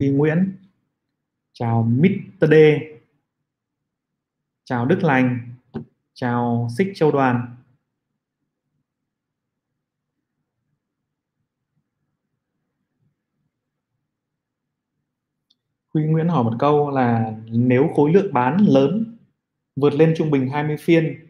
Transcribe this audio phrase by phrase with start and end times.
[0.00, 0.56] Huy Nguyễn.
[1.52, 2.50] Chào Mr.
[2.50, 2.54] D
[4.64, 5.38] chào Đức Lành.
[6.14, 7.56] Chào Xích Châu Đoàn.
[15.94, 19.16] Huy Nguyễn hỏi một câu là nếu khối lượng bán lớn
[19.76, 21.26] vượt lên trung bình 20 phiên,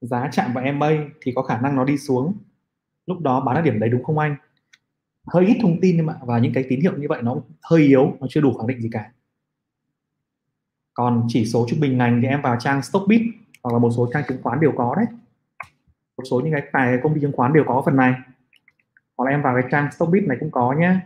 [0.00, 0.90] giá chạm vào MA
[1.20, 2.34] thì có khả năng nó đi xuống.
[3.06, 4.36] Lúc đó bán ở điểm đấy đúng không anh?
[5.26, 7.82] Hơi ít thông tin nhưng mà và những cái tín hiệu như vậy nó hơi
[7.82, 9.10] yếu nó chưa đủ khẳng định gì cả.
[10.94, 13.22] Còn chỉ số trung bình ngành thì em vào trang Stockbit
[13.62, 15.06] hoặc là một số trang chứng khoán đều có đấy.
[16.16, 18.14] Một số những cái tài công ty chứng khoán đều có phần này.
[19.16, 20.96] Hoặc là em vào cái trang Stockbit này cũng có nhé.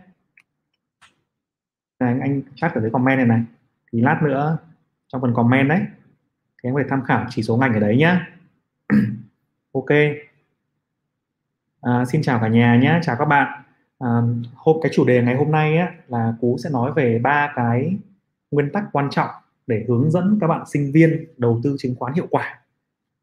[1.99, 3.43] Này, anh chat ở dưới comment này này.
[3.91, 4.57] Thì lát nữa
[5.07, 5.79] trong phần comment đấy
[6.63, 8.27] thì em có thể tham khảo chỉ số ngành ở đấy nhá.
[9.71, 9.89] Ok.
[11.81, 13.63] À, xin chào cả nhà nhé chào các bạn
[14.55, 17.97] hôm cái chủ đề ngày hôm nay á, là cú sẽ nói về ba cái
[18.51, 19.29] nguyên tắc quan trọng
[19.67, 22.59] để hướng dẫn các bạn sinh viên đầu tư chứng khoán hiệu quả.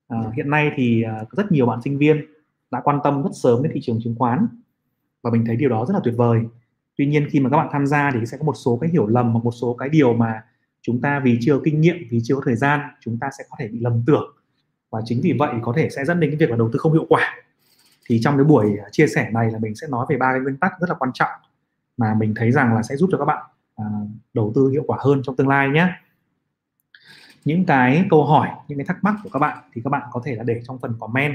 [0.08, 2.24] À, hiện nay thì à, rất nhiều bạn sinh viên
[2.70, 4.46] đã quan tâm rất sớm đến thị trường chứng khoán
[5.22, 6.40] và mình thấy điều đó rất là tuyệt vời.
[6.96, 9.06] Tuy nhiên khi mà các bạn tham gia thì sẽ có một số cái hiểu
[9.06, 10.42] lầm hoặc một số cái điều mà
[10.82, 13.56] chúng ta vì chưa kinh nghiệm vì chưa có thời gian chúng ta sẽ có
[13.58, 14.36] thể bị lầm tưởng.
[14.90, 16.92] Và chính vì vậy có thể sẽ dẫn đến cái việc là đầu tư không
[16.92, 17.34] hiệu quả
[18.06, 20.40] thì trong cái buổi à, chia sẻ này là mình sẽ nói về ba cái
[20.40, 21.30] nguyên tắc rất là quan trọng
[21.96, 23.84] mà mình thấy rằng là sẽ giúp cho các bạn à,
[24.34, 25.88] đầu tư hiệu quả hơn trong tương lai nhé.
[27.44, 30.22] Những cái câu hỏi những cái thắc mắc của các bạn thì các bạn có
[30.24, 31.34] thể là để trong phần comment.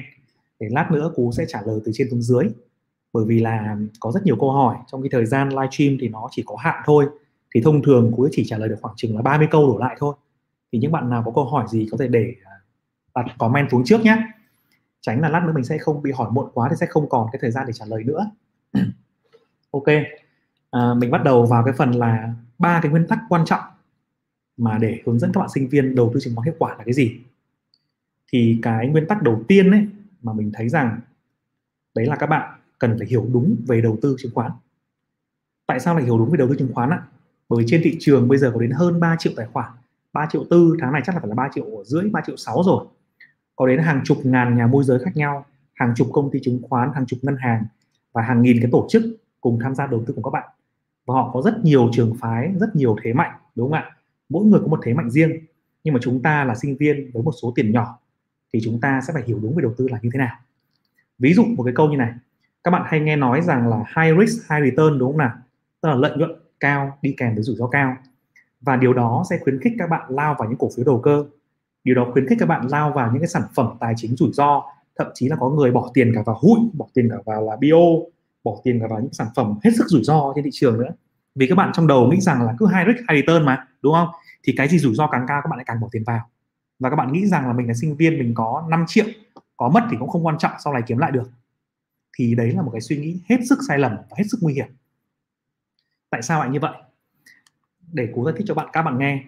[0.60, 2.46] Để lát nữa cú sẽ trả lời từ trên xuống dưới.
[3.14, 6.08] Bởi vì là có rất nhiều câu hỏi trong cái thời gian live stream thì
[6.08, 7.06] nó chỉ có hạn thôi.
[7.56, 9.96] Thì thông thường cú chỉ trả lời được khoảng chừng là 30 câu đổ lại
[10.00, 10.16] thôi.
[10.72, 12.52] Thì những bạn nào có câu hỏi gì có thể để à,
[13.16, 14.18] đặt comment xuống trước nhé
[15.02, 17.28] tránh là lát nữa mình sẽ không bị hỏi muộn quá thì sẽ không còn
[17.32, 18.32] cái thời gian để trả lời nữa.
[19.72, 19.88] Ok
[20.72, 23.64] à, mình bắt đầu vào cái phần là ba cái nguyên tắc quan trọng
[24.58, 26.84] mà để hướng dẫn các bạn sinh viên đầu tư chứng khoán hiệu quả là
[26.84, 27.20] cái gì.
[28.34, 29.88] Thì cái nguyên tắc đầu tiên ấy
[30.22, 31.00] mà mình thấy rằng
[31.96, 34.52] đấy là các bạn cần phải hiểu đúng về đầu tư chứng khoán.
[35.66, 37.04] Tại sao lại hiểu đúng về đầu tư chứng khoán ạ?
[37.50, 39.72] Bởi vì trên thị trường bây giờ có đến hơn 3 triệu tài khoản
[40.14, 42.64] 3 triệu tư tháng này chắc là phải là 3 triệu rưỡi 3 triệu 6
[42.66, 42.86] rồi
[43.62, 46.62] có đến hàng chục ngàn nhà môi giới khác nhau, hàng chục công ty chứng
[46.70, 47.66] khoán, hàng chục ngân hàng
[48.14, 49.04] và hàng nghìn cái tổ chức
[49.42, 50.50] cùng tham gia đầu tư cùng các bạn.
[51.06, 53.92] Và họ có rất nhiều trường phái, rất nhiều thế mạnh, đúng không ạ?
[54.30, 55.32] Mỗi người có một thế mạnh riêng,
[55.84, 58.00] nhưng mà chúng ta là sinh viên với một số tiền nhỏ
[58.54, 60.36] thì chúng ta sẽ phải hiểu đúng về đầu tư là như thế nào.
[61.20, 62.14] Ví dụ một cái câu như này,
[62.64, 65.34] các bạn hay nghe nói rằng là high risk, high return, đúng không nào?
[65.82, 67.96] Tức là lợi nhuận cao đi kèm với rủi ro cao.
[68.62, 71.26] Và điều đó sẽ khuyến khích các bạn lao vào những cổ phiếu đầu cơ
[71.84, 74.32] điều đó khuyến khích các bạn lao vào những cái sản phẩm tài chính rủi
[74.34, 74.64] ro,
[74.96, 77.56] thậm chí là có người bỏ tiền cả vào hụi, bỏ tiền cả vào là
[77.56, 77.76] bio
[78.44, 80.92] bỏ tiền cả vào những sản phẩm hết sức rủi ro trên thị trường nữa.
[81.36, 83.94] Vì các bạn trong đầu nghĩ rằng là cứ high risk high return mà, đúng
[83.94, 84.08] không?
[84.44, 86.30] Thì cái gì rủi ro càng cao, các bạn lại càng bỏ tiền vào.
[86.80, 89.06] Và các bạn nghĩ rằng là mình là sinh viên, mình có 5 triệu,
[89.58, 91.30] có mất thì cũng không quan trọng, sau này kiếm lại được.
[92.18, 94.54] Thì đấy là một cái suy nghĩ hết sức sai lầm và hết sức nguy
[94.54, 94.68] hiểm.
[96.10, 96.74] Tại sao lại như vậy?
[97.94, 99.24] Để cố giải thích cho bạn, các bạn nghe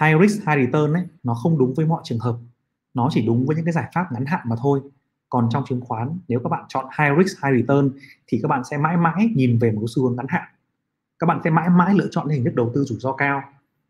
[0.00, 2.36] high risk, high return ấy, nó không đúng với mọi trường hợp.
[2.94, 4.80] Nó chỉ đúng với những cái giải pháp ngắn hạn mà thôi.
[5.28, 7.90] Còn trong chứng khoán, nếu các bạn chọn high risk, high return
[8.26, 10.48] thì các bạn sẽ mãi mãi nhìn về một cái xu hướng ngắn hạn.
[11.18, 13.42] Các bạn sẽ mãi mãi lựa chọn hình thức đầu tư rủi ro cao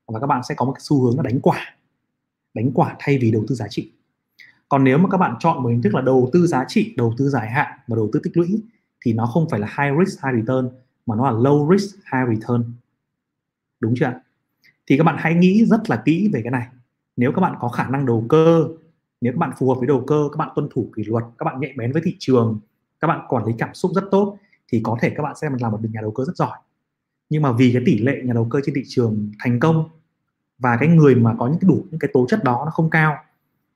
[0.06, 1.58] và các bạn sẽ có một cái xu hướng là đánh quả.
[2.54, 3.92] Đánh quả thay vì đầu tư giá trị.
[4.68, 7.14] Còn nếu mà các bạn chọn một hình thức là đầu tư giá trị, đầu
[7.18, 8.62] tư dài hạn và đầu tư tích lũy
[9.04, 10.70] thì nó không phải là high risk, high return
[11.06, 12.64] mà nó là low risk, high return.
[13.80, 14.20] Đúng chưa ạ?
[14.90, 16.66] Thì các bạn hãy nghĩ rất là kỹ về cái này.
[17.16, 18.68] Nếu các bạn có khả năng đầu cơ,
[19.20, 21.44] nếu các bạn phù hợp với đầu cơ, các bạn tuân thủ kỷ luật, các
[21.44, 22.60] bạn nhạy bén với thị trường,
[23.00, 24.38] các bạn quản lý cảm xúc rất tốt,
[24.72, 26.58] thì có thể các bạn sẽ làm một nhà đầu cơ rất giỏi.
[27.28, 29.88] Nhưng mà vì cái tỷ lệ nhà đầu cơ trên thị trường thành công
[30.58, 32.90] và cái người mà có những cái đủ những cái tố chất đó nó không
[32.90, 33.16] cao,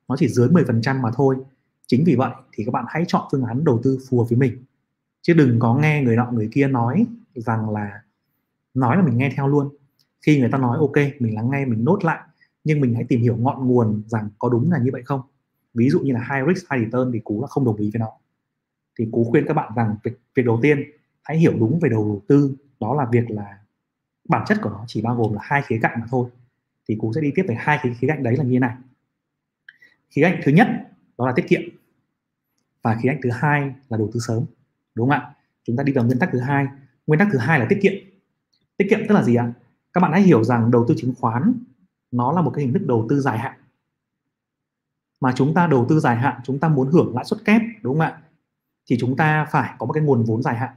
[0.09, 1.37] nó chỉ dưới 10% mà thôi,
[1.87, 4.39] chính vì vậy thì các bạn hãy chọn phương án đầu tư phù hợp với
[4.39, 4.65] mình.
[5.23, 8.01] Chứ đừng có nghe người nọ người kia nói rằng là,
[8.75, 9.71] nói là mình nghe theo luôn
[10.27, 12.21] khi người ta nói ok mình lắng nghe mình nốt lại
[12.65, 15.21] nhưng mình hãy tìm hiểu ngọn nguồn rằng có đúng là như vậy không?
[15.75, 18.01] Ví dụ như là high risk high return thì cú là không đồng ý với
[18.01, 18.13] nó.
[18.99, 20.83] Thì cú khuyên các bạn rằng việc, việc đầu tiên
[21.23, 23.59] hãy hiểu đúng về đầu tư đó là việc là
[24.29, 26.29] bản chất của nó chỉ bao gồm là hai khía cạnh mà thôi.
[26.89, 28.77] Thì cú sẽ đi tiếp về hai cái khía cạnh đấy là như thế này.
[30.11, 30.69] Khía cạnh thứ nhất
[31.19, 31.61] đó là tiết kiệm.
[32.83, 34.45] Và khía cạnh thứ hai là đầu tư sớm
[34.95, 35.35] đúng không ạ?
[35.65, 36.67] Chúng ta đi vào nguyên tắc thứ hai.
[37.07, 37.93] Nguyên tắc thứ hai là tiết kiệm.
[38.77, 39.53] Tiết kiệm tức là gì ạ?
[39.95, 41.55] Các bạn hãy hiểu rằng đầu tư chứng khoán
[42.11, 43.59] nó là một cái hình thức đầu tư dài hạn.
[45.21, 47.95] Mà chúng ta đầu tư dài hạn chúng ta muốn hưởng lãi suất kép đúng
[47.95, 48.23] không ạ?
[48.91, 50.71] Thì chúng ta phải có một cái nguồn vốn dài hạn.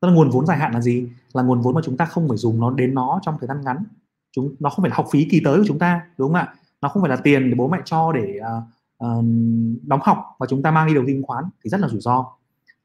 [0.00, 1.08] Tức là nguồn vốn dài hạn là gì?
[1.32, 3.60] Là nguồn vốn mà chúng ta không phải dùng nó đến nó trong thời gian
[3.64, 3.84] ngắn.
[4.32, 6.54] Chúng nó không phải là học phí kỳ tới của chúng ta đúng không ạ?
[6.80, 8.64] Nó không phải là tiền để bố mẹ cho để uh,
[9.04, 9.24] uh,
[9.82, 12.00] đóng học và chúng ta mang đi đầu tư chứng khoán thì rất là rủi
[12.00, 12.26] ro.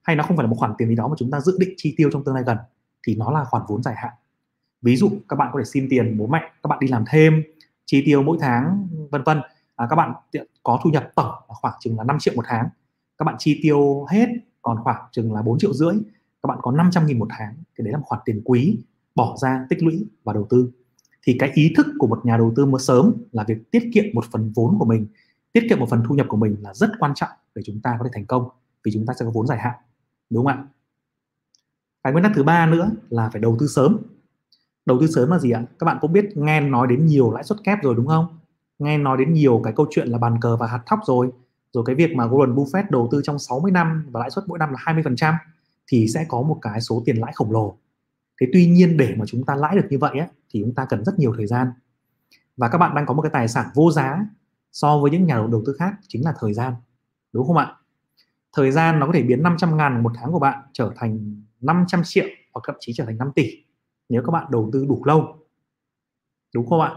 [0.03, 1.73] Hay nó không phải là một khoản tiền gì đó mà chúng ta dự định
[1.77, 2.57] chi tiêu trong tương lai gần
[3.07, 4.13] thì nó là khoản vốn dài hạn
[4.81, 7.43] ví dụ các bạn có thể xin tiền bố mẹ các bạn đi làm thêm
[7.85, 9.41] chi tiêu mỗi tháng vân vân.
[9.75, 10.13] À, các bạn
[10.63, 12.69] có thu nhập tổng khoảng chừng là 5 triệu một tháng.
[13.17, 14.27] Các bạn chi tiêu hết
[14.61, 15.93] còn khoảng chừng là 4 triệu rưỡi.
[16.43, 18.79] Các bạn có 500 nghìn một tháng thì đấy là một khoản tiền quý
[19.15, 20.71] bỏ ra tích lũy và đầu tư.
[21.23, 24.05] Thì cái ý thức của một nhà đầu tư mới sớm là việc tiết kiệm
[24.13, 25.07] một phần vốn của mình.
[25.53, 27.95] Tiết kiệm một phần thu nhập của mình là rất quan trọng để chúng ta
[27.99, 28.49] có thể thành công
[28.83, 29.75] vì chúng ta sẽ có vốn dài hạn.
[30.29, 30.67] Đúng không ạ?
[32.03, 33.97] Cái nguyên tắc thứ ba nữa là phải đầu tư sớm
[34.87, 35.63] đầu tư sớm là gì ạ?
[35.79, 38.39] Các bạn cũng biết nghe nói đến nhiều lãi suất kép rồi đúng không?
[38.79, 41.29] Nghe nói đến nhiều cái câu chuyện là bàn cờ và hạt thóc rồi.
[41.73, 44.59] Rồi cái việc mà Warren Buffett đầu tư trong 60 năm và lãi suất mỗi
[44.59, 45.33] năm là 20%
[45.87, 47.77] thì sẽ có một cái số tiền lãi khổng lồ.
[48.41, 50.85] Thế tuy nhiên để mà chúng ta lãi được như vậy ấy, thì chúng ta
[50.85, 51.67] cần rất nhiều thời gian.
[52.57, 54.25] Và các bạn đang có một cái tài sản vô giá
[54.71, 56.73] so với những nhà đầu tư khác chính là thời gian.
[57.33, 57.73] Đúng không ạ?
[58.53, 62.01] Thời gian nó có thể biến 500 ngàn một tháng của bạn trở thành 500
[62.03, 63.66] triệu hoặc thậm chí trở thành 5 tỷ
[64.09, 65.35] nếu các bạn đầu tư đủ lâu,
[66.55, 66.95] đúng không ạ?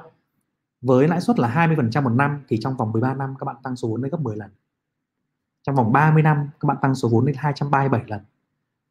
[0.81, 3.77] Với lãi suất là 20% một năm thì trong vòng 13 năm các bạn tăng
[3.77, 4.51] số vốn lên gấp 10 lần.
[5.63, 8.21] Trong vòng 30 năm các bạn tăng số vốn lên 237 lần.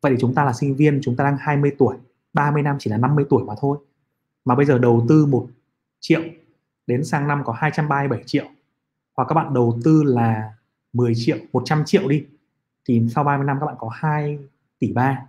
[0.01, 1.97] Vậy thì chúng ta là sinh viên, chúng ta đang 20 tuổi
[2.33, 3.77] 30 năm chỉ là 50 tuổi mà thôi.
[4.45, 5.47] Mà bây giờ đầu tư 1
[5.99, 6.21] triệu,
[6.87, 8.45] đến sang năm có 237 triệu,
[9.15, 10.53] hoặc các bạn đầu tư là
[10.93, 12.25] 10 triệu 100 triệu đi,
[12.85, 14.39] thì sau 30 năm các bạn có 2
[14.79, 15.25] tỷ 3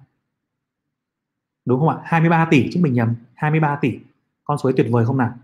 [1.65, 1.97] đúng không ạ?
[2.05, 3.15] 23 tỷ chứ mình nhầm.
[3.35, 3.99] 23 tỷ.
[4.45, 5.35] Con số ấy tuyệt vời không nào?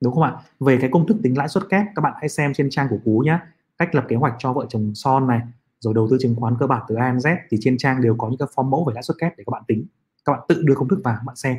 [0.00, 0.36] Đúng không ạ?
[0.60, 2.98] Về cái công thức tính lãi suất kép, các bạn hãy xem trên trang của
[3.04, 3.38] cú nhé
[3.78, 5.40] cách lập kế hoạch cho vợ chồng son này,
[5.80, 8.14] rồi đầu tư chứng khoán cơ bản từ A đến Z, thì trên trang đều
[8.18, 9.86] có những cái form mẫu về lãi suất kép để các bạn tính.
[10.24, 11.56] Các bạn tự đưa công thức vào, các bạn xem.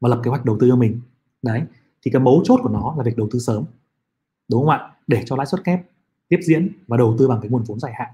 [0.00, 1.00] Và lập kế hoạch đầu tư cho mình.
[1.42, 1.62] Đấy,
[2.02, 3.64] thì cái mấu chốt của nó là việc đầu tư sớm.
[4.50, 4.92] Đúng không ạ?
[5.06, 5.82] Để cho lãi suất kép
[6.28, 8.08] tiếp diễn và đầu tư bằng cái nguồn vốn dài hạn.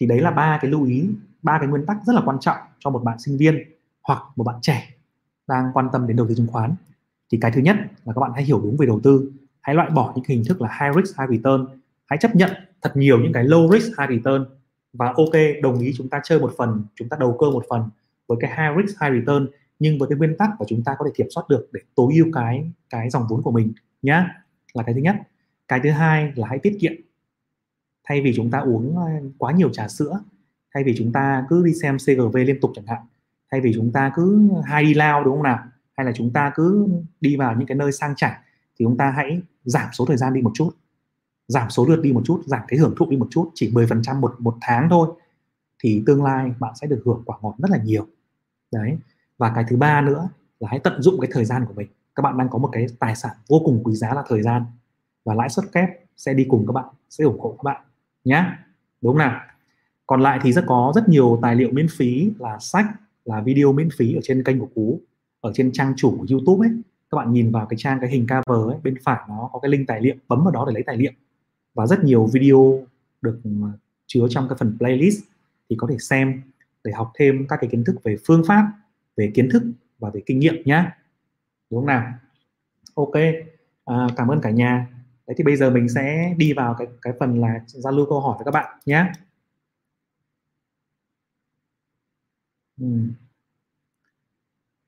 [0.00, 1.10] Thì đấy là ba cái lưu ý
[1.44, 3.62] ba cái nguyên tắc rất là quan trọng cho một bạn sinh viên
[4.02, 4.88] hoặc một bạn trẻ
[5.46, 6.74] đang quan tâm đến đầu tư chứng khoán.
[7.32, 9.90] Thì cái thứ nhất là các bạn hãy hiểu đúng về đầu tư, hãy loại
[9.90, 11.66] bỏ những hình thức là high risk, high return,
[12.06, 12.50] hãy chấp nhận
[12.82, 14.44] thật nhiều những cái low risk, high return
[14.92, 17.90] và ok, đồng ý chúng ta chơi một phần, chúng ta đầu cơ một phần
[18.26, 19.48] với cái high risk, high return,
[19.78, 22.12] nhưng với cái nguyên tắc mà chúng ta có thể kiểm soát được để tối
[22.14, 24.44] ưu cái cái dòng vốn của mình nhá,
[24.74, 25.16] là cái thứ nhất.
[25.68, 26.92] Cái thứ hai là hãy tiết kiệm.
[28.04, 28.96] Thay vì chúng ta uống
[29.38, 30.20] quá nhiều trà sữa
[30.74, 33.02] thay vì chúng ta cứ đi xem CGV liên tục chẳng hạn,
[33.50, 35.58] thay vì chúng ta cứ hay đi lao, đúng không nào?
[35.96, 36.88] Hay là chúng ta cứ
[37.20, 38.40] đi vào những cái nơi sang chảnh,
[38.78, 40.70] thì chúng ta hãy giảm số thời gian đi một chút.
[41.48, 44.20] Giảm số lượt đi một chút, giảm cái hưởng thụ đi một chút, chỉ 10%
[44.20, 45.08] một một tháng thôi,
[45.82, 48.06] thì tương lai bạn sẽ được hưởng quả ngọt rất là nhiều.
[48.72, 48.98] Đấy.
[49.38, 50.28] Và cái thứ ba nữa
[50.60, 51.88] là hãy tận dụng cái thời gian của mình.
[52.14, 54.64] Các bạn đang có một cái tài sản vô cùng quý giá là thời gian,
[55.24, 57.82] và lãi suất kép sẽ đi cùng các bạn, sẽ ủng hộ các bạn
[58.24, 58.66] nhá.
[59.00, 59.40] Đúng không nào?
[60.06, 62.86] Còn lại thì rất có rất nhiều tài liệu miễn phí là sách
[63.24, 65.00] là video miễn phí ở trên kênh của cú
[65.40, 66.74] ở trên trang chủ của youtube ấy.
[67.10, 69.68] Các bạn nhìn vào cái trang cái hình cover ấy bên phải nó có cái
[69.68, 71.12] link tài liệu bấm vào đó để lấy tài liệu.
[71.74, 72.86] Và rất nhiều video
[73.22, 73.72] được à,
[74.06, 75.22] chứa trong cái phần playlist
[75.70, 76.42] thì có thể xem
[76.84, 78.72] để học thêm các cái kiến thức về phương pháp
[79.16, 79.62] về kiến thức
[79.98, 80.98] và về kinh nghiệm nhá.
[81.70, 82.12] Đúng không nào?
[82.94, 83.14] Ok
[83.84, 84.88] à, cảm ơn cả nhà.
[85.26, 88.20] Đấy thì bây giờ mình sẽ đi vào cái cái phần là giao lưu câu
[88.20, 89.12] hỏi với các bạn nhé
[92.80, 92.86] ừ.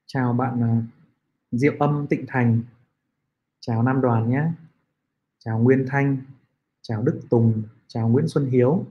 [0.07, 0.83] chào bạn à,
[1.53, 2.63] diệu âm tịnh thành.
[3.61, 4.43] Chào nam đoàn nhé.
[5.39, 6.19] Chào nguyên thanh.
[6.83, 7.63] Chào đức tùng.
[7.89, 8.87] Chào nguyễn xuân hiếu.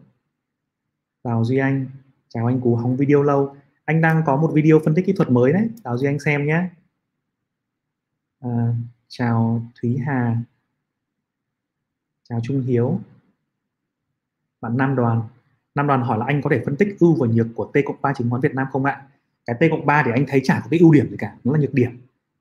[1.24, 1.88] Chào duy anh.
[2.30, 3.56] Chào anh cú hóng video lâu.
[3.86, 5.70] Anh đang có một video phân tích kỹ thuật mới đấy.
[5.84, 6.70] Chào duy anh xem nhé.
[8.40, 8.76] À,
[9.08, 10.38] chào thúy hà.
[12.30, 13.00] Chào trung hiếu.
[14.62, 15.22] Bạn nam đoàn
[15.76, 17.96] nam đoàn hỏi là anh có thể phân tích ưu và nhược của t cộng
[18.02, 19.02] ba chứng khoán việt nam không ạ?
[19.46, 21.54] Cái t cộng ba thì anh thấy chả có cái ưu điểm gì cả, nó
[21.54, 21.92] là nhược điểm.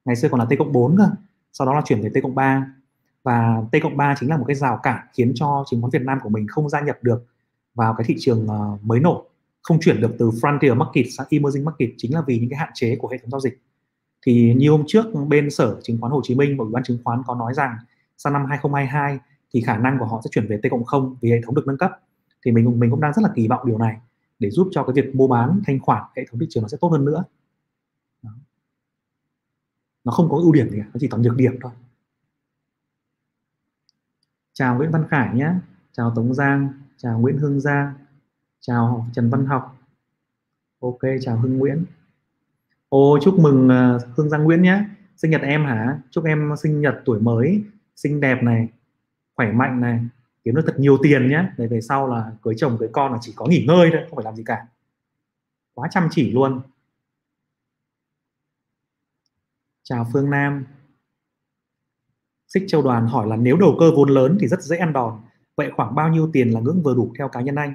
[0.05, 1.09] Ngày xưa còn là t cộng 4 cơ,
[1.53, 2.67] sau đó là chuyển về t cộng 3
[3.23, 6.03] và t cộng 3 chính là một cái rào cản khiến cho chứng khoán việt
[6.03, 7.27] nam của mình không gia nhập được
[7.75, 9.23] vào cái thị trường ờ, mới nổi,
[9.63, 12.71] không chuyển được từ frontier market sang emerging market chính là vì những cái hạn
[12.75, 13.61] chế của hệ thống giao dịch.
[14.27, 16.99] Thì như hôm trước bên sở chứng khoán Hồ Chí Minh và ủy ban chứng
[17.05, 17.77] khoán có nói rằng
[18.19, 19.19] sang năm 2022
[19.55, 21.67] thì khả năng của họ sẽ chuyển về T cộng không vì hệ thống được
[21.67, 21.91] nâng cấp
[22.45, 24.01] thì mình mình cũng đang rất là kỳ vọng điều này
[24.39, 26.79] để giúp cho cái việc mua bán, thanh khoản hệ thống thị trường nó sẽ
[26.81, 27.25] tốt hơn nữa.
[28.23, 28.31] Đó.
[30.05, 31.73] nó không có ưu điểm gì cả, nó chỉ toàn nhược điểm thôi.
[34.53, 35.51] Chào Nguyễn Văn Khải nhé,
[35.93, 37.95] chào Tống Giang, chào Nguyễn Hương Giang
[38.67, 39.77] chào Trần Văn Học.
[40.81, 41.85] Ok, chào Hưng Nguyễn.
[42.89, 44.85] Ô, chúc mừng ờ, Hương Giang Nguyễn nhé.
[45.17, 45.99] Sinh nhật em hả?
[46.11, 47.65] Chúc em sinh nhật tuổi mới,
[47.97, 48.69] xinh đẹp này,
[49.35, 50.01] khỏe mạnh này
[50.45, 53.19] kiếm được thật nhiều tiền nhé để về sau là cưới chồng cưới con là
[53.21, 54.67] chỉ có nghỉ ngơi thôi không phải làm gì cả.
[55.75, 56.61] Quá chăm chỉ luôn.
[59.83, 60.65] Chào Phương Nam.
[62.49, 65.21] Xích Châu Đoàn hỏi là nếu đầu cơ vốn lớn thì rất dễ ăn đòn.
[65.57, 67.75] Vậy khoảng bao nhiêu tiền là ngưỡng vừa đủ theo cá nhân anh?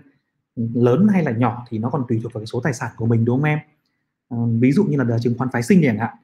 [0.55, 3.05] Lớn hay là nhỏ thì nó còn tùy thuộc vào cái số tài sản của
[3.05, 3.59] mình đúng không em?
[4.29, 6.15] À, ví dụ như là chứng khoán phái sinh chẳng hạn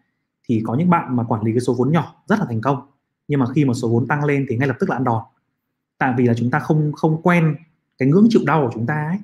[0.44, 2.88] thì có những bạn mà quản lý cái số vốn nhỏ rất là thành công
[3.28, 5.24] nhưng mà khi mà số vốn tăng lên thì ngay lập tức là ăn đòn
[5.98, 7.56] tại vì là chúng ta không không quen
[7.98, 9.18] cái ngưỡng chịu đau của chúng ta ấy.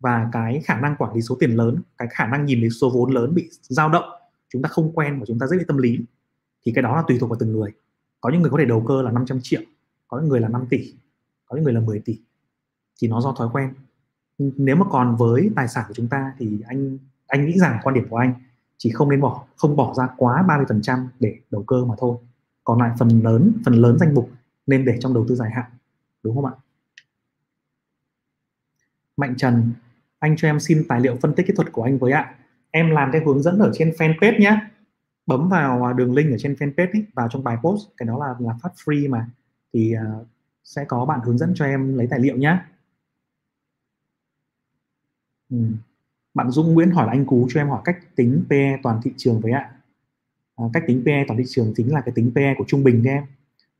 [0.00, 2.90] Và cái khả năng quản lý số tiền lớn, cái khả năng nhìn thấy số
[2.90, 4.04] vốn lớn bị dao động,
[4.52, 5.98] chúng ta không quen và chúng ta rất bị tâm lý,
[6.66, 7.72] thì cái đó là tùy thuộc vào từng người.
[8.20, 9.60] Có những người có thể đầu cơ là 500 triệu,
[10.08, 10.94] có những người là 5 tỷ,
[11.46, 12.20] có những người là 10 tỷ.
[13.00, 13.74] Thì nó do thói quen.
[14.38, 17.94] Nếu mà còn với tài sản của chúng ta thì anh anh nghĩ rằng quan
[17.94, 18.34] điểm của anh
[18.78, 22.16] chỉ không nên bỏ, không bỏ ra quá 30% để đầu cơ mà thôi.
[22.64, 24.30] Còn lại phần lớn phần lớn danh mục
[24.66, 25.70] nên để trong đầu tư dài hạn
[26.26, 26.52] đúng không ạ?
[29.16, 29.72] Mạnh Trần
[30.18, 32.34] anh cho em xin tài liệu phân tích kỹ thuật của anh với ạ.
[32.70, 34.60] Em làm theo hướng dẫn ở trên fanpage nhé
[35.26, 38.18] bấm vào à, đường link ở trên fanpage ấy, vào trong bài post cái đó
[38.18, 39.30] là là phát free mà.
[39.72, 40.26] Thì uh,
[40.64, 42.58] sẽ có bạn hướng dẫn cho em lấy tài liệu nhé
[45.50, 45.56] ừ.
[46.34, 49.12] bạn Dung Nguyễn hỏi là anh Cú cho em hỏi cách tính PE toàn thị
[49.16, 49.72] trường với ạ.
[50.56, 53.04] À, cách tính PE toàn thị trường chính là cái tính PE của trung bình
[53.04, 53.24] em.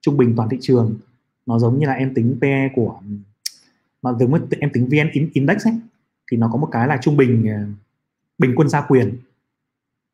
[0.01, 0.99] Trung bình toàn thị trường
[1.47, 3.01] nó giống như là em tính PE của,
[4.03, 5.75] mà giống như em tính VN Index ấy,
[6.31, 7.67] thì nó có một cái là trung bình ờ,
[8.39, 9.17] bình quân gia quyền.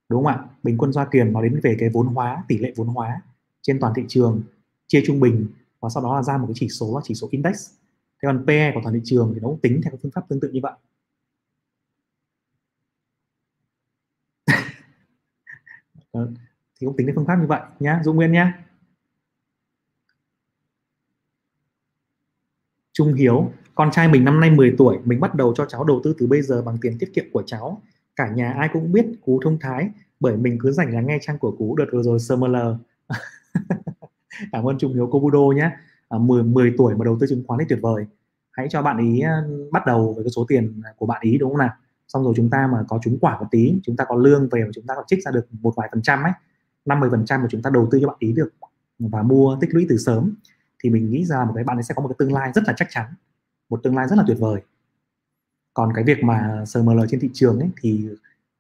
[0.09, 0.45] Đúng không ạ?
[0.63, 3.23] Bình quân gia quyền, nó đến về cái vốn hóa, tỷ lệ vốn hóa
[3.63, 4.43] trên toàn thị trường,
[4.87, 5.47] chia trung bình
[5.81, 7.71] và sau đó là ra một cái chỉ số là chỉ số index.
[8.23, 10.41] Thế còn PE của toàn thị trường thì nó cũng tính theo phương pháp tương
[10.41, 10.73] tự như vậy.
[16.13, 16.35] Vâng,
[16.81, 18.65] thì cũng tính theo phương pháp như vậy nhá, Dũng Nguyên nhá.
[22.93, 26.01] Trung Hiếu con trai mình năm nay 10 tuổi mình bắt đầu cho cháu đầu
[26.05, 27.83] tư từ bây giờ bằng tiền tiết kiệm của cháu.
[28.17, 31.39] Cả nhà ai cũng biết cú thông thái bởi mình cứ dành là nghe trang
[31.39, 32.57] của cú đợt vừa rồi SML
[34.53, 35.71] cảm ơn Trung Hiếu Kobudo nhé.
[36.09, 38.07] À, 10, 10 tuổi mà đầu tư chứng khoán thì tuyệt vời.
[38.51, 41.51] Hãy cho bạn ý ờ, bắt đầu với cái số tiền của bạn ý đúng
[41.51, 41.71] không nào?
[42.09, 44.63] Xong rồi chúng ta mà có trúng quả một tí chúng ta có lương về
[44.65, 46.33] và chúng ta có trích ra được một vài phần trăm ấy
[46.85, 48.49] 50 phần trăm mà chúng ta đầu tư cho bạn ý được
[48.99, 50.35] và mua tích lũy từ sớm
[50.83, 52.65] thì mình nghĩ ra một cái bạn ấy sẽ có một cái tương lai rất
[52.67, 53.07] là chắc chắn
[53.71, 54.63] một tương lai rất là tuyệt vời.
[55.75, 58.09] Còn cái việc mà SML trên thị trường ấy thì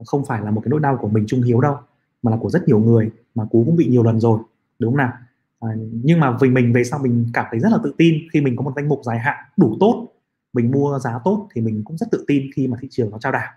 [0.06, 1.76] không phải là một cái nỗi đau của mình trung hiếu đâu
[2.22, 4.40] mà là của rất nhiều người mà cú cũng bị nhiều lần rồi
[4.78, 5.12] đúng không nào?
[5.60, 5.68] À,
[6.04, 8.56] nhưng mà vì mình về sau mình cảm thấy rất là tự tin khi mình
[8.56, 10.08] có một danh mục dài hạn đủ tốt
[10.52, 13.18] mình mua giá tốt thì mình cũng rất tự tin khi mà thị trường nó
[13.18, 13.52] trao đảo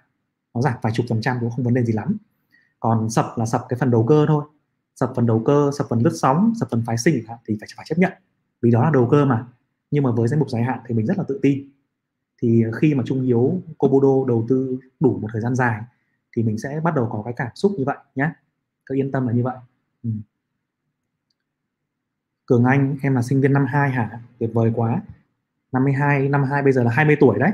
[0.53, 2.17] nó giảm vài chục phần trăm cũng không vấn đề gì lắm.
[2.79, 4.43] Còn sập là sập cái phần đầu cơ thôi
[4.95, 7.15] sập phần đầu cơ sập phần lướt sóng sập phần phái sinh
[7.47, 8.11] thì phải phải chấp nhận
[8.65, 9.45] vì đó là đầu cơ mà.
[9.91, 11.69] Nhưng mà với danh mục dài hạn thì mình rất là tự tin.
[12.41, 15.81] Thì ờ, khi mà Trung Hiếu, kobudo đầu tư đủ một thời gian dài
[16.35, 18.29] thì mình sẽ bắt đầu có cái cảm xúc như vậy nhé
[18.85, 19.57] cứ yên tâm là như vậy.
[20.03, 20.09] Ừ.
[22.45, 24.19] Cường Anh, em là sinh viên năm 2 hả?
[24.39, 25.01] Tuyệt vời quá.
[25.71, 27.51] 52 năm 2 bây giờ là 20 tuổi đấy.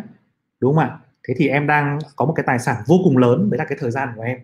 [0.59, 0.99] Đúng không ạ?
[1.27, 3.77] Thế thì em đang có một cái tài sản vô cùng lớn, đấy là cái
[3.81, 4.39] thời gian của em.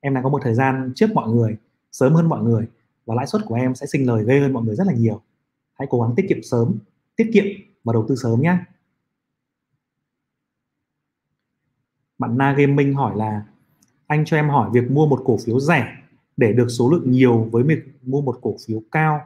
[0.00, 1.56] Em đang có một thời gian trước mọi người,
[1.92, 2.68] sớm hơn mọi người
[3.06, 5.22] và lãi suất của em sẽ sinh lời ghê hơn mọi người rất là nhiều
[5.78, 6.78] hãy cố gắng tiết kiệm sớm
[7.16, 7.44] tiết kiệm
[7.84, 8.56] và đầu tư sớm nhé
[12.18, 13.44] bạn Na Gaming hỏi là
[14.06, 15.86] anh cho em hỏi việc mua một cổ phiếu rẻ
[16.36, 19.20] để được số lượng nhiều với việc mua một cổ phiếu cao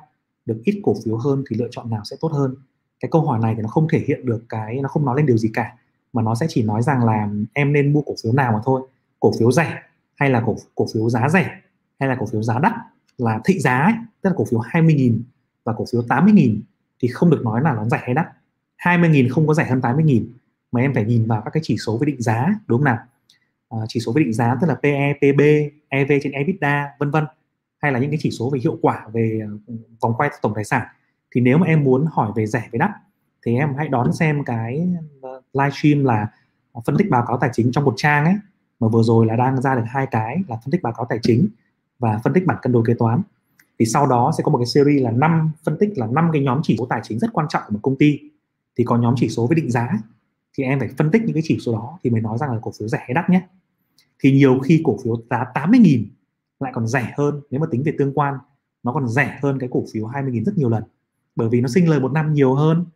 [0.47, 2.57] được ít cổ phiếu hơn thì lựa chọn nào sẽ tốt hơn?
[3.01, 5.27] Cái câu hỏi này thì nó không thể hiện được cái nó không nói lên
[5.27, 5.77] điều gì cả
[6.13, 8.89] mà nó sẽ chỉ nói rằng là em nên mua cổ phiếu nào mà thôi.
[9.21, 9.83] Cổ phiếu rẻ
[10.17, 11.61] hay là cổ cổ phiếu giá rẻ
[12.01, 12.73] hay là cổ phiếu giá đắt
[13.19, 15.21] là thị giá ấy, tức là cổ phiếu 20.000
[15.65, 16.61] và cổ phiếu 80.000
[17.01, 18.27] thì không được nói là nó rẻ hay đắt.
[18.79, 20.25] 20.000 không có rẻ hơn 80.000
[20.73, 22.99] mà em phải nhìn vào các cái chỉ số về định giá đúng không nào?
[23.69, 25.41] À, chỉ số về định giá tức là PE, PB,
[25.89, 27.25] EV trên EBITDA vân vân.
[27.79, 30.65] Hay là những cái chỉ số về hiệu quả về ờ, vòng quay tổng tài
[30.65, 30.87] sản.
[31.35, 32.91] Thì nếu mà em muốn hỏi về rẻ với đắt
[33.47, 34.89] thì em hãy đón xem cái
[35.23, 36.29] ờ, livestream là
[36.87, 38.35] phân tích báo cáo tài chính trong một trang ấy
[38.81, 41.19] mà vừa rồi là đang ra được hai cái là phân tích báo cáo tài
[41.23, 41.49] chính
[41.99, 43.23] và phân tích bản cân đối kế toán
[43.83, 46.43] thì sau đó sẽ có một cái series là năm, phân tích là năm cái
[46.43, 48.19] nhóm chỉ số tài chính rất quan trọng của một công ty.
[48.79, 49.89] Thì có nhóm chỉ số về định giá
[50.59, 52.59] thì em phải phân tích những cái chỉ số đó thì mới nói rằng là
[52.63, 53.43] cổ phiếu rẻ hay đắt nhé.
[54.21, 56.05] Thì nhiều khi cổ phiếu giá 80.000
[56.61, 58.35] lại còn rẻ hơn, nếu mà tính về tương quan,
[58.83, 60.83] nó còn rẻ hơn cái cổ phiếu 20.000 rất nhiều lần.
[61.37, 62.87] Bởi vì nó sinh lời một năm nhiều hơn,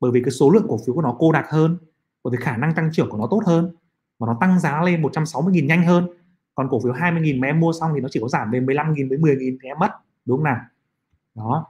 [0.00, 1.76] bởi vì cái số lượng cổ phiếu của nó cô đặc hơn,
[2.24, 3.76] bởi vì khả năng tăng trưởng của nó tốt hơn
[4.18, 6.08] và nó tăng giá lên 160.000 nhanh hơn.
[6.54, 9.08] Còn cổ phiếu 20.000 mà em mua xong thì nó chỉ có giảm về 15.000
[9.08, 9.90] với 10.000 thì em mất
[10.24, 10.60] đúng không nào.
[11.34, 11.66] Đó.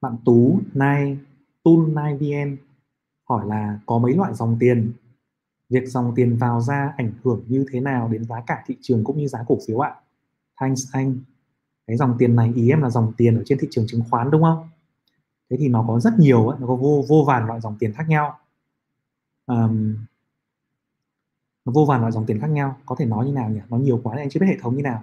[0.00, 1.18] Bạn Tú nay
[1.62, 2.56] Tun nay VN
[3.24, 4.92] hỏi là có mấy loại dòng tiền?
[5.68, 9.04] Việc dòng tiền vào ra ảnh hưởng như thế nào đến giá cả thị trường
[9.04, 9.94] cũng như giá cổ phiếu ạ?
[10.60, 11.18] Thanks anh.
[11.86, 14.30] Cái dòng tiền này ý em là dòng tiền ở trên thị trường chứng khoán
[14.30, 14.68] đúng không?
[15.50, 18.08] Thế thì nó có rất nhiều nó có vô vô vàn loại dòng tiền khác
[18.08, 18.38] nhau.
[19.46, 19.96] Um,
[21.64, 23.60] nó vô vàn loại dòng tiền khác nhau có thể nói như nào nhỉ?
[23.68, 25.02] Nó nhiều quá nên anh chưa biết hệ thống như nào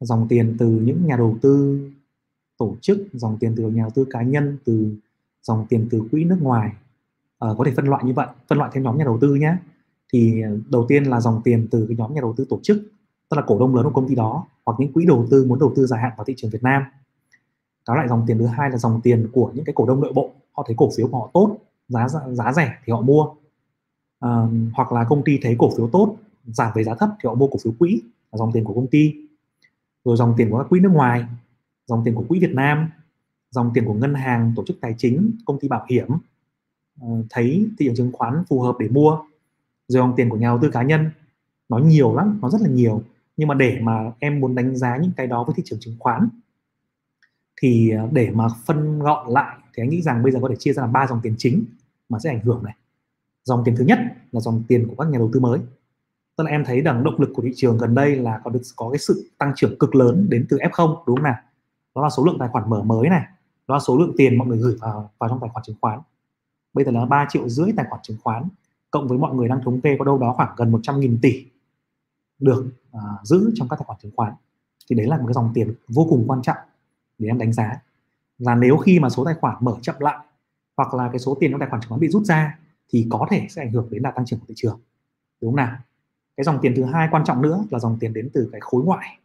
[0.00, 1.80] dòng tiền từ những nhà đầu tư
[2.58, 4.96] tổ chức dòng tiền từ nhà đầu tư cá nhân từ
[5.42, 6.72] dòng tiền từ quỹ nước ngoài.
[7.44, 9.56] Uh, có thể phân loại như vậy phân loại theo nhóm nhà đầu tư nhé.
[10.12, 12.78] Thì ờ, đầu tiên là dòng tiền từ cái nhóm nhà đầu tư tổ chức
[13.28, 15.58] tức là cổ đông lớn của công ty đó hoặc những quỹ đầu tư muốn
[15.58, 16.82] đầu tư dài hạn vào thị trường Việt Nam.
[17.88, 20.12] Đó lại dòng tiền thứ hai là dòng tiền của những cái cổ đông nội
[20.12, 20.30] bộ.
[20.52, 21.56] Họ thấy cổ phiếu của họ tốt
[21.88, 23.26] giá giá rẻ thì họ mua.
[24.20, 27.34] À, hoặc là công ty thấy cổ phiếu tốt giảm về giá thấp thì họ
[27.34, 28.00] mua cổ phiếu quỹ
[28.32, 29.27] là dòng tiền của công ty
[30.08, 31.24] rồi dòng tiền của các quỹ nước ngoài,
[31.86, 32.90] dòng tiền của quỹ Việt Nam,
[33.50, 36.08] dòng tiền của ngân hàng, tổ chức tài chính, công ty bảo hiểm
[37.00, 39.10] ờ, thấy thị trường chứng khoán phù hợp để mua.
[39.88, 41.10] Rồi dòng tiền của nhà đầu tư cá nhân,
[41.68, 43.02] nó nhiều lắm, nó rất là nhiều.
[43.36, 45.96] Nhưng mà để mà em muốn đánh giá những cái đó với thị trường chứng
[45.98, 46.28] khoán,
[47.62, 50.56] thì ờ, để mà phân gọn lại thì anh nghĩ rằng bây giờ có thể
[50.58, 51.64] chia ra làm ba dòng tiền chính
[52.08, 52.76] mà sẽ ảnh hưởng này.
[53.44, 53.98] Dòng tiền thứ nhất
[54.32, 55.60] là dòng tiền của các nhà đầu tư mới
[56.38, 58.60] tức là em thấy rằng động lực của thị trường gần đây là có được
[58.76, 61.36] có cái sự tăng trưởng cực lớn đến từ F0 đúng không nào?
[61.94, 63.22] Đó là số lượng tài khoản mở mới này
[63.68, 66.00] đó là số lượng tiền mọi người gửi vào vào trong tài khoản chứng khoán.
[66.72, 68.48] Bây giờ là 3 triệu rưỡi tài khoản chứng khoán
[68.90, 71.46] cộng với mọi người đang thống kê có đâu đó khoảng gần 100.000 tỷ
[72.38, 72.66] được
[72.96, 74.32] uh, giữ trong các tài khoản chứng khoán.
[74.90, 76.56] Thì đấy là một cái dòng tiền vô cùng quan trọng
[77.18, 77.82] để em đánh giá.
[78.38, 80.18] Là nếu khi mà số tài khoản mở chậm lại
[80.76, 83.26] hoặc là cái số tiền trong tài khoản chứng khoán bị rút ra thì có
[83.30, 84.80] thể sẽ ảnh hưởng đến đà tăng trưởng của thị trường.
[85.40, 85.76] Đúng không nào?
[86.38, 88.84] Cái dòng tiền thứ hai quan trọng nữa là dòng tiền đến từ cái khối
[88.84, 89.18] ngoại.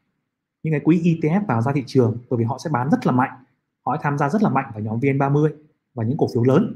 [0.63, 3.11] Những cái quỹ ETF vào ra thị trường, bởi vì họ sẽ bán rất là
[3.11, 3.43] mạnh.
[3.85, 5.49] Họ tham gia rất là mạnh vào nhóm VN30
[5.93, 6.75] và những cổ phiếu lớn.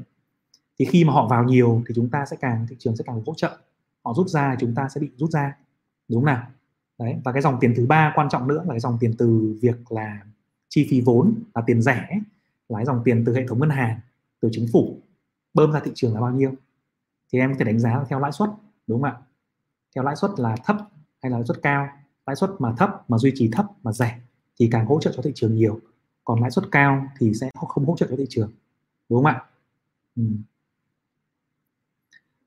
[0.78, 3.22] Thì khi mà họ vào nhiều thì chúng ta sẽ càng, thị trường sẽ càng
[3.26, 3.58] hỗ trợ.
[4.04, 5.56] Họ rút ra chúng ta sẽ bị rút ra.
[6.08, 6.46] Đúng không nào?
[6.98, 9.58] Đấy, và cái dòng tiền thứ ba quan trọng nữa là cái dòng tiền từ
[9.62, 10.20] việc là
[10.68, 12.08] chi phí vốn là tiền rẻ,
[12.68, 14.00] là cái dòng tiền từ hệ thống ngân hàng,
[14.40, 14.98] từ chính phủ.
[15.54, 16.52] Bơm ra thị trường là bao nhiêu?
[17.32, 18.50] Thì em có thể đánh giá theo lãi suất,
[18.86, 19.16] đúng không ạ?
[19.98, 20.76] Theo lãi suất là thấp
[21.22, 21.88] hay là lãi suất cao?
[22.26, 24.20] Lãi suất mà thấp mà duy trì thấp mà rẻ
[24.60, 25.80] thì càng hỗ trợ cho thị trường nhiều.
[26.24, 28.50] Còn lãi suất cao thì sẽ không hỗ trợ cho thị trường,
[29.08, 29.42] đúng không ạ?
[30.16, 30.22] Ừ.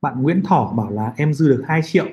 [0.01, 2.05] bạn Nguyễn Thỏ bảo là em dư được 2 triệu.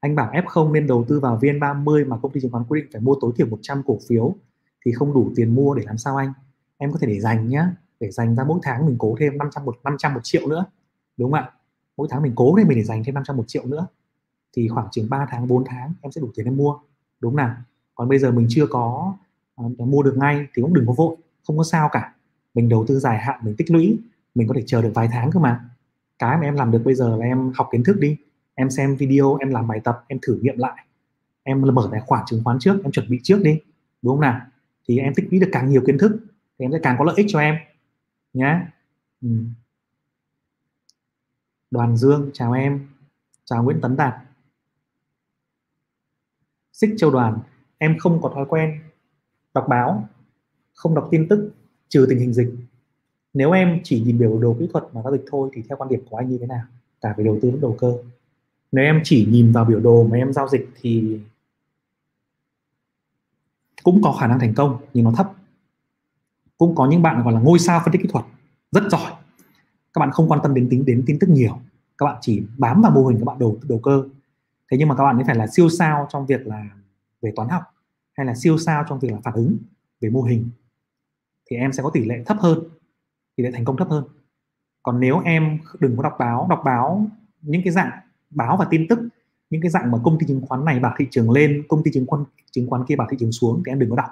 [0.00, 2.90] Anh bảo F0 nên đầu tư vào VN30 mà công ty chứng khoán quy định
[2.92, 4.34] phải mua tối thiểu 100 cổ phiếu
[4.86, 6.32] thì không đủ tiền mua để làm sao anh?
[6.76, 9.64] Em có thể để dành nhá, để dành ra mỗi tháng mình cố thêm 500
[9.64, 10.64] một 500 một triệu nữa,
[11.16, 11.52] đúng không ạ?
[11.96, 13.86] Mỗi tháng mình cố thì mình để dành thêm 500 một triệu nữa
[14.52, 16.78] thì khoảng chừng 3 tháng 4 tháng em sẽ đủ tiền em mua.
[17.20, 17.56] Đúng nào?
[17.94, 19.14] Còn bây giờ mình chưa có
[19.64, 22.14] uh, mua được ngay thì cũng đừng có vội không có sao cả.
[22.54, 23.98] Mình đầu tư dài hạn mình tích lũy
[24.34, 25.64] mình có thể chờ được vài tháng cơ mà.
[26.18, 28.16] Cái mà em làm được bây giờ là em học kiến thức đi
[28.54, 30.86] em xem video em làm bài tập em thử nghiệm lại.
[31.42, 33.60] Em mở tài khoản chứng khoán trước em chuẩn bị trước đi.
[34.02, 34.40] Đúng không nào?
[34.88, 36.12] Thì em tích lũy được càng nhiều kiến thức
[36.58, 37.56] thì em sẽ càng có lợi ích cho em.
[38.32, 38.60] Nhé
[39.22, 39.28] ừ.
[41.70, 42.86] đoàn dương chào em.
[43.44, 44.14] Chào nguyễn tấn đạt
[46.72, 47.38] xích châu đoàn,
[47.78, 48.80] em không có thói quen
[49.54, 50.08] đọc báo,
[50.74, 51.52] không đọc tin tức,
[51.88, 52.54] trừ tình hình dịch.
[53.34, 55.88] Nếu em chỉ nhìn biểu đồ kỹ thuật và giao dịch thôi thì theo quan
[55.88, 56.62] điểm của anh như thế nào?
[57.00, 57.94] Cả về đầu tư lẫn đầu cơ.
[58.72, 61.20] Nếu em chỉ nhìn vào biểu đồ mà em giao dịch thì
[63.82, 65.32] cũng có khả năng thành công, nhưng nó thấp.
[66.58, 68.24] Cũng có những bạn gọi là ngôi sao phân tích kỹ thuật,
[68.72, 69.12] rất giỏi.
[69.92, 71.60] Các bạn không quan tâm đến tính, đến tin tức nhiều.
[71.98, 74.04] Các bạn chỉ bám vào mô hình các bạn đầu đầu cơ
[74.70, 76.68] thế nhưng mà các bạn ấy phải là siêu sao trong việc là
[77.22, 77.62] về toán học,
[78.12, 79.56] hay là siêu sao trong việc là phản ứng
[80.00, 80.50] về mô hình,
[81.50, 82.58] thì em sẽ có tỷ lệ thấp hơn,
[83.36, 84.04] tỷ lệ thành công thấp hơn.
[84.82, 87.06] Còn nếu em đừng có đọc báo đọc báo
[87.42, 87.90] những cái dạng
[88.30, 88.98] báo và tin tức,
[89.50, 91.90] những cái dạng mà công ty chứng khoán này bảo thị trường lên, công ty
[91.94, 94.10] chứng khoán chứng khoán kia bảo thị trường xuống thì em đừng có đọc.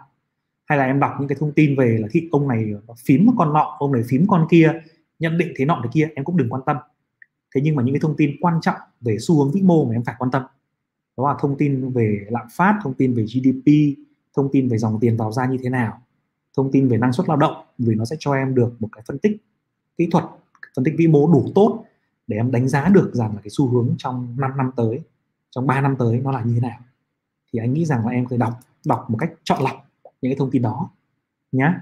[0.64, 2.74] Hay là em đọc những cái thông tin về là thị ông này
[3.06, 4.82] phím con nọ, ông này phím con kia,
[5.18, 6.76] nhận định thế nọ thế kia, em cũng đừng quan tâm
[7.54, 9.92] thế nhưng mà những cái thông tin quan trọng về xu hướng vĩ mô mà
[9.92, 10.42] em phải quan tâm,
[11.16, 13.70] đó là thông tin về lạm phát, thông tin về GDP
[14.36, 16.02] thông tin về dòng tiền vào ra như thế nào,
[16.56, 19.04] thông tin về năng suất lao động, vì nó sẽ cho em được một cái
[19.06, 19.36] phân tích
[19.98, 20.24] kỹ thuật,
[20.76, 21.84] phân tích vĩ mô đủ tốt
[22.26, 25.00] để em đánh giá được rằng là cái xu hướng trong 5 năm tới,
[25.50, 26.78] trong 3 năm tới nó là như thế nào.
[27.52, 28.52] Thì anh nghĩ rằng là em có thể đọc
[28.86, 30.90] đọc một cách chọn lọc những cái thông tin đó
[31.52, 31.80] nhá.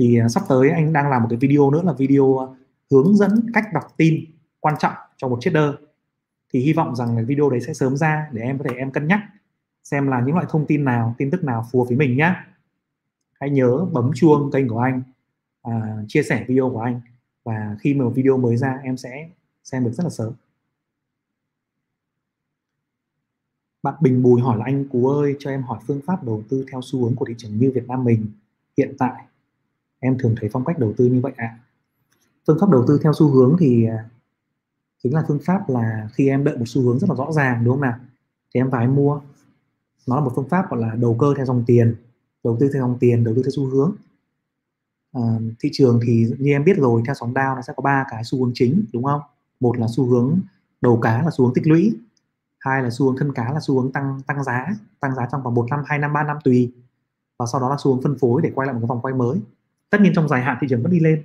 [0.00, 2.46] Thì à, sắp tới anh đang làm một cái video nữa là video à,
[2.90, 4.24] hướng dẫn cách đọc tin
[4.60, 5.70] quan trọng cho một trader
[6.52, 8.90] thì hy vọng rằng cái video đấy sẽ sớm ra để em có thể em
[8.90, 9.20] cân nhắc
[9.84, 12.34] xem là những loại thông tin nào tin tức nào phù hợp với mình nhé
[13.40, 15.02] hãy nhớ bấm chuông kênh của anh
[15.62, 17.00] à, chia sẻ video của anh
[17.44, 19.28] và khi mà video mới ra em sẽ
[19.64, 20.32] xem được rất là sớm.
[23.82, 26.66] Bạn Bình Bùi hỏi là anh Cú ơi cho em hỏi phương pháp đầu tư
[26.72, 28.26] theo xu hướng của thị trường như Việt Nam mình
[28.76, 29.24] hiện tại.
[30.00, 31.46] Em thường thấy phong cách đầu tư như vậy ạ.
[31.46, 31.58] À.
[32.46, 34.08] phương pháp đầu tư theo xu hướng thì à,
[35.02, 37.64] chính là phương pháp là khi em đợi một xu hướng rất là rõ ràng
[37.64, 37.94] đúng không nào?
[38.54, 39.20] Thì em vào em mua.
[40.06, 41.96] Nó là một phương pháp gọi là đầu cơ theo dòng tiền
[42.44, 43.92] đầu tư theo dòng tiền đầu tư theo xu hướng.
[45.12, 45.22] À,
[45.60, 48.24] thị trường thì như em biết rồi theo sóng đao nó sẽ có ba cái
[48.24, 49.20] xu hướng chính đúng không?
[49.60, 50.40] Một là xu hướng
[50.80, 51.96] đầu cá là xu hướng tích lũy
[52.58, 54.66] hai là xu hướng thân cá là xu hướng tăng tăng giá
[55.00, 56.72] tăng giá trong vòng một năm hai năm ba năm tùy.
[57.38, 59.14] Và sau đó là xu hướng phân phối để quay lại một cái vòng quay
[59.14, 59.38] mới.
[59.90, 61.22] Tất nhiên trong dài hạn thị trường vẫn đi lên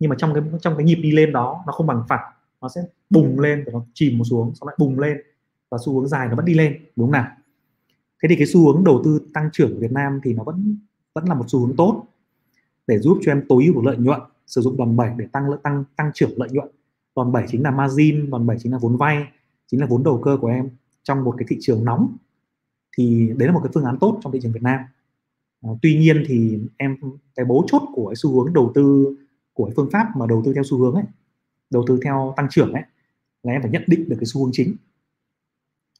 [0.00, 2.31] nhưng mà trong cái trong cái nhịp đi lên đó nó không bằng phẳng
[2.62, 5.16] nó sẽ bùng lên và nó chìm một xuống sau lại bùng lên
[5.70, 7.26] và xu hướng dài nó vẫn đi lên đúng không nào?
[8.22, 10.76] Thế thì cái xu hướng đầu tư tăng trưởng của Việt Nam thì nó vẫn
[11.14, 12.06] vẫn là một xu hướng tốt
[12.86, 15.84] để giúp cho em tối ưu lợi nhuận sử dụng đòn bẩy để tăng tăng
[15.96, 16.68] tăng trưởng lợi nhuận.
[17.16, 19.26] Đòn bẩy chính là margin đòn bẩy chính là vốn vay
[19.66, 20.70] chính là vốn đầu cơ của em
[21.02, 22.16] trong một cái thị trường nóng.
[22.96, 24.80] Thì đấy là một cái phương án tốt trong thị trường Việt Nam.
[25.62, 26.96] À, tuy nhiên thì em
[27.34, 29.16] cái bố chốt của cái xu hướng đầu tư
[29.52, 31.04] của cái phương pháp mà đầu tư theo xu hướng ấy
[31.72, 32.82] đầu tư theo tăng trưởng ấy
[33.42, 34.74] là em phải nhận định được cái xu hướng chính.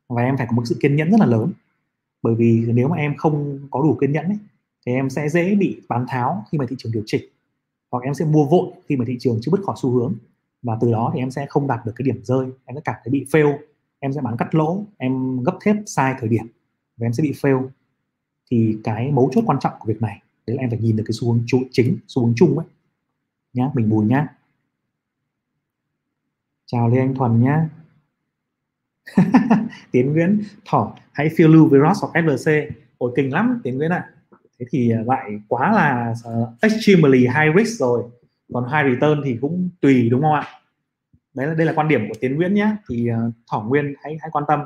[0.09, 1.53] Và em phải có một sự kiên nhẫn rất là lớn.
[2.23, 4.39] Bởi vì nếu mà em không có đủ kiên nhẫn ấy,
[4.87, 7.23] thì em sẽ dễ bị bán tháo khi mà thị trường điều chỉnh.
[7.91, 10.15] Hoặc em sẽ mua vội khi mà thị trường chưa bứt khỏi xu hướng.
[10.63, 12.47] Và từ đó thì em sẽ không đạt được cái điểm rơi.
[12.65, 13.59] Em sẽ cảm thấy bị fail.
[13.99, 14.85] Em sẽ bán cắt lỗ.
[14.97, 16.47] Em gấp thép sai thời điểm.
[16.97, 17.69] Và em sẽ bị fail.
[18.51, 21.05] Thì cái mấu chốt quan trọng của việc này đấy là em phải nhìn được
[21.07, 22.67] cái xu hướng chính xu hướng chung ấy.
[23.53, 24.29] Nhá mình bùi nhá
[26.73, 27.69] chào lê anh thuần nhá.
[29.91, 33.91] Tiến nguyễn thỏ hãy phiêu lưu với ross hoặc flc ôi kinh lắm tiến nguyễn
[33.91, 34.11] ạ.
[34.31, 34.37] À.
[34.59, 38.03] thế thì à, lại quá là uh, extremely high risk rồi.
[38.53, 40.47] Còn high return thì cũng tùy đúng không ạ?
[41.35, 44.17] Đấy là đây là quan điểm của tiến nguyễn nhé thì uh, thỏ nguyên hãy
[44.21, 44.61] hãy quan tâm.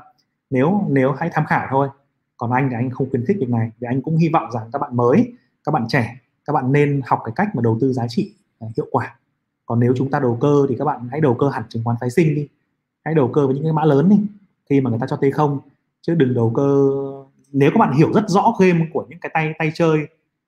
[0.51, 1.89] Nếu nếu hãy tham khảo thôi.
[2.37, 3.71] Còn anh thì anh không khuyến khích việc này.
[3.79, 5.33] Vì anh cũng hy vọng rằng các bạn mới
[5.65, 8.77] các bạn trẻ các bạn nên học cái cách mà đầu tư giá trị uh,
[8.77, 9.17] hiệu quả
[9.67, 11.97] còn nếu chúng ta đầu cơ thì các bạn hãy đầu cơ hẳn chứng khoán
[12.01, 12.49] phái sinh đi.
[13.05, 14.17] Hãy đầu cơ với những cái mã lớn đi,
[14.71, 15.61] khi mà người ta cho t không.
[16.01, 16.91] Chứ đừng đầu cơ.
[17.53, 20.07] Nếu các bạn hiểu rất rõ game của những cái tay tay chơi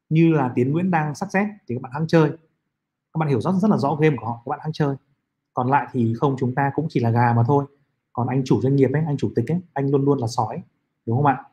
[0.08, 2.30] như là tiến nguyễn đang sắc xét thì các bạn hăng chơi.
[3.12, 4.96] Các bạn hiểu rất rất là rõ game của họ, các bạn hăng chơi.
[5.54, 7.64] Còn lại thì không, chúng ta cũng chỉ là gà mà thôi.
[8.12, 10.62] Còn anh chủ doanh nghiệp ấy, anh chủ tịch ấy, anh luôn luôn là sói,
[11.06, 11.44] đúng không ạ?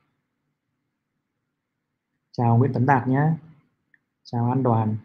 [2.31, 3.21] Chào Nguyễn Tấn Đạt nhé.
[4.23, 4.97] Chào An Đoàn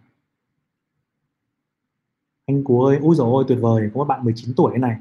[2.50, 4.96] anh Cú ơi úi dồi ôi tuyệt vời có một bạn 19 tuổi này.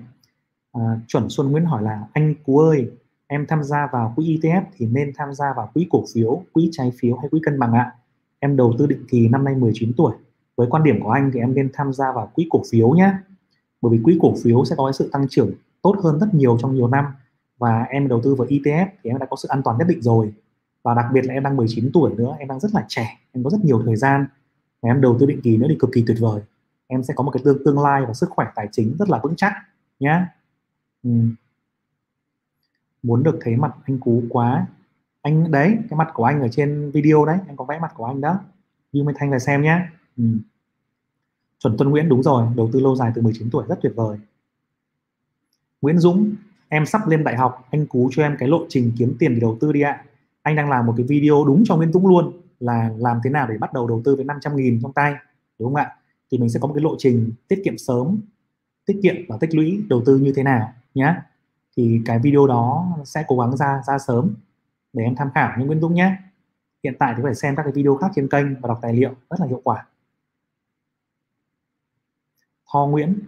[0.74, 2.92] À, chuẩn Xuân Nguyễn hỏi là anh Cú ơi
[3.28, 6.70] em tham gia vào quỹ ETF thì nên tham gia vào quỹ cổ phiếu quỹ
[6.72, 7.92] trái phiếu hay quỹ cân bằng ạ?
[8.40, 10.14] Em đầu tư định kỳ năm nay 19 tuổi.
[10.56, 13.14] Với quan điểm của anh thì em nên tham gia vào quỹ cổ phiếu nhé.
[13.82, 16.76] Bởi vì quỹ cổ phiếu sẽ có sự tăng trưởng tốt hơn rất nhiều trong
[16.76, 17.06] nhiều năm.
[17.58, 20.02] Và em đầu tư vào ETF thì em đã có sự an toàn nhất định
[20.02, 20.34] rồi.
[20.84, 23.44] Và đặc biệt là em đang 19 tuổi nữa em đang rất là trẻ em
[23.44, 24.26] có rất nhiều thời gian.
[24.82, 26.42] Và em đầu tư định kỳ nữa thì cực kỳ tuyệt vời
[26.92, 29.20] em sẽ có một cái tương tương lai và sức khỏe tài chính rất là
[29.24, 29.54] vững chắc
[30.00, 30.28] nhá.
[31.04, 31.10] Ừ.
[33.04, 34.68] muốn được thấy mặt anh cú quá,
[35.22, 38.06] anh, đấy, cái mặt của anh ở trên video đấy anh có vẽ mặt của
[38.06, 38.40] anh đó.
[38.92, 39.82] Như Minh Thanh về xem nhé
[40.18, 40.24] ừ.
[41.60, 44.18] chuẩn Tuân Nguyễn, đúng rồi, đầu tư lâu dài từ 19 tuổi, rất tuyệt vời.
[45.82, 46.36] Nguyễn Dũng,
[46.70, 49.40] em sắp lên đại học, anh cú cho em cái lộ trình kiếm tiền để
[49.40, 50.04] đầu tư đi ạ.
[50.42, 53.48] Anh đang làm một cái video đúng cho Nguyễn Dũng luôn, là làm thế nào
[53.48, 55.16] để bắt đầu đầu tư với 500 nghìn trong tay,
[55.60, 55.96] đúng không ạ?
[56.32, 58.22] Thì mình sẽ có một cái lộ trình tiết kiệm sớm,
[58.86, 61.16] tiết kiệm và tích lũy đầu tư như thế nào nhé
[61.78, 64.34] thì cái video đó sẽ cố gắng ra ra sớm
[64.94, 66.16] để em tham khảo những Nguyễn Dũng nhé.
[66.84, 69.10] Hiện tại thì phải xem các cái video khác trên kênh và đọc tài liệu
[69.30, 69.86] rất là hiệu quả.
[72.74, 73.20] Tho Nguyễn,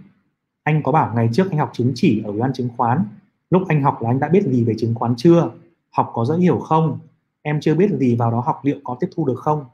[0.63, 3.05] anh có bảo ngày trước anh học chứng chỉ ở ủy ban chứng khoán.
[3.49, 5.51] Lúc anh học là anh đã biết gì về chứng khoán chưa?
[5.89, 6.99] Học có dễ hiểu không?
[7.41, 9.65] Em chưa biết gì vào đó học liệu có tiếp thu được không?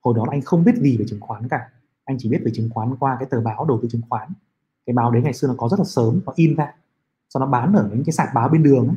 [0.00, 1.68] Hồi đó anh không biết gì về chứng khoán cả
[2.08, 4.28] anh chỉ biết về chứng khoán qua cái tờ báo đầu tư chứng khoán.
[4.86, 6.74] Cái báo đấy ngày xưa nó có rất là sớm, nó in ra.
[7.28, 8.96] Sau nó bán ở những cái sạp báo bên đường ấy.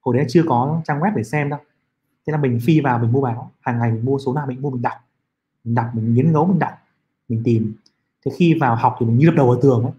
[0.00, 1.58] hồi đấy chưa có trang web để xem đâu.
[2.26, 3.50] Thế là mình phi vào, mình mua báo.
[3.60, 4.92] Hàng ngày mình mua số nào mình mua, mình đọc.
[5.64, 6.72] Mình đọc, mình nghiến ngấu, mình đọc,
[7.28, 7.74] mình tìm.
[8.26, 9.92] Thế khi vào học thì mình như đập đầu vào tường ấy.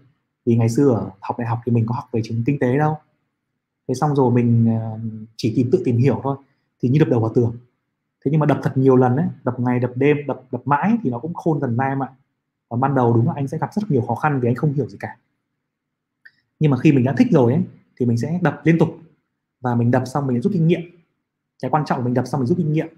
[0.46, 2.78] Vì ngày xưa ở học đại học thì mình có học về chứng kinh tế
[2.78, 2.96] đâu.
[3.88, 4.98] Thế xong rồi mình ờ,
[5.36, 6.36] chỉ tìm, tự tìm hiểu thôi.
[6.82, 7.56] Thì như đập đầu vào tường.
[8.24, 9.26] Thế nhưng mà đập thật nhiều lần ấy.
[9.44, 12.08] Đập ngày, đập đêm, đập đập mãi thì nó cũng khôn dần ra em ạ
[12.68, 14.72] và ban đầu đúng là anh sẽ gặp rất nhiều khó khăn vì anh không
[14.72, 15.16] hiểu gì cả.
[16.60, 17.62] Nhưng mà khi mình đã thích rồi ấy,
[17.96, 18.88] thì mình sẽ đập liên tục.
[19.60, 20.80] Và mình đập xong mình rút kinh nghiệm.
[21.62, 22.88] Cái quan trọng là mình đập xong mình rút kinh nghiệm.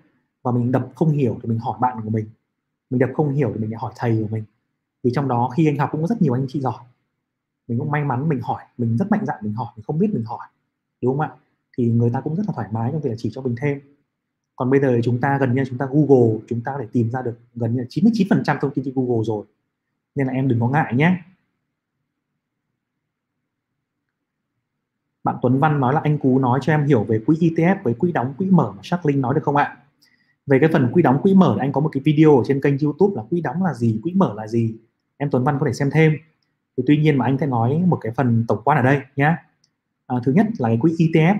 [0.42, 2.26] Và mình đập không hiểu thì mình hỏi bạn của mình.
[2.90, 4.44] Mình đập không hiểu thì mình lại hỏi thầy của mình.
[5.02, 6.84] Vì trong đó khi anh học cũng có rất nhiều anh chị giỏi.
[7.68, 10.10] Mình cũng may mắn mình hỏi, mình rất mạnh dạn mình hỏi, mình không biết
[10.12, 10.46] mình hỏi.
[11.02, 11.32] Đúng không ạ?
[11.78, 13.80] Thì người ta cũng rất là thoải mái trong việc là chỉ cho mình thêm.
[14.56, 17.10] Còn bây giờ chúng ta gần như chúng ta Google, chúng ta có thể tìm
[17.10, 19.46] ra được gần như 99% thông tin trên Google rồi
[20.18, 21.16] nên là em đừng có ngại nhé.
[25.24, 27.94] Bạn Tuấn Văn nói là anh Cú nói cho em hiểu về quỹ ETF với
[27.94, 29.76] quỹ đóng quỹ mở mà Shark Linh nói được không ạ?
[30.46, 32.78] Về cái phần quỹ đóng quỹ mở anh có một cái video ở trên kênh
[32.78, 34.74] YouTube là quỹ đóng là gì quỹ mở là gì.
[35.16, 36.12] Em Tuấn Văn có thể xem thêm.
[36.76, 39.36] Thì tuy nhiên mà anh sẽ nói một cái phần tổng quan ở đây nhé.
[40.06, 41.38] À, thứ nhất là cái quỹ ETF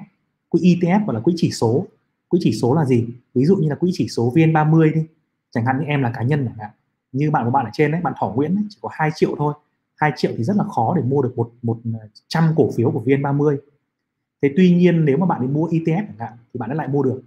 [0.49, 1.87] quỹ ETF gọi là quỹ chỉ số.
[2.29, 3.07] Quỹ chỉ số là gì?
[3.35, 5.07] Ví dụ như là quỹ chỉ số VN30 đi.
[5.51, 6.71] Chẳng hạn như em là cá nhân chẳng hạn
[7.19, 9.35] như bạn của bạn ở trên đấy bạn Thỏ Nguyễn ấy, chỉ có 2 triệu
[9.39, 9.55] thôi.
[9.97, 12.91] 2 triệu thì rất là khó để mua được một một ờ, trăm cổ phiếu
[12.91, 13.57] của VN30
[14.43, 17.03] thế tuy nhiên nếu mà bạn đi mua ETF chẳng hạn thì bạn lại mua
[17.03, 17.23] được.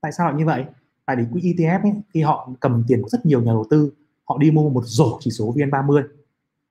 [0.00, 0.64] Tại sao lại như vậy?
[1.06, 3.90] Tại vì quỹ ETF ấy, khi họ cầm tiền của rất nhiều nhà đầu tư
[4.24, 6.02] họ đi mua một rổ chỉ số VN30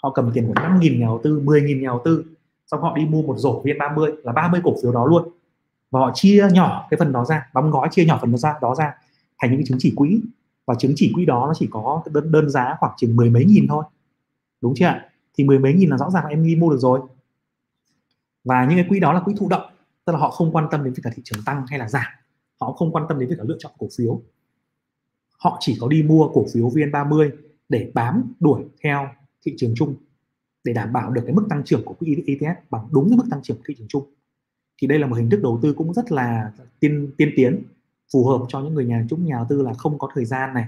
[0.03, 2.25] họ cầm tiền của 5.000 nhà đầu tư 10.000 nhà đầu tư
[2.71, 5.29] xong họ đi mua một rổ VN30 là 30 cổ phiếu đó luôn.
[5.91, 8.53] Và họ chia nhỏ cái phần đó ra đóng gói chia nhỏ phần đó ra
[8.61, 8.93] đó ra
[9.39, 10.21] thành những cái chứng chỉ quỹ
[10.67, 13.45] và chứng chỉ quỹ đó nó chỉ có đơn, đơn giá khoảng chừng mười mấy
[13.45, 13.83] nghìn thôi.
[14.61, 15.09] Đúng chưa ạ?
[15.37, 17.01] Thì mười mấy nghìn là rõ ràng là em đi mua được rồi.
[18.43, 19.71] Và những cái quỹ đó là quỹ thụ động
[20.05, 22.11] tức là họ không quan tâm đến việc cả thị trường tăng hay là giảm.
[22.59, 24.21] Họ không quan tâm đến việc cả lựa chọn cổ phiếu.
[25.39, 27.29] Họ chỉ có đi mua cổ phiếu VN30
[27.69, 29.09] để bám đuổi theo
[29.45, 29.95] thị trường chung
[30.63, 33.25] để đảm bảo được cái mức tăng trưởng của quỹ ETF bằng đúng cái mức
[33.31, 34.13] tăng trưởng của thị trường chung.
[34.81, 37.63] Thì đây là một hình thức đầu tư cũng rất là tiên tiên tiến
[38.13, 40.53] phù hợp cho những người nhà chúng nhà đầu tư là không có thời gian
[40.53, 40.65] này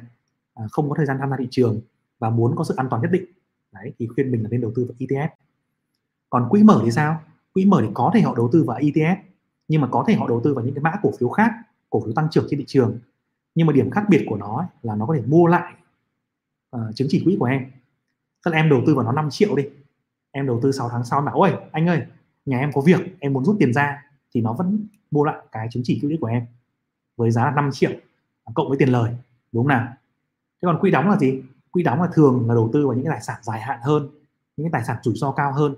[0.54, 1.82] à, không có thời gian tham gia thị trường
[2.20, 3.26] và muốn có sự an toàn nhất định.
[3.72, 5.30] Đấy thì khuyên mình là nên đầu tư vào ETF
[6.30, 7.22] còn quỹ mở thì sao?
[7.54, 9.16] Quỹ mở thì có thể họ đầu tư vào ETF
[9.68, 11.52] nhưng mà có thể họ đầu tư vào những cái mã cổ phiếu khác
[11.90, 13.00] cổ phiếu tăng trưởng trên thị trường.
[13.56, 15.74] Nhưng mà điểm khác biệt của nó là nó có thể mua lại
[16.76, 17.72] uh, chứng chỉ quỹ của em.
[18.46, 19.64] Tức là em đầu tư vào nó 5 triệu đi
[20.32, 22.02] em đầu tư 6 tháng sau bảo ôi anh ơi
[22.46, 24.04] nhà em có việc em muốn rút tiền ra.
[24.34, 26.46] Thì nó vẫn mua lại cái chứng chỉ quỹ của em
[27.20, 27.92] với giá là 5 triệu
[28.54, 29.12] cộng với tiền lời,
[29.52, 29.88] đúng không nào?
[30.62, 31.42] Thế còn quỹ đóng là gì?
[31.72, 34.10] Quỹ đóng là thường là đầu tư vào những cái tài sản dài hạn hơn,
[34.58, 35.76] những cái tài sản rủi ro cao hơn.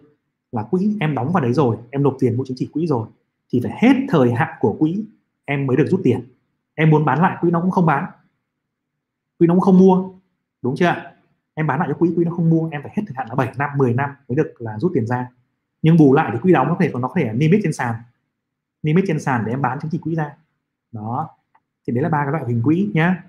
[0.52, 3.08] Là quỹ em đóng vào đấy rồi, em nộp tiền mua chứng chỉ quỹ rồi,
[3.54, 5.06] thì phải hết thời hạn của quỹ
[5.46, 6.28] em mới được rút tiền.
[6.76, 8.06] Em muốn bán lại, quỹ nó cũng không bán.
[9.40, 10.10] Quỹ nó cũng không mua,
[10.62, 10.96] đúng chưa
[11.54, 13.36] em bán lại cho quỹ quỹ nó không mua, em phải hết thời hạn là
[13.36, 15.28] 7 năm 10 năm mới được là rút tiền ra.
[15.82, 17.74] Nhưng bù lại thì quỹ đóng nó có thể, nó có thể niêm yết trên
[17.74, 17.96] sàn,
[18.84, 20.36] niêm yết trên sàn để em bán chứng chỉ quỹ ra
[20.92, 21.30] đó
[21.88, 23.24] thì đấy là ba cái loại hình quỹ nhá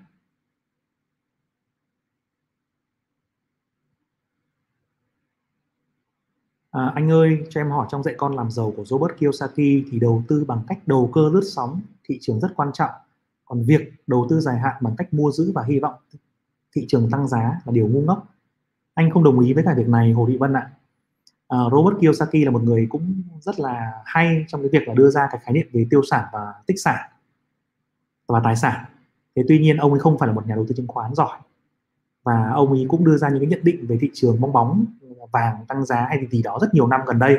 [6.72, 9.56] À, anh ơi, cho em hỏi trong dạy con làm giàu của Robert Kiyosaki
[9.90, 12.90] thì đầu tư bằng cách đầu cơ lướt sóng thị trường rất quan trọng.
[13.44, 15.94] Còn việc đầu tư dài hạn bằng cách mua giữ và hy vọng
[16.72, 18.26] thị trường tăng giá là điều ngu ngốc.
[18.94, 20.70] Anh không đồng ý với cả việc này Hồ Thị Vân ạ.
[21.48, 25.10] À, Robert Kiyosaki là một người cũng rất là hay trong cái việc là đưa
[25.10, 27.10] ra cái khái niệm về tiêu sản và tích sản
[28.28, 28.84] và tài sản.
[29.36, 31.38] Thế tuy nhiên ông ấy không phải là một nhà đầu tư chứng khoán giỏi.
[32.24, 34.84] Và ông ấy cũng đưa ra những cái nhận định về thị trường bong bóng
[35.32, 37.38] vàng tăng giá hay gì đó rất nhiều năm gần đây.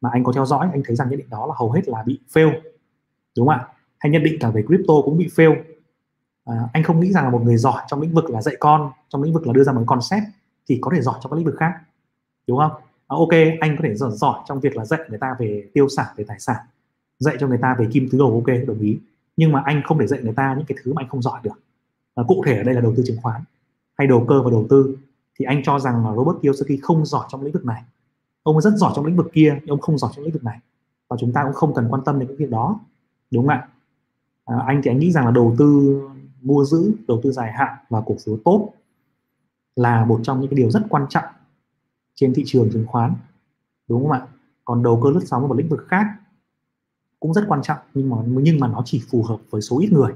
[0.00, 2.02] Mà anh có theo dõi anh thấy rằng nhận định đó là hầu hết là
[2.06, 2.60] bị fail
[3.36, 3.68] đúng không ạ?
[3.98, 5.62] Hay nhận định cả về crypto cũng bị fail.
[6.44, 8.90] À, anh không nghĩ rằng là một người giỏi trong lĩnh vực là dạy con
[9.08, 10.22] trong lĩnh vực là đưa ra một concept
[10.68, 11.72] thì có thể giỏi trong các lĩnh vực khác
[12.46, 12.72] đúng không?
[13.06, 15.88] À, ok anh có thể giỏi, giỏi trong việc là dạy người ta về tiêu
[15.88, 16.56] sản về tài sản
[17.18, 18.98] dạy cho người ta về kim tứ đồ ok đồng ý
[19.36, 21.40] nhưng mà anh không để dạy người ta những cái thứ mà anh không giỏi
[21.42, 21.60] được.
[22.14, 23.42] À, cụ thể ở đây là đầu tư chứng khoán
[23.98, 24.96] hay đầu cơ và đầu tư.
[25.38, 27.82] Thì anh cho rằng là Robert Kiyosaki không giỏi trong lĩnh vực này.
[28.42, 30.58] Ông rất giỏi trong lĩnh vực kia nhưng ông không giỏi trong lĩnh vực này.
[31.08, 32.80] Và chúng ta cũng không cần quan tâm đến cái việc đó.
[33.30, 33.68] Đúng không ạ?
[34.44, 36.00] À, anh thì anh nghĩ rằng là đầu tư
[36.40, 38.72] mua giữ đầu tư dài hạn và cổ phiếu tốt
[39.76, 41.24] là một trong những cái điều rất quan trọng
[42.14, 43.14] trên thị trường chứng khoán.
[43.88, 44.26] Đúng không ạ?
[44.64, 46.06] Còn đầu cơ lướt sóng ở một lĩnh vực khác
[47.22, 49.92] cũng rất quan trọng nhưng mà nhưng mà nó chỉ phù hợp với số ít
[49.92, 50.12] người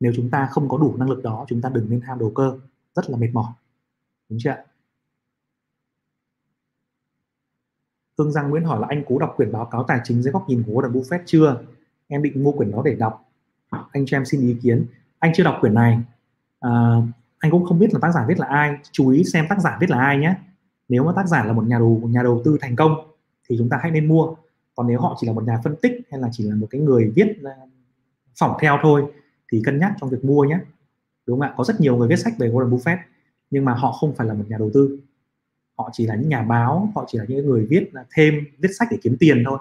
[0.00, 2.32] nếu chúng ta không có đủ năng lực đó chúng ta đừng nên tham đầu
[2.34, 2.58] cơ
[2.94, 3.52] rất là mệt mỏi
[4.28, 4.54] đúng chưa
[8.18, 10.48] Hương Giang Nguyễn hỏi là anh cố đọc quyển báo cáo tài chính dưới góc
[10.48, 11.60] nhìn của Warren Buffett chưa?
[12.08, 13.30] Em định mua quyển đó để đọc.
[13.92, 14.86] Anh cho em xin ý kiến.
[15.18, 15.98] Anh chưa đọc quyển này.
[16.60, 16.70] À,
[17.38, 18.76] anh cũng không biết là tác giả viết là ai.
[18.92, 20.34] Chú ý xem tác giả viết là ai nhé.
[20.88, 22.94] Nếu mà tác giả là một nhà đầu nhà đầu tư thành công
[23.48, 24.34] thì chúng ta hãy nên mua.
[24.78, 26.80] Còn nếu họ chỉ là một nhà phân tích hay là chỉ là một cái
[26.80, 27.50] người viết ờ,
[28.40, 29.12] phỏng theo thôi,
[29.52, 30.58] thì cân nhắc trong việc mua nhé.
[31.26, 31.54] Đúng không ạ?
[31.56, 32.96] Có rất nhiều người viết sách về Warren Buffett,
[33.50, 34.98] nhưng mà họ không phải là một nhà đầu tư.
[35.78, 38.68] Họ chỉ là những nhà báo, họ chỉ là những người viết ờ, thêm, viết
[38.78, 39.58] sách để kiếm tiền thôi.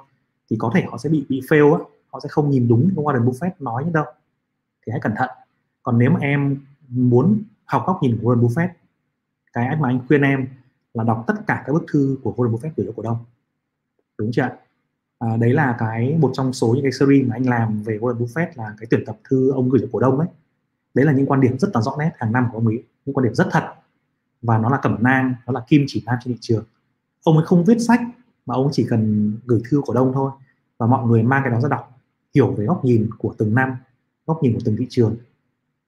[0.49, 3.05] Thì có thể họ sẽ bị bị fail á, họ sẽ không nhìn đúng cái
[3.05, 4.05] Warren Buffett nói như đâu.
[4.85, 5.29] Thì hãy cẩn thận.
[5.83, 8.69] Còn nếu mà em muốn học góc nhìn của Warren Buffett,
[9.53, 10.47] cái mà anh khuyên em
[10.93, 13.17] là đọc tất cả các bức thư của Warren Buffett gửi cho cổ đông.
[14.17, 14.57] Đúng chưa ạ?
[15.19, 18.17] À, đấy là cái một trong số những cái series mà anh làm về Warren
[18.17, 20.27] Buffett là cái tuyển tập thư ông gửi cho cổ đông ấy.
[20.93, 23.15] Đấy là những quan điểm rất là rõ nét hàng năm của ông ấy những
[23.15, 23.63] quan điểm rất thật.
[24.41, 26.65] Và nó là cẩm nang nó là kim chỉ nam trên thị trường.
[27.23, 28.01] Ông ấy không viết sách
[28.45, 30.31] mà ông chỉ cần gửi thư cổ đông thôi.
[30.77, 31.99] Và mọi người mang cái đó ra đọc
[32.35, 33.75] hiểu về góc nhìn của từng năm
[34.27, 35.15] góc nhìn của từng thị trường.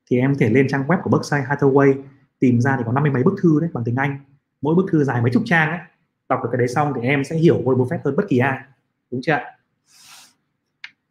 [0.09, 1.93] Thì em có thể lên trang web của Berkshire Hathaway
[2.39, 4.19] tìm ra thì có năm mươi mấy bức thư đấy bằng tiếng Anh.
[4.61, 5.79] Mỗi bức thư dài mấy chục trang ấy.
[6.29, 8.59] Đọc được cái đấy xong thì em sẽ hiểu Warren Buffett hơn bất kỳ ai
[9.11, 9.39] đúng chưa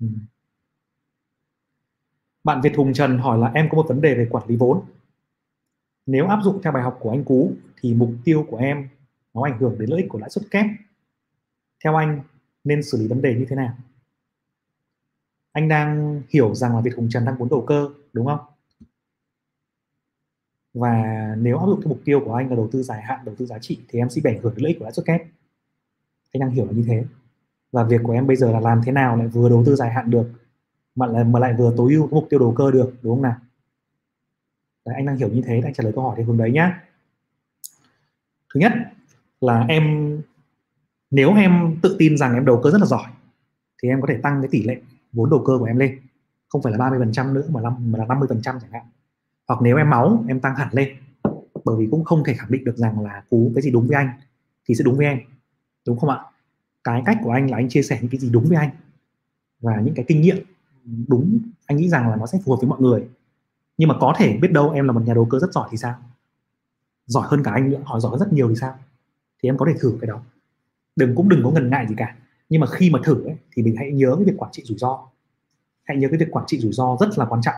[0.01, 0.07] ừ.
[2.45, 4.85] bạn Việt Hùng Trần hỏi là em có một vấn đề về quản lý vốn.
[6.07, 8.89] Nếu áp dụng theo bài học của anh Cú thì mục tiêu của em
[9.35, 10.67] nó ảnh hưởng đến lợi ích của lãi suất kép.
[11.85, 12.21] Theo anh,
[12.65, 13.77] nên xử lý vấn đề như thế nào?
[15.53, 18.41] Anh đang hiểu rằng là Việt Hùng Trần đang muốn đầu cơ, đúng không?
[20.75, 21.05] Và
[21.39, 23.47] nếu áp dụng cái mục tiêu của anh là đầu tư dài hạn, đầu tư
[23.47, 25.23] giá trị, thì em sẽ bị ảnh hưởng đến lợi ích của lãi suất kép.
[26.33, 27.05] Anh đang hiểu là như thế
[27.73, 29.91] và việc của em bây giờ là làm thế nào lại vừa đầu tư dài
[29.91, 30.29] hạn được
[30.95, 33.37] mà lại mà lại vừa tối ưu mục tiêu đầu cơ được đúng không nào?
[34.87, 36.83] Đấy, anh đang hiểu như thế anh trả lời câu hỏi theo hướng đấy nhá.
[38.55, 38.73] Thứ nhất
[39.41, 40.17] là em
[41.11, 43.07] nếu em tự tin rằng em đầu cơ rất là giỏi
[43.83, 44.81] thì em có thể tăng cái tỷ lệ
[45.13, 46.01] vốn đầu cơ của em lên.
[46.49, 48.83] Không phải là 30% nữa mà, là mà là 50% chẳng hạn.
[49.49, 50.89] Hoặc nếu em máu em tăng hẳn lên.
[51.65, 53.97] Bởi vì cũng không thể khẳng định được rằng là cú cái gì đúng với
[53.97, 54.11] anh
[54.65, 55.19] thì sẽ đúng với em
[55.87, 56.19] đúng không ạ?
[56.93, 58.71] Cái cách của anh là anh chia sẻ những cái gì đúng với anh
[59.61, 60.37] và những cái kinh nghiệm
[61.09, 63.09] đúng anh nghĩ rằng là nó sẽ phù hợp với mọi người.
[63.79, 65.77] Nhưng mà có thể biết đâu em là một nhà đầu cơ rất giỏi thì
[65.77, 65.95] sao?
[67.07, 68.79] Giỏi hơn cả anh nữa hỏi giỏi rất nhiều thì sao?
[69.43, 70.21] Thì em có thể thử cái đó.
[70.97, 72.17] Đừng cũng đừng có ngần ngại gì cả.
[72.49, 74.79] Nhưng mà khi mà thử ấy, thì mình hãy nhớ cái việc quản trị rủi
[74.79, 75.07] ro.
[75.85, 77.55] Hãy nhớ cái việc quản trị rủi ro rất là quan trọng.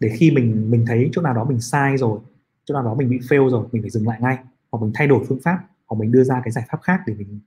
[0.00, 2.20] Để khi mình mình thấy chỗ nào đó mình sai rồi
[2.64, 4.38] chỗ nào đó mình bị fail rồi mình phải dừng lại ngay.
[4.70, 7.14] Hoặc mình thay đổi phương pháp hoặc mình đưa ra cái giải pháp khác để
[7.14, 7.40] mình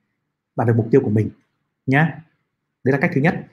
[0.56, 1.30] đạt được mục tiêu của mình
[1.86, 2.06] nhé.
[2.84, 3.46] đấy là cách thứ nhất.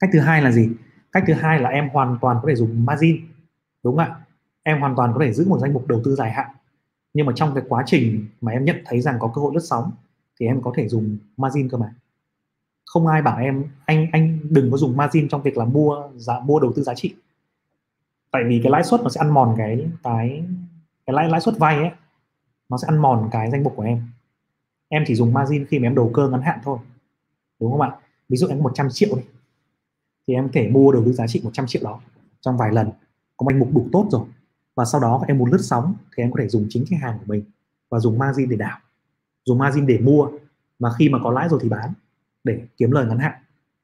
[0.00, 0.70] Cách thứ hai là gì?
[1.12, 3.16] Cách thứ hai là em hoàn toàn có thể dùng margin,
[3.82, 4.20] đúng không ạ?
[4.62, 6.50] Em hoàn toàn có thể giữ một danh mục đầu tư dài hạn.
[7.14, 9.64] Nhưng mà trong cái quá trình mà em nhận thấy rằng có cơ hội lướt
[9.64, 9.92] sóng,
[10.40, 11.94] thì em có thể dùng margin cơ mà.
[12.84, 16.40] Không ai bảo em, anh anh đừng có dùng margin trong việc là mua giá,
[16.40, 17.14] mua đầu tư giá trị.
[18.30, 20.44] Tại vì cái lãi suất nó sẽ ăn mòn cái cái
[21.06, 21.90] cái lãi lãi suất vay ấy,
[22.68, 24.02] nó sẽ ăn mòn cái danh mục của em
[24.92, 26.78] em chỉ dùng margin khi mà em đầu cơ ngắn hạn thôi,
[27.60, 27.90] đúng không ạ?
[28.28, 29.22] Ví dụ em 100 triệu đi,
[30.26, 32.00] thì em có thể mua được cái giá trị 100 triệu đó
[32.40, 32.90] trong vài lần.
[33.36, 34.22] Có danh mục đủ tốt rồi,
[34.74, 37.18] và sau đó em muốn lướt sóng thì em có thể dùng chính cái hàng
[37.18, 37.44] của mình
[37.88, 38.78] và dùng margin để đảo,
[39.44, 40.30] dùng margin để mua.
[40.78, 41.92] Và khi mà có lãi rồi thì bán
[42.44, 43.32] để kiếm lời ngắn hạn.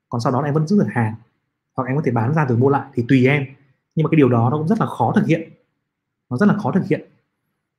[0.09, 1.14] Còn sau đó em vẫn giữ được hàng,
[1.77, 3.47] hoặc em có thể bán ra rồi mua lại thì tùy em.
[3.95, 5.51] Nhưng mà cái điều đó nó cũng rất là khó thực hiện,
[6.31, 7.09] nó rất là khó thực hiện.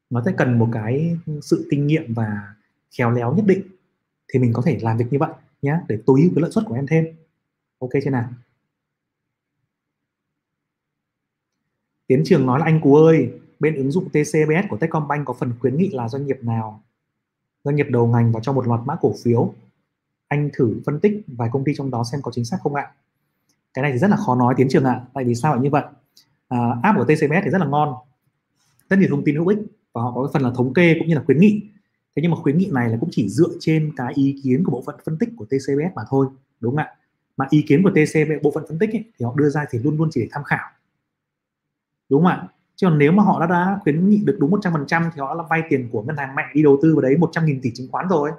[0.10, 2.54] Nó sẽ cần một cái sự kinh nghiệm và
[2.92, 3.62] khéo léo nhất định
[4.34, 5.30] thì mình có thể làm việc như vậy
[5.62, 7.06] nhé để tối ưu cái lợi suất của em thêm.
[7.80, 8.30] Ok chưa nào?
[12.08, 15.54] Tiến Trường nói là anh Cú ơi bên ứng dụng TCBS của Techcombank có phần
[15.60, 16.84] khuyến nghị là doanh nghiệp nào?
[17.64, 19.54] Doanh nghiệp đầu ngành và cho một loạt mã cổ phiếu.
[20.28, 22.92] Anh thử phân tích vài công ty trong đó xem có chính xác không ạ?
[23.74, 25.70] Cái này thì rất là khó nói Tiến Trường ạ tại vì sao lại như
[25.70, 25.84] vậy?
[26.48, 27.96] À, app của TCBS thì rất là ngon.
[28.90, 29.60] Rất nhiều thông tin hữu ích
[29.94, 31.62] và họ có cái phần là thống kê cũng như là khuyến nghị
[32.18, 34.72] thế nhưng mà khuyến nghị này là cũng chỉ dựa trên cái ý kiến của
[34.72, 36.28] bộ phận phân tích của TCBS mà thôi
[36.60, 36.96] đúng không ạ?
[37.38, 39.80] Mà ý kiến của TCB bộ phận phân tích ấy, thì họ đưa ra thì
[39.80, 40.70] luôn luôn chỉ để tham khảo.
[42.10, 42.48] Đúng không ạ?
[42.76, 45.44] Chứ còn nếu mà họ đã, đã khuyến nghị được đúng 100% thì họ đã
[45.50, 47.88] vay tiền của ngân hàng mạnh đi đầu tư vào đấy 100 nghìn tỷ chứng
[47.92, 48.32] khoán rồi.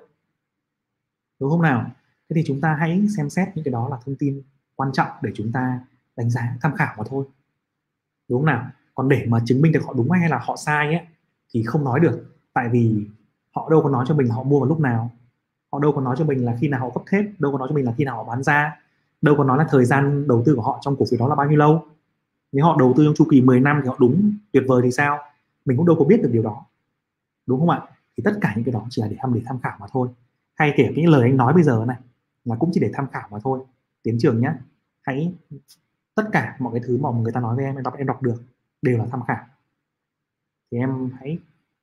[1.41, 1.91] Đúng không nào?
[2.29, 4.43] Thế thì chúng ta hãy xem xét những cái đó là thông tin
[4.75, 5.81] quan trọng để chúng ta
[6.17, 7.25] đánh giá tham khảo mà thôi.
[8.29, 8.71] Đúng không nào?
[8.95, 11.07] Còn để mà chứng minh được họ đúng hay là họ sai ấy
[11.55, 12.25] thì không nói được.
[12.53, 13.07] Tại vì
[13.55, 15.11] họ đâu có nói cho mình họ mua vào lúc nào.
[15.73, 17.69] Họ đâu có nói cho mình là khi nào họ cấp thép, đâu có nói
[17.71, 18.77] cho mình là khi nào họ bán ra.
[19.23, 21.35] Đâu có nói là thời gian đầu tư của họ trong cổ phiếu đó là
[21.35, 21.87] bao nhiêu lâu.
[22.53, 24.91] Nếu họ đầu tư trong chu kỳ 10 năm thì họ đúng tuyệt vời thì
[24.91, 25.19] sao?
[25.65, 26.65] Mình cũng đâu có biết được điều đó.
[27.47, 27.83] Đúng không ạ?
[28.17, 30.09] Thì tất cả những cái đó chỉ là để tham để tham khảo mà thôi.
[30.55, 31.97] Hay kể cái lời anh nói bây giờ này,
[32.45, 33.61] là cũng chỉ để tham khảo mà thôi.
[34.03, 34.53] Tiến trường nhé
[35.03, 35.33] hãy,
[36.15, 38.23] tất cả mọi cái thứ mà người ta nói với em em đọc em đọc
[38.23, 38.43] được,
[38.83, 39.47] đều là tham khảo.
[40.71, 41.39] Thì em hãy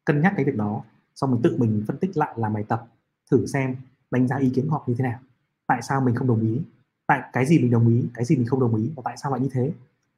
[0.06, 0.82] cân nhắc cái việc đó
[1.16, 2.88] xong mình tự mình phân tích lại làm bài tập,
[3.32, 3.76] thử xem
[4.12, 5.20] đánh giá ý kiến họ như thế nào.
[5.68, 6.62] Tại sao mình không đồng ý?
[7.08, 9.32] Tại cái gì mình đồng ý, cái gì mình không đồng ý và tại sao
[9.32, 9.74] lại như thế?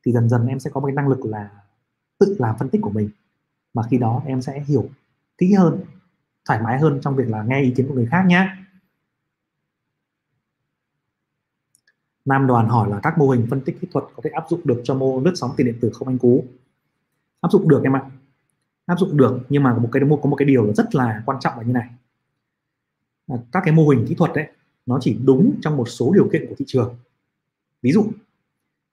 [0.05, 1.49] Thì dần dần em sẽ có một cái năng lực là
[2.19, 3.09] tự làm phân tích của mình.
[3.73, 4.89] Mà khi đó em sẽ hiểu
[5.37, 5.79] kỹ hơn,
[6.47, 8.49] thoải mái hơn trong việc là nghe ý kiến của người khác nhé
[12.27, 14.61] Nam đoàn hỏi là các mô hình phân tích kỹ thuật có thể áp dụng
[14.63, 16.45] được cho mô lướt sóng tiền điện tử không anh Cú?
[17.41, 18.01] Áp dụng được em ạ.
[18.87, 21.57] Áp dụng được nhưng mà một cái có một cái điều rất là quan trọng
[21.57, 21.89] là như này.
[23.27, 24.47] À, các cái mô hình kỹ thuật đấy
[24.85, 26.95] nó chỉ đúng trong một số điều kiện của thị trường.
[27.81, 28.07] Ví dụ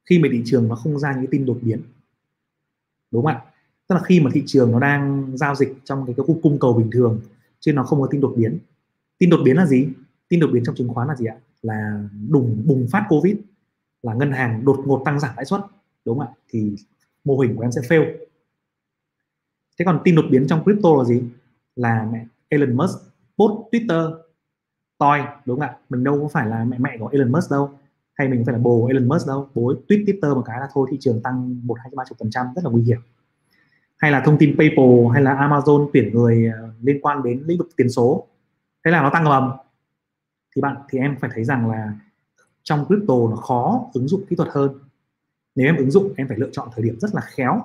[0.05, 1.83] khi mà thị trường nó không ra những tin đột biến.
[3.11, 3.43] Đúng không ạ?
[3.89, 6.59] Tức là khi mà thị trường nó đang giao dịch trong cái, cái khu cung
[6.59, 7.21] cầu bình thường
[7.61, 8.59] chứ nó không có tin đột biến.
[9.19, 9.89] Tin đột biến là gì?
[10.29, 11.37] Tin đột biến trong chứng khoán là gì ạ?
[11.65, 13.37] là đùng bùng phát covid
[14.03, 15.61] là ngân hàng đột ngột tăng giảm lãi suất
[16.05, 16.77] đúng không ạ thì
[17.25, 18.17] mô hình của em sẽ fail
[19.79, 21.23] thế còn tin đột biến trong crypto là gì?
[21.77, 22.99] Là mẹ Elon Musk
[23.39, 24.15] post Twitter.
[24.99, 25.77] Toi, đúng không ạ?
[25.89, 27.71] Mình đâu có phải là mẹ mẹ của Elon Musk đâu.
[28.15, 29.49] Hay mình phải là bồ Elon Musk đâu.
[29.55, 32.31] Bố tweet Twitter một cái là thôi, thị trường tăng một, hai, ba chục phần
[32.31, 33.01] trăm, rất là nguy hiểm.
[33.99, 37.59] Hay là thông tin PayPal hay là Amazon tuyển người ờ, liên quan đến lĩnh
[37.59, 38.27] vực tiền số.
[38.85, 39.51] Thế là nó tăng ầm.
[40.57, 41.93] Thì bạn, thì em phải thấy rằng là
[42.63, 44.79] trong crypto nó khó ứng dụng kỹ thuật hơn.
[45.55, 47.65] Nếu em ứng dụng, em phải lựa chọn thời điểm rất là khéo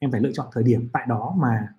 [0.00, 1.74] em phải lựa chọn thời điểm tại đó mà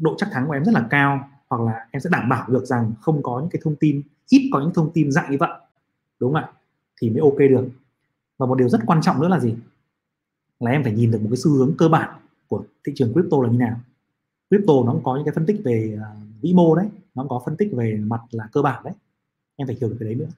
[0.00, 2.64] độ chắc thắng của em rất là cao, hoặc là em sẽ đảm bảo được
[2.64, 5.50] rằng không có những cái thông tin, ít có những thông tin dạng như vậy.
[6.20, 6.52] Đúng không ạ?
[7.00, 7.68] Thì mới ok được.
[8.38, 9.54] Và một điều rất quan trọng nữa là gì?
[10.60, 13.36] Là em phải nhìn được một cái xu hướng cơ bản của thị trường crypto
[13.42, 13.80] là như nào.
[14.50, 16.08] Crypto nó cũng có những cái phân tích về à,
[16.40, 18.94] vĩ mô đấy, nó cũng có phân tích về mặt là cơ bản đấy.
[19.56, 20.28] Em phải hiểu được cái đấy nữa.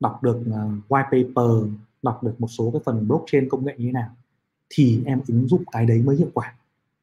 [0.00, 1.72] Đọc được à, white paper,
[2.02, 4.10] đọc được một số cái phần blockchain công nghệ như thế nào
[4.70, 6.54] thì em ứng dụng cái đấy mới hiệu quả.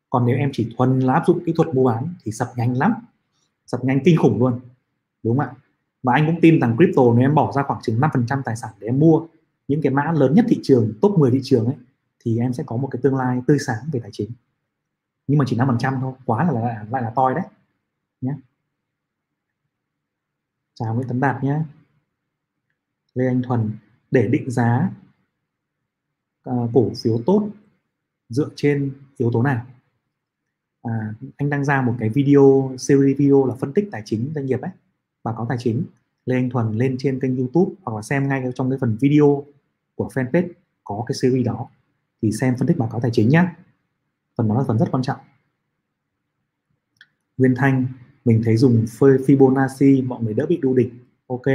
[0.09, 2.77] Còn nếu em chỉ thuần là áp dụng kỹ thuật mua bán thì sập nhanh
[2.77, 2.93] lắm.
[3.65, 4.59] Sập nhanh kinh khủng luôn.
[5.23, 5.55] Đúng không ạ?
[6.03, 8.69] Và anh cũng tin rằng crypto nếu em bỏ ra khoảng chừng 5% tài sản
[8.79, 9.27] để em mua
[9.67, 11.75] những cái mã lớn nhất thị trường top 10 thị trường ấy
[12.19, 14.31] thì em sẽ có một cái tương lai tươi sáng về tài chính.
[15.27, 17.43] Nhưng mà chỉ 5% thôi quá là lại, lại là toi đấy.
[18.21, 18.33] Nhé
[20.79, 21.59] chào Nguyễn Tấn Đạt nhé
[23.13, 23.71] Lê Anh Thuần
[24.11, 24.91] để định giá
[26.49, 27.49] uh, cổ phiếu tốt
[28.29, 29.65] dựa trên yếu tố nào?
[30.81, 34.45] À, anh đăng ra một cái video series video là phân tích tài chính doanh
[34.45, 34.71] nghiệp ấy
[35.23, 35.83] báo cáo tài chính
[36.25, 39.45] Lê Anh Thuần lên trên kênh YouTube hoặc là xem ngay trong cái phần video
[39.95, 40.49] của fanpage
[40.83, 41.69] có cái series đó
[42.21, 43.45] thì xem phân tích báo cáo tài chính nhé
[44.37, 45.19] phần đó là phần rất quan trọng.
[47.37, 47.85] Nguyên Thanh
[48.25, 50.89] mình thấy dùng Fibonacci mọi người đỡ bị đu đỉnh
[51.27, 51.45] ok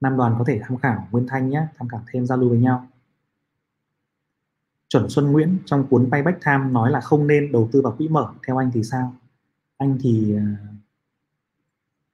[0.00, 2.58] nam đoàn có thể tham khảo Nguyên Thanh nhé tham khảo thêm giao lưu với
[2.58, 2.88] nhau
[4.94, 8.08] chuẩn Xuân Nguyễn trong cuốn Payback Time nói là không nên đầu tư vào quỹ
[8.08, 8.32] mở.
[8.46, 9.14] Theo anh thì sao?
[9.76, 10.36] Anh thì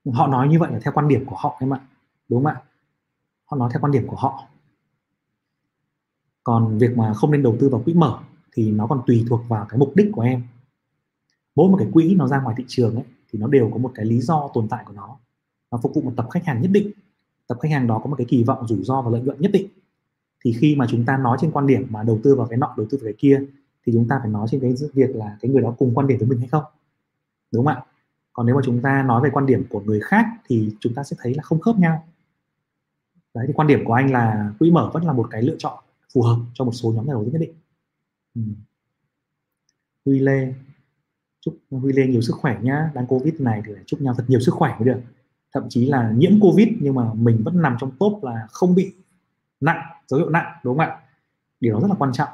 [0.05, 1.81] ờ, họ nói như vậy là theo quan điểm của họ em ạ.
[2.28, 2.62] Đúng không ạ?
[3.45, 4.45] Họ nói theo quan điểm của họ.
[6.45, 8.18] Còn việc mà không nên đầu tư vào quỹ mở
[8.53, 10.43] thì nó còn tùy thuộc vào cái mục đích của em.
[11.55, 13.93] Mỗi một cái quỹ nó ra ngoài thị trường ấy, thì nó đều có một
[13.95, 15.16] cái lý do tồn tại của nó.
[15.70, 16.91] Nó phục vụ một tập khách hàng nhất định.
[17.47, 19.51] Tập khách hàng đó có một cái kỳ vọng rủi ro và lợi nhuận nhất
[19.53, 19.68] định
[20.45, 22.74] thì khi mà chúng ta nói trên quan điểm mà đầu tư vào cái nọ,
[22.76, 23.43] đầu tư vào cái kia,
[23.86, 26.18] thì chúng ta phải nói trên cái việc là cái người đó cùng quan điểm
[26.18, 26.64] với mình hay không.
[27.53, 27.82] Đúng không ạ?
[28.32, 31.03] Còn nếu mà chúng ta nói về quan điểm của người khác thì chúng ta
[31.03, 32.05] sẽ thấy là không khớp nhau.
[33.34, 35.84] Đấy, thì quan điểm của anh là quỹ mở vẫn là một cái lựa chọn
[36.14, 37.53] phù hợp cho một số nhóm nhà đầu tư nhất định.
[38.34, 38.43] Ừ.
[40.05, 40.55] Huy Lê,
[41.41, 42.91] chúc Huy Lê nhiều sức khỏe nhá.
[42.95, 45.01] Đang covid này thì phải chúc nhau thật nhiều sức khỏe mới được.
[45.53, 48.93] Thậm chí là nhiễm covid nhưng mà mình vẫn nằm trong top là không bị
[49.61, 51.00] nặng dấu hiệu nặng đúng không ạ?
[51.61, 52.28] Điều đó rất là quan trọng.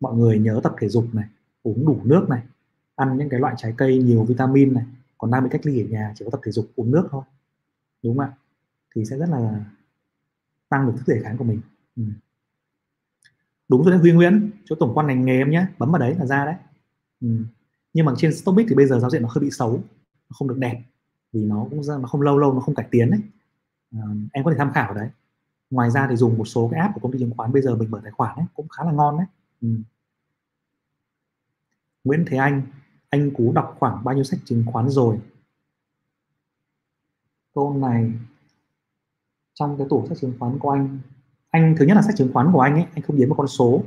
[0.00, 1.24] Mọi người nhớ tập thể dục này
[1.62, 2.42] uống đủ nước này
[2.96, 4.84] ăn những cái loại trái cây nhiều vitamin này
[5.18, 7.22] còn đang bị cách ly ở nhà chỉ có tập thể dục uống nước thôi
[8.02, 8.32] đúng không ạ?
[8.94, 9.64] Thì sẽ rất là
[10.68, 11.60] tăng được sức đề kháng của mình.
[11.96, 12.02] Ừ.
[13.68, 16.14] đúng rồi đấy Huy Nguyễn chỗ tổng quan ngành nghề em nhé bấm vào đấy
[16.18, 16.54] là ra đấy.
[17.20, 17.28] Ừ.
[17.92, 19.72] Nhưng mà trên Stockbit thì bây giờ giao diện nó hơi bị xấu
[20.30, 20.82] nó không được đẹp
[21.32, 23.20] vì nó cũng nó không lâu lâu nó không cải tiến đấy
[23.92, 25.08] à, ờ, em có thể tham khảo đấy
[25.70, 27.76] ngoài ra thì dùng một số cái app của công ty chứng khoán bây giờ
[27.76, 29.26] mình mở tài khoản ấy, cũng khá là ngon đấy.
[29.60, 29.68] Ừ.
[32.04, 32.62] Nguyễn Thế Anh
[33.10, 35.18] anh cú đọc khoảng bao nhiêu sách chứng khoán rồi?
[37.54, 38.12] Câu này
[39.54, 40.98] trong cái tủ sách chứng khoán của anh
[41.50, 43.48] anh thứ nhất là sách chứng khoán của anh ấy anh không biến một con
[43.48, 43.82] số.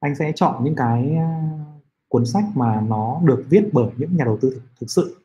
[0.00, 1.28] Anh sẽ chọn những cái ờ,
[2.08, 5.16] cuốn sách mà nó được viết bởi những nhà đầu tư thực, thực sự.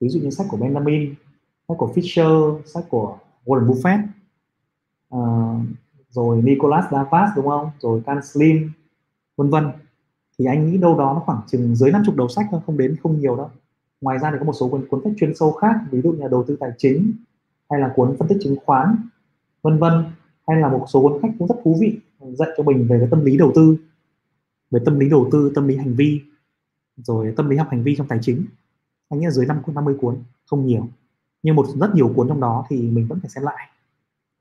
[0.00, 1.14] Ví dụ như sách của Benjamin
[1.68, 4.06] sách của Fisher sách của Warren Buffett
[5.16, 5.60] uh,
[6.10, 7.70] rồi Nicolas Davas đúng không?
[7.80, 8.70] Rồi Can Slim
[9.36, 9.64] vân vân.
[10.38, 12.96] Thì anh nghĩ đâu đó nó khoảng chừng dưới 50 đầu sách thôi không đến
[13.02, 13.50] không nhiều đâu.
[14.00, 16.28] Ngoài ra thì có một số cuốn, cuốn sách chuyên sâu khác ví dụ như
[16.30, 17.12] đầu tư tài chính
[17.70, 18.96] hay là cuốn phân tích chứng khoán
[19.62, 20.04] vân vân.
[20.48, 23.08] Hay là một số cuốn sách cũng rất thú vị dạy cho mình về cái
[23.10, 23.76] tâm lý đầu tư
[24.70, 26.20] về tâm lý đầu tư tâm lý hành vi
[26.96, 28.44] rồi tâm lý học hành vi trong tài chính.
[29.08, 30.88] Anh nghĩ là dưới năm 50 cuốn không nhiều.
[31.42, 33.68] Nhưng một rất nhiều cuốn trong đó thì mình vẫn phải xem lại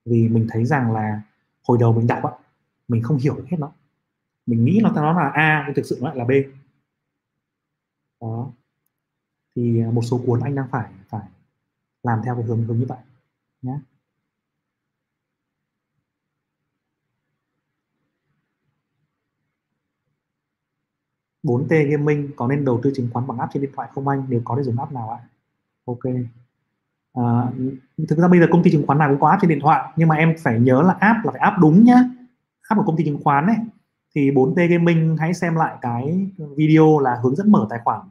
[0.09, 1.21] vì mình thấy rằng là
[1.67, 2.31] hồi đầu mình đọc á,
[2.87, 3.71] mình không hiểu được hết nó
[4.47, 6.31] mình nghĩ nó nó là a, nhưng thực sự nó lại là b
[8.21, 8.51] đó
[9.55, 11.27] thì à, một số cuốn anh đang phải phải
[12.03, 12.99] làm theo cái hướng hướng như vậy
[13.63, 13.79] nhé
[21.43, 24.07] bốn t Gaming có nên đầu tư chứng khoán bằng app trên điện thoại không
[24.07, 24.23] anh?
[24.29, 25.19] Nếu có thì dùng app nào ạ?
[25.85, 26.01] Ok.
[27.19, 27.51] À,
[28.09, 29.91] thực ra bây giờ công ty chứng khoán nào cũng có app trên điện thoại
[29.95, 32.03] nhưng mà em phải nhớ là app là phải app đúng nhá.
[32.69, 33.55] App của công ty chứng khoán ấy
[34.15, 38.01] thì 4T Gaming hãy xem lại cái video là hướng dẫn mở tài khoản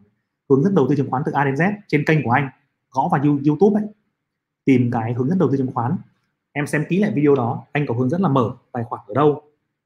[0.50, 2.48] hướng dẫn đầu tư chứng khoán từ A đến Z trên kênh của anh
[2.90, 3.88] gõ vào YouTube ấy
[4.64, 5.96] tìm cái hướng dẫn đầu tư chứng khoán
[6.52, 9.14] em xem kỹ lại video đó anh có hướng dẫn là mở tài khoản ở
[9.14, 9.42] đâu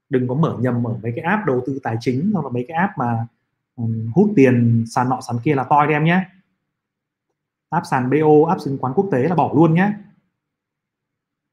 [0.09, 2.65] đừng có mở nhầm mở mấy cái app đầu tư tài chính hoặc là mấy
[2.69, 3.27] cái app mà
[3.77, 6.25] um, hút tiền sàn nọ sàn kia là toi em nhé
[7.73, 9.93] app sàn BO app chứng khoán quốc tế là bỏ luôn nhé.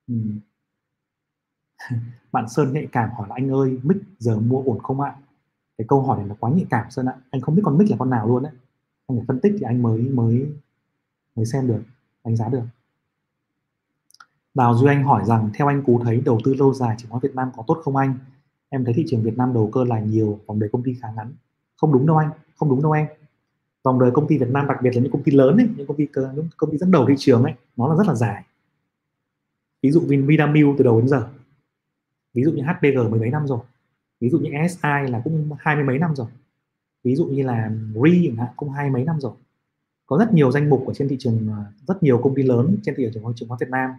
[0.07, 0.15] Ừ.
[2.32, 5.15] bạn Sơn nhạy cảm hỏi là anh ơi, mic giờ mua ổn không ạ?
[5.78, 7.15] Cái câu hỏi này là quá nhạy cảm Sơn ạ.
[7.32, 8.51] Anh không biết con mic là con nào luôn đấy
[9.09, 10.51] anh phải phân tích thì anh mới mới
[11.36, 11.82] mới xem được,
[12.24, 12.63] đánh giá được.
[14.53, 17.22] Đào Duy Anh hỏi rằng, theo anh Cú thấy đầu tư lâu dài chứng khoán
[17.22, 18.13] Việt Nam có tốt không anh?
[18.70, 21.07] em thấy thị trường Việt Nam đầu cơ là nhiều, vòng đời công ty khá
[21.15, 21.34] ngắn.
[21.76, 23.07] Không đúng đâu anh, không đúng đâu em
[23.84, 25.88] vòng đời công ty Việt Nam đặc biệt là những công ty lớn ấy, những
[25.88, 28.43] công ty những công ty dẫn đầu thị trường ấy nó là rất là dài.
[29.82, 31.30] Ví dụ Vin Vinamilk từ đầu đến giờ.
[32.34, 33.59] Ví dụ như HPG mười mấy năm rồi.
[34.19, 36.27] Ví dụ như SI là cũng hai mươi mấy năm rồi.
[37.03, 39.34] Ví dụ như là RE cũng hai mấy năm rồi.
[40.05, 42.77] Có rất nhiều danh mục ở trên thị trường à, rất nhiều công ty lớn
[42.84, 43.91] trên thị trường chứng khoán Việt Nam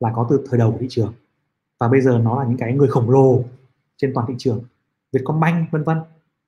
[0.00, 1.12] là có từ thời đầu của thị trường.
[1.80, 3.44] Và bây giờ nó là những cái người khổng lồ
[3.96, 4.64] trên toàn thị trường.
[5.12, 5.98] Vietcombank vân vân.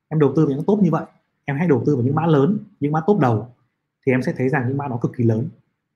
[0.08, 1.04] Em đầu tư vào những tốt như vậy
[1.51, 3.55] em hãy đầu tư vào những mã lớn, những mã top đầu,
[4.07, 5.48] thì em sẽ thấy rằng những mã đó cực kỳ lớn.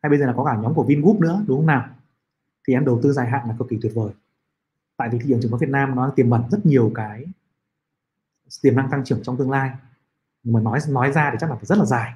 [0.03, 1.89] Hay bây giờ là có cả nhóm của Vingroup nữa, đúng không nào?
[2.69, 4.11] Thì em đầu tư dài hạn là cực kỳ tuyệt vời.
[4.97, 7.25] Tại vì thị trường chứng khoán Việt Nam nó tiềm ẩn rất nhiều cái
[8.63, 9.71] tiềm năng tăng trưởng trong tương lai.
[10.45, 12.13] Mà nói nói ra thì chắc là phải rất là dài,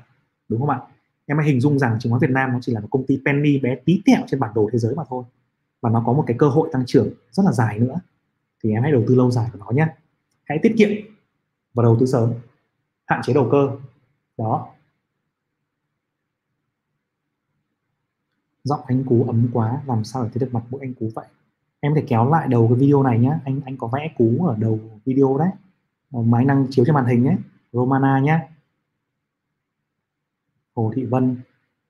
[0.49, 0.81] đúng không ạ?
[1.27, 3.23] Em hãy hình dung rằng chứng khoán Việt Nam nó chỉ là một công ty
[3.25, 5.25] penny bé tí tẹo trên bản đồ thế giới mà thôi.
[5.81, 8.01] Và nó có một cái cơ hội tăng trưởng rất là dài nữa.
[8.63, 9.87] Thì em hãy đầu tư lâu dài của nó nhé.
[10.45, 10.91] Hãy tiết kiệm
[11.75, 12.33] và đầu tư sớm
[13.09, 13.71] hạn chế đầu cơ.
[14.39, 14.69] Đó.
[18.65, 21.27] Giọng anh cú ấm quá, làm sao để thấy được mặt mũi anh cú vậy?
[21.81, 23.41] Em thể kéo lại đầu cái video này nhá.
[23.45, 25.51] Anh anh có vẽ cú ở đầu video đấy.
[26.13, 27.37] Ờ, mà anh đang chiếu trên màn hình nhé
[27.73, 28.49] Romana nhé
[30.75, 31.37] Hồ Thị Vân.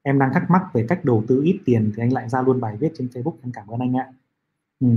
[0.03, 2.61] Em đang thắc mắc về cách đầu tư ít tiền thì anh lại ra luôn
[2.61, 3.35] bài viết trên Facebook.
[3.43, 4.13] Em cảm ơn anh ạ.
[4.81, 4.89] Ừ.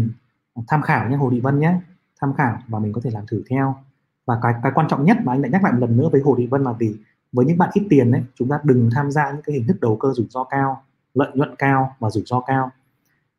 [0.67, 1.79] Tham khảo nhé Hồ Thị Vân nhé
[2.21, 3.83] tham khảo và mình có thể làm thử theo
[4.31, 6.21] và cái cái quan trọng nhất mà anh lại nhắc lại một lần nữa với
[6.21, 6.95] Hồ Thị Vân là gì?
[7.31, 9.77] Với những bạn ít tiền đấy chúng ta đừng tham gia những cái hình thức
[9.81, 12.71] đầu cơ rủi ro cao, lợi nhuận cao và rủi ro cao.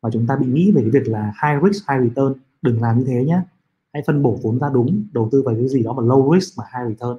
[0.01, 2.33] Và chúng ta bị nghĩ về cái việc là high risk, high return.
[2.61, 3.41] Đừng làm như thế nhé
[3.93, 6.57] hãy phân bổ vốn ra đúng, đầu tư vào cái gì đó mà low risk
[6.57, 7.17] mà high return.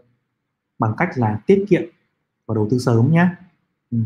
[0.78, 1.82] Bằng cách là tiết kiệm
[2.46, 3.28] và đầu tư sớm nhé
[3.90, 3.98] ừ.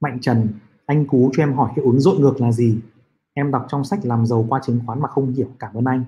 [0.00, 0.48] Mạnh Trần,
[0.86, 2.78] anh Cú cho em hỏi hiệu ứng dội ngược là gì?
[3.34, 6.04] Em đọc trong sách làm giàu qua chứng khoán mà không hiểu cảm ơn anh.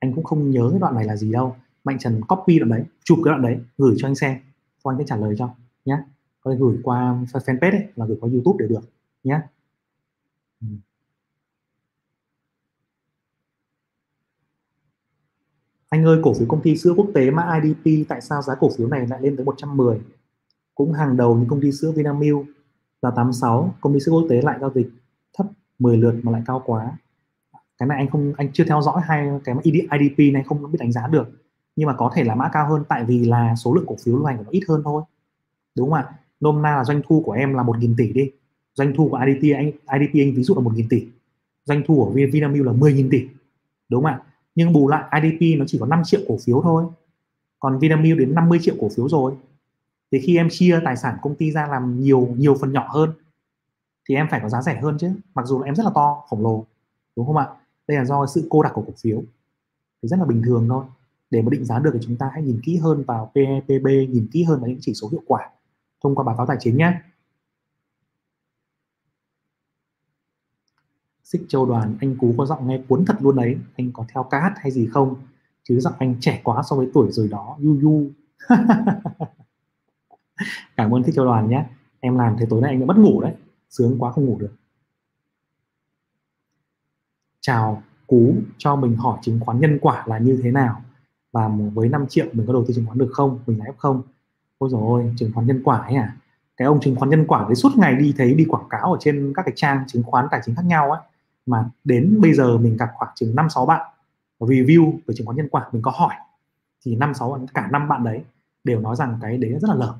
[0.00, 1.56] Anh cũng không nhớ cái đoạn này là gì đâu.
[1.84, 4.38] Mạnh trần copy đoạn đấy chụp cái đoạn đấy gửi cho anh xem.
[4.84, 5.48] Cho anh sẽ trả lời cho
[5.86, 5.98] nhé
[6.40, 8.80] có thể gửi qua fanpage ấy, là gửi qua youtube để được
[9.24, 9.40] nhé
[10.60, 10.66] ừ.
[15.88, 18.70] anh ơi cổ phiếu công ty sữa quốc tế mã IDP tại sao giá cổ
[18.78, 20.00] phiếu này lại lên tới 110
[20.74, 22.46] cũng hàng đầu như công ty sữa Vinamilk
[23.02, 24.88] là 86 công ty sữa quốc tế lại giao dịch.
[25.78, 26.98] 10 lượt mà lại cao quá.
[27.78, 30.92] Cái này anh không, anh chưa theo dõi hay cái IDP này, không biết đánh
[30.92, 31.28] giá được.
[31.76, 34.16] Nhưng mà có thể là mã cao hơn tại vì là số lượng cổ phiếu
[34.16, 35.02] lưu hành của nó ít hơn thôi.
[35.76, 36.14] Đúng không ạ?
[36.40, 38.30] Nôm na là doanh thu của em là 1.000 tỷ đi.
[38.74, 41.06] Doanh thu của IDP anh IDP anh ví dụ là 1.000 tỷ.
[41.64, 43.26] Doanh thu của Vinamilk là 10.000 tỷ.
[43.88, 44.20] Đúng không ạ?
[44.54, 46.84] Nhưng bù lại IDP nó chỉ có 5 triệu cổ phiếu thôi.
[47.58, 49.32] Còn Vinamilk đến 50 triệu cổ phiếu rồi.
[50.12, 53.10] Thì khi em chia tài sản công ty ra làm nhiều nhiều phần nhỏ hơn
[54.08, 55.10] thì em phải có giá rẻ hơn chứ.
[55.34, 56.64] Mặc dù là em rất là to khổng lồ
[57.16, 57.46] đúng không ạ?
[57.88, 59.22] Đây là do sự cô đặc của cổ phiếu.
[60.02, 60.84] Thì rất là bình thường thôi.
[61.30, 63.86] Để mà định giá được thì chúng ta hãy nhìn kỹ hơn vào PE, PB
[63.86, 65.50] nhìn kỹ hơn vào những chỉ số hiệu quả
[66.02, 66.92] thông qua báo cáo tài chính nhé.
[71.24, 74.22] Xích châu đoàn anh cú có giọng nghe cuốn thật luôn đấy anh có theo
[74.22, 75.14] ca hát hay gì không?
[75.62, 77.56] Chứ giọng anh trẻ quá so với tuổi rồi đó.
[77.62, 78.06] Yu yu.
[80.76, 81.64] Cảm ơn thích châu đoàn nhé.
[82.00, 83.34] Em làm thế tối nay anh đã mất ngủ đấy
[83.70, 84.52] sướng quá không ngủ được.
[87.40, 90.82] Chào, cú cho mình hỏi chứng khoán nhân quả là như thế nào?
[91.32, 93.38] Và với 5 triệu mình có đầu tư chứng khoán được không?
[93.46, 94.02] Mình là f không?
[94.58, 96.16] Ôi rồi chứng khoán nhân quả ấy à?
[96.56, 98.98] Cái ông chứng khoán nhân quả đấy suốt ngày đi thấy, đi quảng cáo ở
[99.00, 101.00] trên các cái trang chứng khoán, tài chính khác nhau ấy
[101.46, 103.92] mà đến bây giờ mình gặp khoảng chừng năm, sáu bạn
[104.40, 106.14] review về chứng khoán nhân quả, mình có hỏi.
[106.84, 108.24] Thì năm, sáu cả năm bạn đấy
[108.64, 109.94] đều nói rằng cái đấy rất là lởm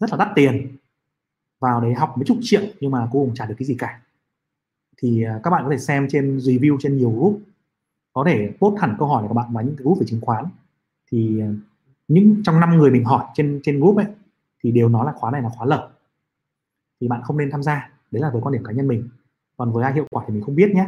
[0.00, 0.76] rất là đắt tiền
[1.64, 4.00] vào đấy học mấy chục triệu nhưng mà cô cũng chả được cái gì cả.
[4.98, 7.40] Thì à, các bạn có thể xem trên review trên nhiều group.
[8.12, 10.20] Có thể post hẳn câu hỏi của các bạn vào những cái group về chứng
[10.20, 10.44] khoán.
[11.10, 11.48] Thì à,
[12.08, 14.06] những trong năm người mình hỏi trên trên group ấy,
[14.62, 15.90] thì đều nói là khóa này là khóa lở.
[17.00, 17.90] Thì bạn không nên tham gia.
[18.10, 19.08] Đấy là với quan điểm cá nhân mình.
[19.56, 20.86] Còn với ai hiệu quả thì mình không biết nhé.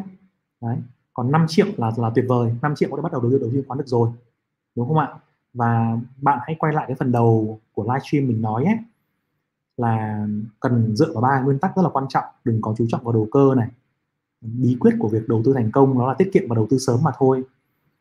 [0.60, 0.76] Đấy.
[1.12, 2.54] Còn 5 triệu là là tuyệt vời.
[2.62, 4.10] 5 triệu có thể bắt đầu đầu tư đầu tư chứng khoán được rồi.
[4.74, 5.08] Đúng không ạ?
[5.54, 8.76] Và bạn hãy quay lại cái phần đầu của livestream mình nói ấy
[9.76, 10.26] là
[10.60, 12.24] cần dựa vào ba nguyên tắc rất là quan trọng.
[12.44, 13.68] Đừng có chú trọng vào đầu cơ này.
[14.40, 16.78] Bí quyết của việc đầu tư thành công đó là tiết kiệm và đầu tư
[16.78, 17.44] sớm mà thôi.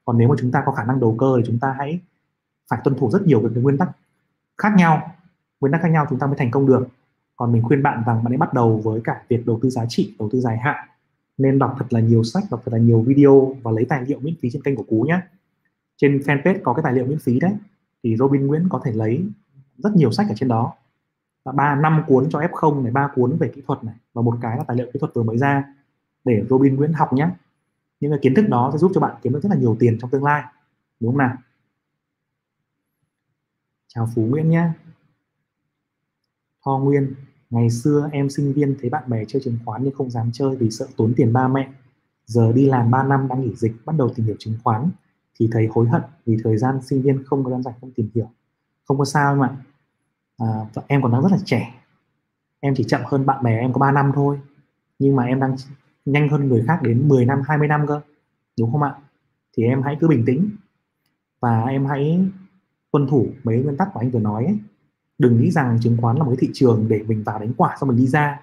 [0.06, 2.00] Còn nếu mà chúng ta có khả năng đầu cơ thì chúng ta hãy
[2.70, 3.90] phải tuân thủ rất nhiều cái nguyên tắc
[4.58, 5.12] khác nhau.
[5.60, 6.88] Nguyên tắc khác nhau chúng ta mới thành công được.
[7.36, 9.86] Còn mình khuyên bạn rằng bạn hãy bắt đầu với cả việc đầu tư giá
[9.90, 10.88] trị, đầu tư dài hạn.
[11.38, 14.20] Nên đọc thật là nhiều sách, đọc thật là nhiều video và lấy tài liệu
[14.20, 15.22] miễn phí trên kênh của cú nhé
[15.98, 17.52] trên fanpage có cái tài liệu miễn phí đấy.
[18.04, 19.26] Thì Robin Nguyễn có thể lấy
[19.78, 20.74] rất nhiều sách ở trên đó
[21.52, 24.58] ba năm cuốn cho F0 này, ba cuốn về kỹ thuật này, và một cái
[24.58, 25.64] là tài liệu kỹ thuật vừa mới ra
[26.24, 27.30] để Robin Nguyễn học nhé
[28.00, 29.98] những cái kiến thức đó sẽ giúp cho bạn kiếm được rất là nhiều tiền
[30.02, 30.44] trong tương lai,
[31.00, 31.38] đúng không nào?
[33.88, 34.70] Chào Phú Nguyễn nhé
[36.66, 37.14] Tho Nguyên,
[37.50, 40.56] ngày xưa em sinh viên thấy bạn bè chơi chứng khoán nhưng không dám chơi
[40.56, 41.70] vì sợ tốn tiền ba mẹ.
[42.26, 44.90] Giờ đi làm 3 năm đang nghỉ dịch, bắt đầu tìm hiểu chứng khoán,
[45.40, 48.10] thì thấy hối hận vì thời gian sinh viên không có gian rảnh, không tìm
[48.16, 48.30] hiểu.
[48.86, 49.58] Không có sao mà
[50.38, 50.48] à,
[50.88, 51.74] em còn đang rất là trẻ.
[52.60, 54.40] Em chỉ chậm hơn bạn bè em có 3 năm thôi.
[55.00, 55.56] Nhưng mà em đang
[56.06, 58.02] nhanh hơn người khác đến 10 năm 20 năm cơ.
[58.60, 58.96] Đúng không ạ?
[59.58, 60.50] Thì em hãy cứ bình tĩnh.
[61.42, 62.28] Và em hãy
[62.92, 64.60] tuân thủ mấy nguyên tắc của anh vừa nói ấy.
[65.18, 67.78] đừng nghĩ rằng chứng khoán là một cái thị trường để mình vào đánh quả
[67.80, 68.42] xong mình đi ra.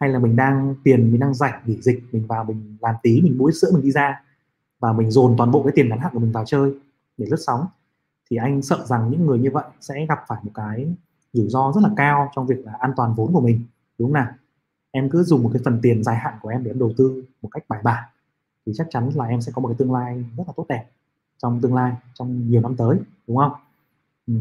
[0.00, 3.20] Hay là mình đang tiền mình đang rảnh nghỉ dịch mình vào mình làm tí
[3.22, 4.22] mình búi sữa mình đi ra.
[4.80, 6.74] Và mình dồn toàn bộ cái tiền ngắn hạn của mình vào chơi
[7.18, 7.66] để lướt sóng.
[8.30, 10.94] Thì anh sợ rằng những người như vậy sẽ gặp phải một cái
[11.32, 13.60] rủi ro rất là cao trong việc là an toàn vốn của mình.
[13.98, 14.32] Đúng không nào?
[14.90, 17.24] Em cứ dùng một cái phần tiền dài hạn của em để em đầu tư
[17.42, 18.04] một cách bài bản
[18.66, 20.84] thì chắc chắn là em sẽ có một cái tương lai rất là tốt đẹp
[21.42, 23.52] trong tương lai, trong nhiều năm tới, đúng không?
[24.26, 24.34] Ừ.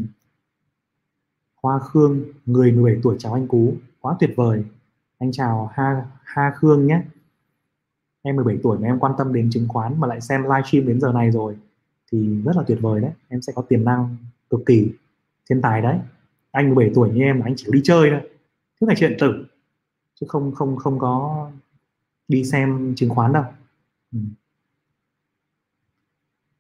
[1.63, 3.73] Hoa Khương, người 17 tuổi chào anh Cú.
[3.99, 4.63] Quá tuyệt vời.
[5.19, 7.01] Anh chào Ha Ha Khương nhé.
[8.21, 11.01] Em 17 tuổi mà em quan tâm đến chứng khoán mà lại xem livestream đến
[11.01, 11.57] giờ này rồi
[12.11, 13.11] thì rất là tuyệt vời đấy.
[13.27, 14.15] Em sẽ có tiềm năng
[14.49, 14.91] cực kỳ
[15.49, 15.99] thiên tài đấy
[16.51, 18.29] anh 17 tuổi như em là anh chỉ đi chơi thôi.
[18.81, 19.45] Thứ này chuyện tử.
[20.19, 21.51] Chứ không không không có
[22.27, 23.43] đi xem chứng khoán đâu.
[24.11, 24.19] Ừ.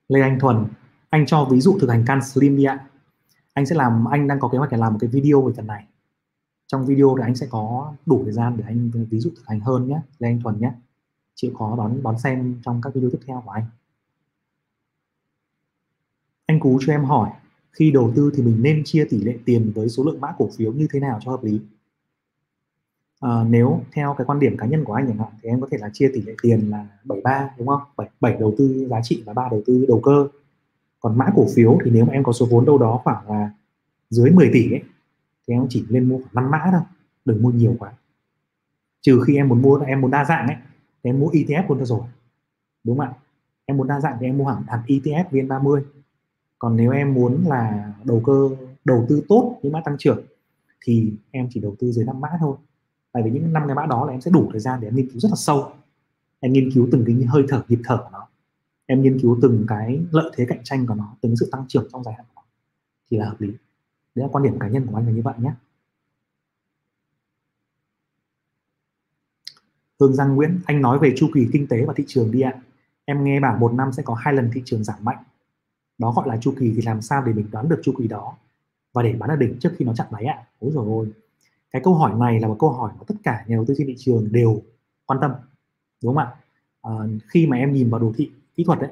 [0.07, 0.65] Lê Anh Thuần,
[1.09, 2.87] anh cho ví dụ thực hành can slim đi ạ.
[3.53, 5.67] Anh sẽ làm, anh đang có kế hoạch để làm một cái video về phần
[5.67, 5.85] này.
[6.67, 9.59] Trong video thì anh sẽ có đủ thời gian để anh ví dụ thực hành
[9.59, 10.71] hơn nhé Lê Anh Thuần nhé
[11.35, 13.65] chịu khó đón đón xem trong các video tiếp theo của anh.
[16.45, 17.29] Anh Cú cho em hỏi
[17.71, 20.49] khi đầu tư thì mình nên chia tỷ lệ tiền với số lượng mã cổ
[20.57, 21.59] phiếu như thế nào cho hợp lý.
[23.19, 25.67] À, nếu theo cái quan điểm cá nhân của anh chẳng hạn thì em có
[25.71, 27.81] thể là chia tỷ lệ tiền là 73 đúng không?
[27.97, 30.27] 7, 7 đầu tư giá trị và ba đầu tư đầu cơ.
[30.99, 33.51] Còn mã cổ phiếu thì nếu mà em có số vốn đâu đó khoảng là
[34.09, 34.83] dưới 10 tỷ ấy,
[35.47, 36.81] thì em chỉ lên mua khoảng 5 mã thôi
[37.25, 37.93] đừng mua nhiều quá.
[39.01, 40.57] Trừ khi em muốn mua em muốn đa dạng ấy
[41.03, 42.01] thì em mua ETF luôn cho rồi
[42.83, 43.13] đúng không ạ?
[43.65, 45.81] Em muốn đa dạng thì em mua hẳn hẳn ETF VN30
[46.61, 48.49] còn nếu em muốn là đầu cơ,
[48.85, 50.25] đầu tư tốt những mã tăng trưởng,
[50.81, 52.57] thì em chỉ đầu tư dưới 5 mã thôi.
[53.11, 54.95] Tại vì những năm cái mã đó là em sẽ đủ thời gian để em
[54.95, 55.71] nghiên cứu rất là sâu.
[56.39, 58.27] Em nghiên cứu từng cái hơi thở, nhịp thở của nó.
[58.85, 61.87] Em nghiên cứu từng cái lợi thế cạnh tranh của nó, từng sự tăng trưởng
[61.91, 62.43] trong dài hạn của nó.
[63.11, 63.47] Thì là hợp lý.
[64.15, 65.51] Đấy là quan điểm cá nhân của anh là như vậy nhé.
[69.99, 72.61] Hương Giang Nguyễn, anh nói về chu kỳ kinh tế và thị trường đi ạ.
[73.05, 75.23] Em nghe bảo một năm sẽ có hai lần thị trường giảm mạnh
[76.01, 78.33] đó gọi là chu kỳ thì làm sao để mình đoán được chu kỳ đó?
[78.93, 80.37] Và để bán ở đỉnh trước khi nó chặn đáy ạ.
[80.59, 81.11] Ôi rồi ôi.
[81.71, 83.87] Cái câu hỏi này là một câu hỏi mà tất cả nhà đầu tư trên
[83.87, 84.61] thị trường đều
[85.05, 85.31] quan tâm
[86.03, 86.35] đúng không ạ?
[86.81, 86.91] À,
[87.27, 88.91] khi mà em nhìn vào đồ thị kỹ thuật đấy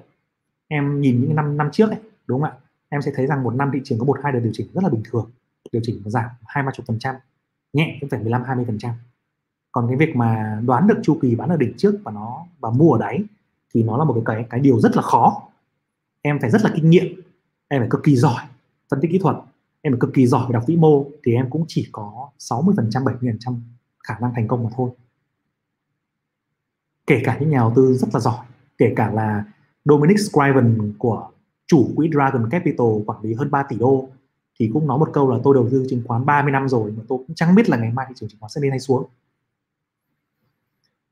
[0.68, 2.58] em nhìn những năm năm trước ấy đúng không ạ?
[2.90, 4.84] Em sẽ thấy rằng một năm thị trường có một hai đợt điều chỉnh rất
[4.84, 5.30] là bình thường.
[5.72, 7.16] Điều chỉnh giảm hai ba chục phần trăm
[7.74, 8.94] nhẹ cũng phải 15 20 phần trăm.
[9.72, 12.70] Còn cái việc mà đoán được chu kỳ bán ở đỉnh trước và nó và
[12.70, 13.24] mua ở đáy
[13.74, 15.42] thì nó là một cái cái cái điều rất là khó
[16.30, 17.22] em phải rất là kinh nghiệm,
[17.68, 18.44] em phải cực kỳ giỏi
[18.90, 19.36] phân tích kỹ thuật,
[19.82, 22.74] em phải cực kỳ giỏi về đọc vĩ mô, thì em cũng chỉ có 60
[22.78, 23.62] phần trăm 70 phần trăm
[24.08, 24.90] khả năng thành công mà thôi.
[27.08, 28.46] Kể cả những nhà đầu tư rất là giỏi,
[28.78, 29.44] kể cả là
[29.86, 31.30] Dominic Scriven của
[31.68, 34.10] chủ quỹ Dragon Capital quản lý hơn 3 tỷ đô,
[34.60, 37.04] thì cũng nói một câu là tôi đầu tư chứng khoán 30 năm rồi mà
[37.08, 39.06] tôi cũng chẳng biết là ngày mai thị trường chứng khoán sẽ lên hay xuống.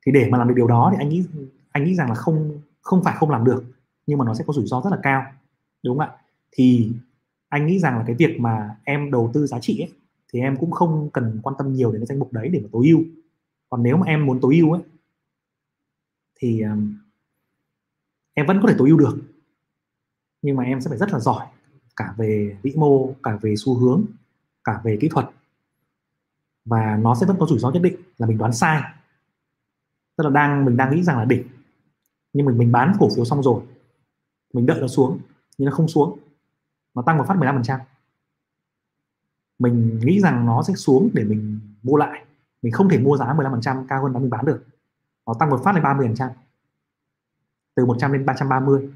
[0.05, 1.23] Thì để mà làm được điều đó thì anh nghĩ
[1.71, 3.63] anh nghĩ rằng là không không phải không làm được
[4.07, 5.25] nhưng mà nó sẽ có rủi ro rất là cao
[5.83, 6.15] đúng không ạ?
[6.51, 6.91] Thì
[7.49, 9.93] anh nghĩ rằng là cái việc mà em đầu tư giá trị ấy,
[10.33, 12.69] thì em cũng không cần quan tâm nhiều đến cái danh mục đấy để mà
[12.71, 13.03] tối ưu.
[13.69, 14.81] Còn nếu mà em muốn tối ưu ấy
[16.39, 16.97] thì um,
[18.33, 19.17] em vẫn có thể tối ưu được.
[20.41, 21.47] Nhưng mà em sẽ phải rất là giỏi
[21.95, 24.05] cả về vĩ mô cả về xu hướng
[24.63, 25.29] cả về kỹ thuật.
[26.65, 28.81] Và nó sẽ vẫn có rủi ro nhất định là mình đoán sai.
[30.17, 31.43] Tức là đang mình đang nghĩ rằng là đỉnh
[32.33, 33.61] nhưng mình mình bán cổ phiếu xong rồi
[34.53, 35.19] mình đợi nó xuống,
[35.57, 36.19] nhưng nó không xuống,
[36.95, 37.79] nó tăng một phát 15%
[39.59, 42.25] mình nghĩ rằng nó sẽ xuống để mình mua lại.
[42.61, 44.65] Mình không thể mua giá 15% cao hơn đó mình bán được.
[45.27, 46.29] Nó tăng một phát lên 30%
[47.75, 48.89] từ 100 lên 330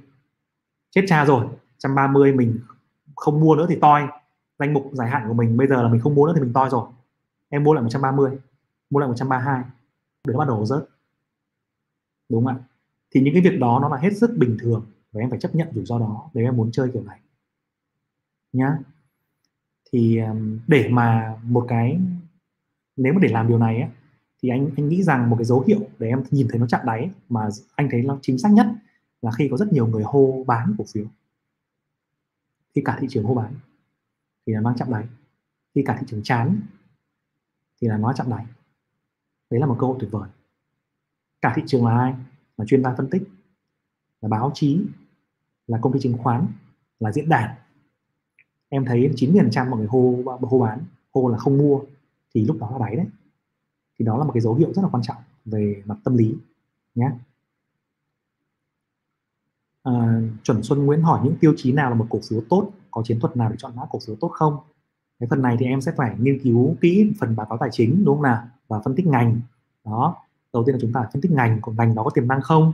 [0.91, 2.60] chết cha rồi 130 mình
[3.16, 4.08] không mua nữa thì toi.
[4.60, 6.54] Danh mục dài hạn của mình bây giờ là mình không mua nữa thì mình
[6.54, 6.89] toi rồi.
[7.49, 8.38] Em mua lại 130
[8.89, 9.64] mua lại 132
[10.28, 10.89] để nó bắt đầu rớt.
[12.30, 12.64] Đúng không ạ?
[13.12, 15.55] Thì những cái việc đó nó là hết sức bình thường và em phải chấp
[15.55, 17.20] nhận rủi ro đó nếu em muốn chơi kiểu này.
[18.53, 18.78] Nhá.
[19.91, 20.20] Thì
[20.68, 21.99] để mà một cái,
[22.97, 23.89] nếu mà để làm điều này á,
[24.41, 26.82] thì anh anh nghĩ rằng một cái dấu hiệu để em nhìn thấy nó chạm
[26.86, 28.68] đáy mà anh thấy nó chính xác nhất
[29.22, 31.05] là khi có rất nhiều người hô bán cổ phiếu.
[32.76, 33.53] Khi cả thị trường hô bán
[34.45, 35.07] thì là nó chạm đáy.
[35.76, 36.62] Khi cả thị trường chán
[37.82, 38.45] thì là nó chạm đáy.
[39.49, 40.30] Đấy là một cơ hội tuyệt vời.
[41.41, 42.16] Cả thị trường là ai?
[42.57, 43.24] Là chuyên gia phân tích,
[44.22, 44.86] là báo chí
[45.72, 46.47] là công ty chứng khoán
[46.99, 47.55] là diễn đàn.
[48.69, 50.80] Em thấy 90% mọi người hô hô bán
[51.13, 51.80] hô là không mua
[52.34, 53.05] thì lúc đó là đáy đấy.
[53.99, 56.36] Thì đó là một cái dấu hiệu rất là quan trọng về mặt tâm lý
[56.95, 57.11] nhé
[59.84, 63.03] à, chuẩn Xuân Nguyễn hỏi những tiêu chí nào là một cổ phiếu tốt có
[63.03, 64.57] chiến thuật nào để chọn mã cổ phiếu tốt không?
[65.19, 68.05] Cái phần này thì em sẽ phải nghiên cứu kỹ phần báo cáo tài chính
[68.05, 68.47] đúng không nào?
[68.67, 69.41] Và phân tích ngành.
[69.86, 70.15] Đó
[70.53, 72.74] đầu tiên là chúng ta phân tích ngành của ngành đó có tiềm năng không?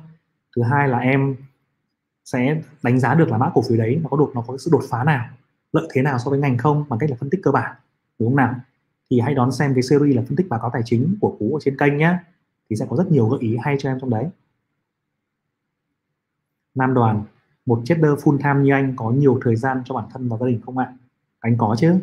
[0.56, 1.36] Thứ hai là em
[2.32, 4.70] sẽ đánh giá được là mã cổ phiếu đấy nó có đột, nó có sự
[4.72, 5.28] đột phá nào,
[5.74, 7.76] lợi thế nào so với ngành không bằng cách là phân tích cơ bản,
[8.20, 8.56] đúng không nào?
[9.10, 11.56] Thì hãy đón xem cái series là phân tích báo cáo tài chính của cú
[11.56, 12.18] ở trên kênh nhé.
[12.70, 14.26] Thì sẽ có rất nhiều gợi ý hay cho em trong đấy.
[16.76, 17.24] Nam đoàn,
[17.66, 20.48] một trader full time như anh có nhiều thời gian cho bản thân và gia
[20.48, 20.94] đình không ạ?
[21.40, 22.00] Anh có chứ.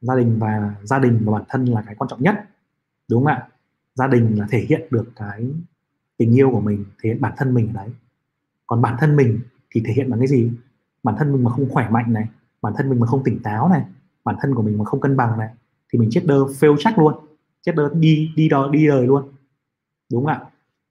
[0.00, 2.44] Gia đình và gia đình và bản thân là cái quan trọng nhất,
[3.08, 3.48] đúng không ạ?
[3.94, 5.50] Gia đình là thể hiện được cái
[6.16, 7.88] tình yêu của mình, thể hiện bản thân mình ở đấy.
[8.66, 9.40] Còn bản thân mình
[9.70, 10.50] thì thể hiện bằng cái gì?
[11.02, 12.28] Bản thân mình mà không khỏe mạnh này,
[12.62, 13.84] bản thân mình mà không tỉnh táo này,
[14.24, 15.48] bản thân của mình mà không cân bằng này,
[15.92, 17.14] thì mình chết đơ, fail chắc luôn.
[17.62, 19.32] Chết đơ, đi đi đó đi đời luôn.
[20.12, 20.40] Đúng không ạ?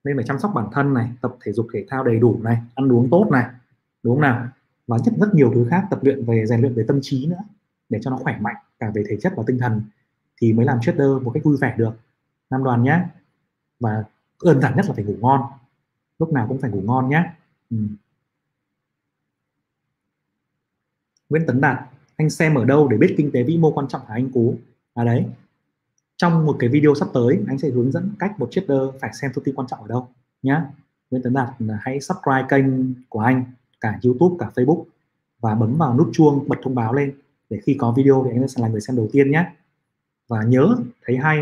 [0.04, 2.62] Nên phải chăm sóc bản thân này, tập thể dục thể thao đầy đủ này,
[2.74, 3.44] ăn uống tốt này.
[4.02, 4.48] Đúng không nào?
[4.86, 7.42] Và rất rất nhiều thứ khác, tập luyện về, rèn luyện về tâm trí nữa,
[7.88, 9.82] để cho nó khỏe mạnh, cả về thể chất và tinh thần,
[10.40, 11.92] thì mới làm trader một cách vui vẻ được.
[12.50, 13.04] Nam đoàn nhé
[13.80, 14.04] và
[14.44, 15.40] đơn giản nhất là phải ngủ ngon.
[16.18, 17.30] Lúc nào cũng phải ngủ ngon nhé
[17.70, 17.76] ừ.
[21.30, 21.78] Nguyễn Tấn Đạt,
[22.16, 24.54] anh xem ở đâu để biết kinh tế vĩ mô quan trọng hả anh Cú?
[24.94, 25.24] À đấy.
[26.16, 29.30] Trong một cái video sắp tới, anh sẽ hướng dẫn cách một trader phải xem
[29.34, 30.08] thông tin quan trọng ở đâu,
[30.42, 30.64] nhá.
[31.10, 33.44] Nguyễn Tấn Đạt à, hãy subscribe kênh của anh,
[33.80, 34.84] cả YouTube, cả Facebook,
[35.40, 37.14] và bấm vào nút chuông bật thông báo lên
[37.50, 39.46] để khi có video thì anh sẽ là người xem đầu tiên nhé
[40.28, 40.76] và nhớ,
[41.06, 41.38] thấy hay,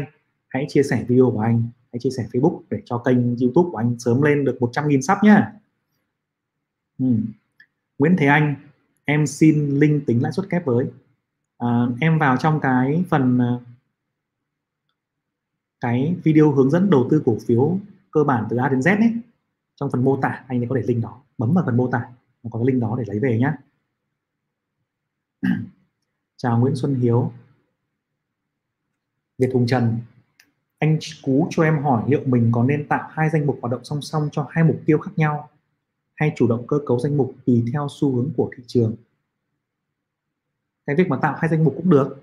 [0.48, 1.62] hãy chia sẻ video của anh,
[1.92, 5.18] hãy chia sẻ Facebook để cho kênh YouTube của anh sớm lên được 100.000 sub
[5.22, 5.52] nhá.
[6.98, 7.06] Ừ.
[7.98, 8.54] Nguyễn Thế Anh
[9.08, 10.90] em xin link tính lãi suất kép với.
[11.58, 13.58] À, em vào trong cái phần à,
[15.80, 17.78] cái video hướng dẫn đầu tư cổ phiếu
[18.10, 19.12] cơ bản từ A đến Z ấy
[19.76, 22.08] trong phần mô tả anh có để link đó bấm vào phần mô tả
[22.42, 23.52] nó có cái link đó để lấy về nhé
[26.36, 27.32] chào Nguyễn Xuân Hiếu.
[29.38, 29.98] Việt Hùng Trần
[30.78, 33.84] anh cú cho em hỏi liệu mình có nên tạo hai danh mục hoạt động
[33.84, 35.50] song song cho hai mục tiêu khác nhau?
[36.18, 38.96] Hay chủ động cơ cấu danh mục tùy theo xu hướng của thị trường.
[40.86, 42.22] Cái việc mà tạo hai danh mục cũng được.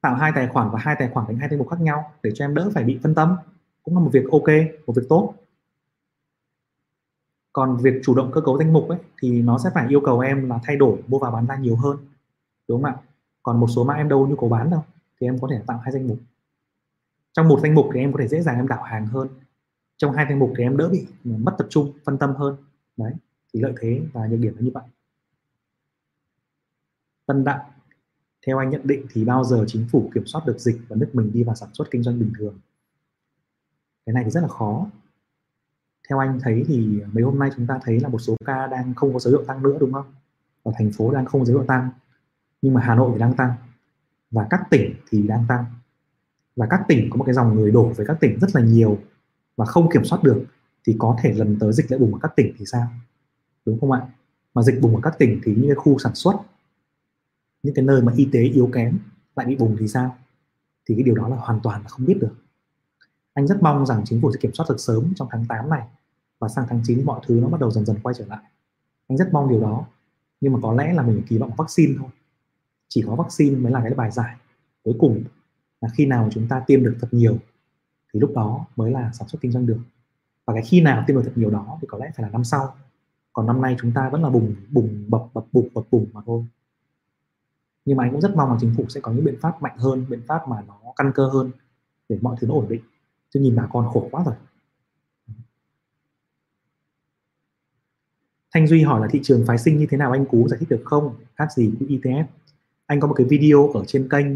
[0.00, 2.30] Tạo hai tài khoản và hai tài khoản thành hai danh mục khác nhau để
[2.34, 3.36] cho em đỡ phải bị phân tâm
[3.82, 4.48] cũng là một việc ok,
[4.86, 5.34] một việc tốt.
[7.52, 10.20] Còn việc chủ động cơ cấu danh mục ấy thì nó sẽ phải yêu cầu
[10.20, 11.96] em là thay đổi mua vào bán ra nhiều hơn,
[12.68, 12.96] đúng không ạ?
[13.42, 14.84] Còn một số mã em đâu nhu cầu bán đâu,
[15.20, 16.18] thì em có thể tạo hai danh mục.
[17.32, 19.28] Trong một danh mục thì em có thể dễ dàng em đảo hàng hơn.
[19.96, 22.56] Trong hai danh mục thì em đỡ bị mất tập trung, phân tâm hơn
[22.96, 23.12] đấy,
[23.54, 24.84] thì lợi thế và nhược điểm là như vậy.
[27.26, 27.70] Tân đặng,
[28.46, 31.10] theo anh nhận định thì bao giờ chính phủ kiểm soát được dịch và nước
[31.12, 32.58] mình đi vào sản xuất kinh doanh bình thường?
[34.06, 34.90] Cái này thì rất là khó.
[36.08, 38.94] Theo anh thấy thì mấy hôm nay chúng ta thấy là một số ca đang
[38.94, 40.14] không có dấu hiệu tăng nữa, đúng không?
[40.62, 41.90] Và thành phố đang không dấu hiệu tăng,
[42.62, 43.52] nhưng mà Hà Nội thì đang tăng,
[44.30, 45.64] và các tỉnh thì đang tăng.
[46.56, 48.98] Và các tỉnh có một cái dòng người đổ về các tỉnh rất là nhiều
[49.56, 50.44] và không kiểm soát được
[50.90, 52.88] thì có thể lần tới dịch lại bùng ở các tỉnh thì sao?
[53.66, 54.06] Đúng không ạ?
[54.54, 56.34] Mà dịch bùng ở các tỉnh thì những cái khu sản xuất,
[57.62, 58.98] những cái nơi mà y tế yếu kém
[59.36, 60.16] lại bị bùng thì sao?
[60.88, 62.34] Thì cái điều đó là hoàn toàn là không biết được.
[63.34, 65.88] Anh rất mong rằng chính phủ sẽ kiểm soát được sớm trong tháng 8 này
[66.38, 68.44] và sang tháng 9 mọi thứ nó bắt đầu dần dần quay trở lại.
[69.08, 69.86] Anh rất mong điều đó,
[70.40, 72.08] nhưng mà có lẽ là mình kỳ vọng vaccine thôi.
[72.88, 74.36] Chỉ có vaccine mới là cái bài giải.
[74.84, 75.24] Cuối cùng
[75.80, 77.38] là khi nào chúng ta tiêm được thật nhiều,
[78.12, 79.78] thì lúc đó mới là sản xuất kinh doanh được
[80.44, 82.44] và cái khi nào tiêm được thật nhiều đó thì có lẽ phải là năm
[82.44, 82.74] sau
[83.32, 86.20] còn năm nay chúng ta vẫn là bùng bùng bập bập bùng bập bùng mà
[86.26, 86.44] thôi
[87.84, 89.78] nhưng mà anh cũng rất mong là chính phủ sẽ có những biện pháp mạnh
[89.78, 91.50] hơn biện pháp mà nó căn cơ hơn
[92.08, 92.82] để mọi thứ nó ổn định
[93.30, 94.34] chứ nhìn bà con khổ quá rồi
[98.54, 100.68] Thanh Duy hỏi là thị trường phái sinh như thế nào anh Cú giải thích
[100.68, 101.14] được không?
[101.34, 102.24] Khác gì quỹ ETF?
[102.86, 104.26] Anh có một cái video ở trên kênh,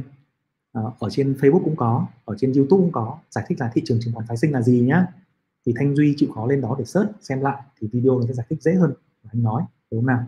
[0.72, 3.82] ờ, ở trên Facebook cũng có, ở trên YouTube cũng có giải thích là thị
[3.84, 5.06] trường chứng khoán phái sinh là gì nhá.
[5.66, 8.32] Thì Thanh Duy chịu khó lên đó để search, xem lại, thì video nó sẽ
[8.32, 8.92] giải thích dễ hơn.
[9.32, 10.24] Anh nói đúng không nào?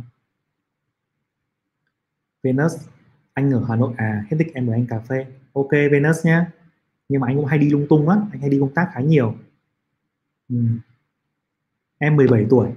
[2.43, 2.76] Venus,
[3.32, 5.26] anh ở Hà Nội à hết thích em mời anh cà phê.
[5.53, 6.45] Ok, Venus nhé
[7.09, 9.01] nhưng mà anh cũng hay đi lung tung lắm, anh hay đi công tác khá
[9.01, 9.34] nhiều.
[10.49, 10.57] Ừ.
[11.99, 12.68] em 17 tuổi.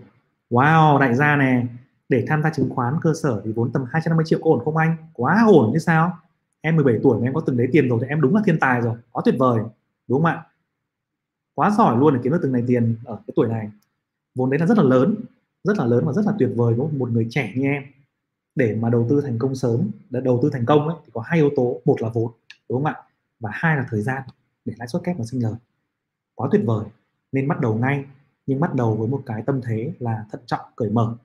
[0.50, 1.66] Wow, đại gia nè.
[2.10, 4.78] Để tham gia chứng khoán cơ sở thì vốn tầm 250 triệu, có ổn không
[4.78, 4.98] anh?
[5.14, 6.18] Quá ổn chứ sao?
[6.62, 8.60] Em 17 tuổi mà em có từng lấy tiền rồi thì em đúng là thiên
[8.60, 8.98] tài rồi.
[9.12, 9.62] Quá tuyệt vời.
[10.08, 10.44] Đúng không ạ?
[11.60, 13.70] Quá giỏi luôn để kiếm được từng này tiền ở cái tuổi này.
[14.36, 15.16] Vốn đấy là rất là lớn
[15.64, 17.84] rất là lớn và rất là tuyệt vời với một người trẻ như em
[18.56, 21.22] để mà đầu tư thành công sớm để đầu tư thành công ấy, thì có
[21.22, 22.32] hai yếu tố một là vốn
[22.70, 22.96] đúng không ạ?
[23.40, 24.24] Và hai là thời gian
[24.66, 25.54] để lãi suất kép và sinh lời.
[26.36, 26.86] Quá tuyệt vời
[27.32, 28.06] nên bắt đầu ngay
[28.46, 31.16] nhưng bắt đầu với một cái tâm thế là thận trọng cởi mở.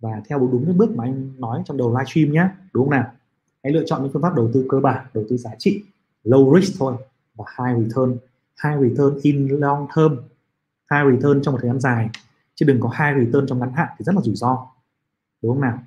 [0.00, 3.12] Và theo đúng những bước mà anh nói trong đầu livestream nhé đúng không nào?
[3.64, 5.82] Hãy lựa chọn những phương pháp đầu tư cơ bản đầu tư giá trị
[6.24, 6.96] low risk thôi
[7.34, 8.16] và high return
[8.64, 10.12] high return in long term.
[10.90, 12.10] High return trong một thời gian dài,
[12.54, 14.66] chứ đừng có high return trong ngắn hạn thì rất là rủi ro.
[15.42, 15.78] Đúng không nào?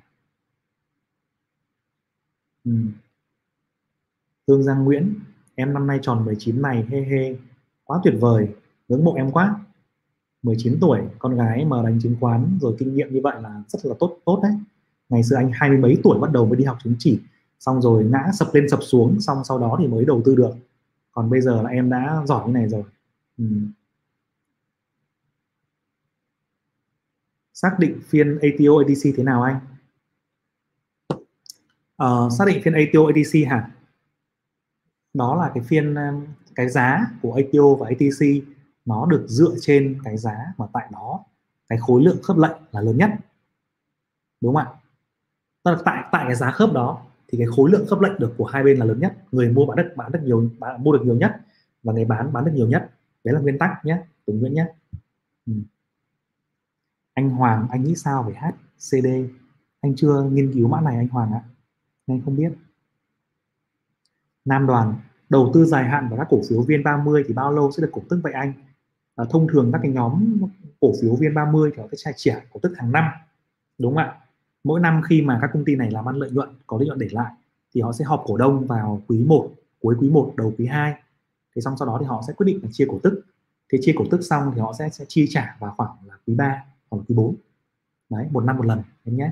[2.64, 2.72] Ừ.
[4.48, 5.14] Hương Giang Nguyễn,
[5.54, 7.34] em năm nay tròn 19 này, he he,
[7.84, 8.48] quá tuyệt vời,
[8.88, 9.60] ngưỡng mộ em quá.
[10.42, 13.78] 19 tuổi, con gái mà đánh chứng khoán rồi kinh nghiệm như vậy là rất
[13.84, 14.52] là tốt tốt đấy.
[15.08, 17.20] Ngày xưa anh hai mươi mấy tuổi bắt đầu mới đi học chứng chỉ,
[17.58, 20.54] xong rồi ngã sập lên sập xuống, xong sau đó thì mới đầu tư được
[21.20, 22.82] còn bây giờ là em đã giỏi như này rồi.
[23.38, 23.44] Ừ.
[27.54, 29.60] xác định phiên ATO ATC thế nào anh?
[31.96, 33.70] Ờ, xác định phiên ATO ATC hả?
[35.14, 38.44] Đó là cái phiên um, cái giá của ATO và ATC
[38.84, 41.24] nó được dựa trên cái giá mà tại đó
[41.68, 43.10] cái khối lượng khớp lệnh là lớn nhất.
[44.40, 44.72] Đúng không ạ?
[45.84, 48.62] Tại tại cái giá khớp đó thì cái khối lượng khớp lệnh được của hai
[48.62, 49.16] bên là lớn nhất.
[49.32, 51.36] Người mua bán được bán được nhiều bán, mua được nhiều nhất
[51.82, 52.90] và người bán bán được nhiều nhất.
[53.24, 54.66] Đấy là nguyên tắc nhé tùng nguyễn nhé.
[55.46, 55.52] Ừ.
[57.14, 59.06] anh Hoàng anh nghĩ sao về HCD
[59.80, 61.42] anh chưa nghiên cứu mã này anh Hoàng ạ.
[62.06, 62.52] Anh không biết.
[64.44, 64.94] Nam đoàn
[65.28, 67.90] đầu tư dài hạn vào các cổ phiếu viên 30 thì bao lâu sẽ được
[67.92, 68.52] cổ tức vậy anh?
[69.16, 70.40] À, thông thường các cái nhóm
[70.80, 73.04] cổ phiếu viên 30 thì họ sẽ trả cổ tức hàng năm.
[73.78, 74.19] Đúng không ạ?
[74.64, 76.98] Mỗi năm khi mà các công ty này làm ăn lợi nhuận có lợi nhuận
[76.98, 77.32] để lại
[77.74, 79.50] thì họ sẽ họp cổ đông vào quý 1
[79.80, 80.94] cuối quý 1 đầu quý 2
[81.54, 83.22] thì xong sau đó thì họ sẽ quyết định là chia cổ tức.
[83.72, 86.34] Thì chia cổ tức xong thì họ sẽ, sẽ chi trả vào khoảng là quý
[86.34, 87.34] 3 hoặc là quý 4
[88.10, 89.30] đấy một năm một lần em nhé.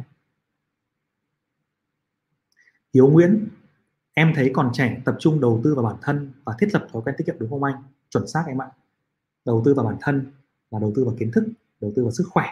[2.94, 3.48] Hiếu Nguyễn
[4.14, 7.02] em thấy còn trẻ tập trung đầu tư vào bản thân và thiết lập thói
[7.02, 7.82] quen tiết kiệm đúng không anh?
[8.10, 8.70] Chuẩn xác em ạ.
[9.44, 10.32] Đầu tư vào bản thân
[10.70, 11.44] là đầu tư vào kiến thức
[11.80, 12.46] đầu tư vào sức khỏe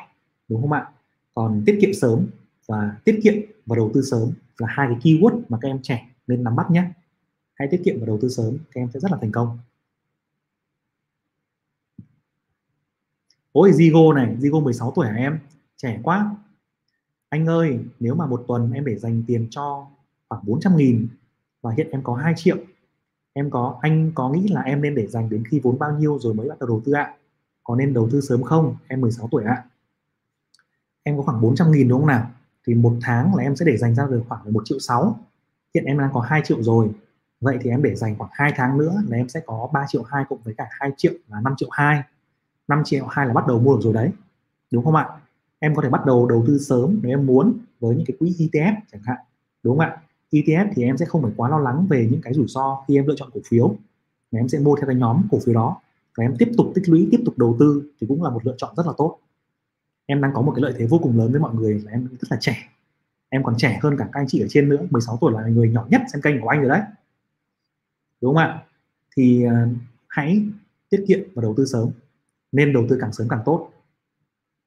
[0.48, 0.88] đúng không ạ?
[1.34, 2.26] Còn tiết kiệm sớm
[2.68, 3.34] và tiết kiệm
[3.66, 6.70] và đầu tư sớm là hai cái keyword mà các em trẻ nên nắm bắt
[6.70, 6.90] nhé.
[7.54, 9.58] Hãy tiết kiệm và đầu tư sớm, các em sẽ rất là thành công.
[13.52, 15.38] Ôi, Zigo này, Zigo 16 tuổi hả em?
[15.76, 16.36] Trẻ quá.
[17.28, 19.86] Anh ơi, nếu mà một tuần em để dành tiền cho
[20.28, 21.08] khoảng 400 nghìn
[21.62, 22.56] và hiện em có 2 triệu,
[23.32, 26.18] em có, anh có nghĩ là em nên để dành đến khi vốn bao nhiêu
[26.18, 27.14] rồi mới bắt đầu đầu tư ạ?
[27.64, 28.76] Có nên đầu tư sớm không?
[28.88, 29.64] Em 16 tuổi ạ.
[31.02, 32.30] Em có khoảng 400 nghìn đúng không nào?
[32.66, 35.18] Thì một tháng là em sẽ để dành ra được khoảng một triệu sáu.
[35.74, 36.90] Hiện em đang có 2 triệu rồi.
[37.40, 40.02] Vậy thì em để dành khoảng 2 tháng nữa là em sẽ có 3 triệu
[40.02, 42.02] 2 cộng với cả 2 triệu là 5 triệu 2
[42.68, 44.10] 5 triệu 2 là bắt đầu mua được rồi đấy.
[44.70, 45.08] Đúng không ạ?
[45.58, 48.34] Em có thể bắt đầu đầu tư sớm nếu em muốn với những cái quỹ
[48.38, 49.16] ETF chẳng hạn.
[49.62, 49.96] Đúng không ạ?
[50.32, 52.98] ETF thì em sẽ không phải quá lo lắng về những cái rủi ro khi
[52.98, 53.76] em lựa chọn cổ phiếu.
[54.32, 55.76] Mà em sẽ mua theo cái nhóm cổ phiếu đó
[56.16, 58.54] và em tiếp tục tích lũy, tiếp tục đầu tư thì cũng là một lựa
[58.58, 59.18] chọn rất là tốt
[60.06, 62.08] em đang có một cái lợi thế vô cùng lớn với mọi người là em
[62.20, 62.68] rất là trẻ.
[63.28, 65.70] Em còn trẻ hơn cả các anh chị ở trên nữa 16 tuổi là người
[65.70, 66.80] nhỏ nhất xem kênh của anh rồi đấy.
[68.20, 68.62] Đúng không ạ?
[69.16, 69.76] Thì uh,
[70.08, 70.42] hãy
[70.90, 71.90] tiết kiệm và đầu tư sớm
[72.52, 73.70] nên đầu tư càng sớm càng tốt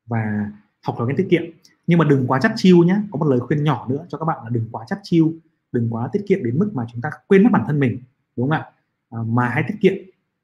[0.06, 1.44] và học thói quen tiết kiệm.
[1.88, 4.26] Nhưng mà đừng quá chắc chiêu nhé có một lời khuyên nhỏ nữa cho các
[4.26, 5.34] bạn là đừng quá chắc chiêu
[5.72, 8.00] đừng quá tiết kiệm đến mức mà chúng ta quên mất bản thân mình
[8.36, 8.72] đúng không ạ?
[9.10, 9.94] À, mà hãy tiết kiệm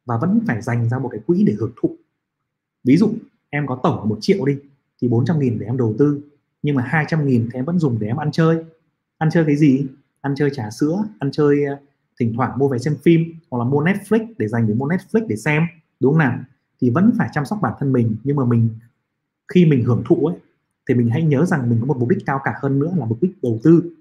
[0.06, 1.96] và vẫn phải dành ra một cái quỹ để hưởng thụ.
[2.84, 3.14] Ví dụ
[3.50, 4.60] em có tổng một triệu đi
[5.02, 6.22] thì 400 nghìn để em đầu tư,
[6.62, 8.64] nhưng mà 200 nghìn thì em vẫn dùng để em ăn chơi.
[9.18, 9.88] Ăn chơi cái gì?
[10.22, 11.78] Ăn chơi trà sữa, ăn chơi ờ,
[12.20, 13.22] thỉnh thoảng mua về xem phim
[13.52, 15.64] hoặc là mua Netflix để dành để mua Netflix để xem,
[16.00, 16.40] đúng không nào?
[16.82, 18.70] Thì vẫn phải chăm sóc bản thân mình, nhưng mà mình,
[19.54, 20.38] khi mình hưởng thụ ấy,
[20.90, 23.06] thì mình hãy nhớ rằng mình có một mục đích cao cả hơn nữa là
[23.06, 23.96] mục đích đầu tư.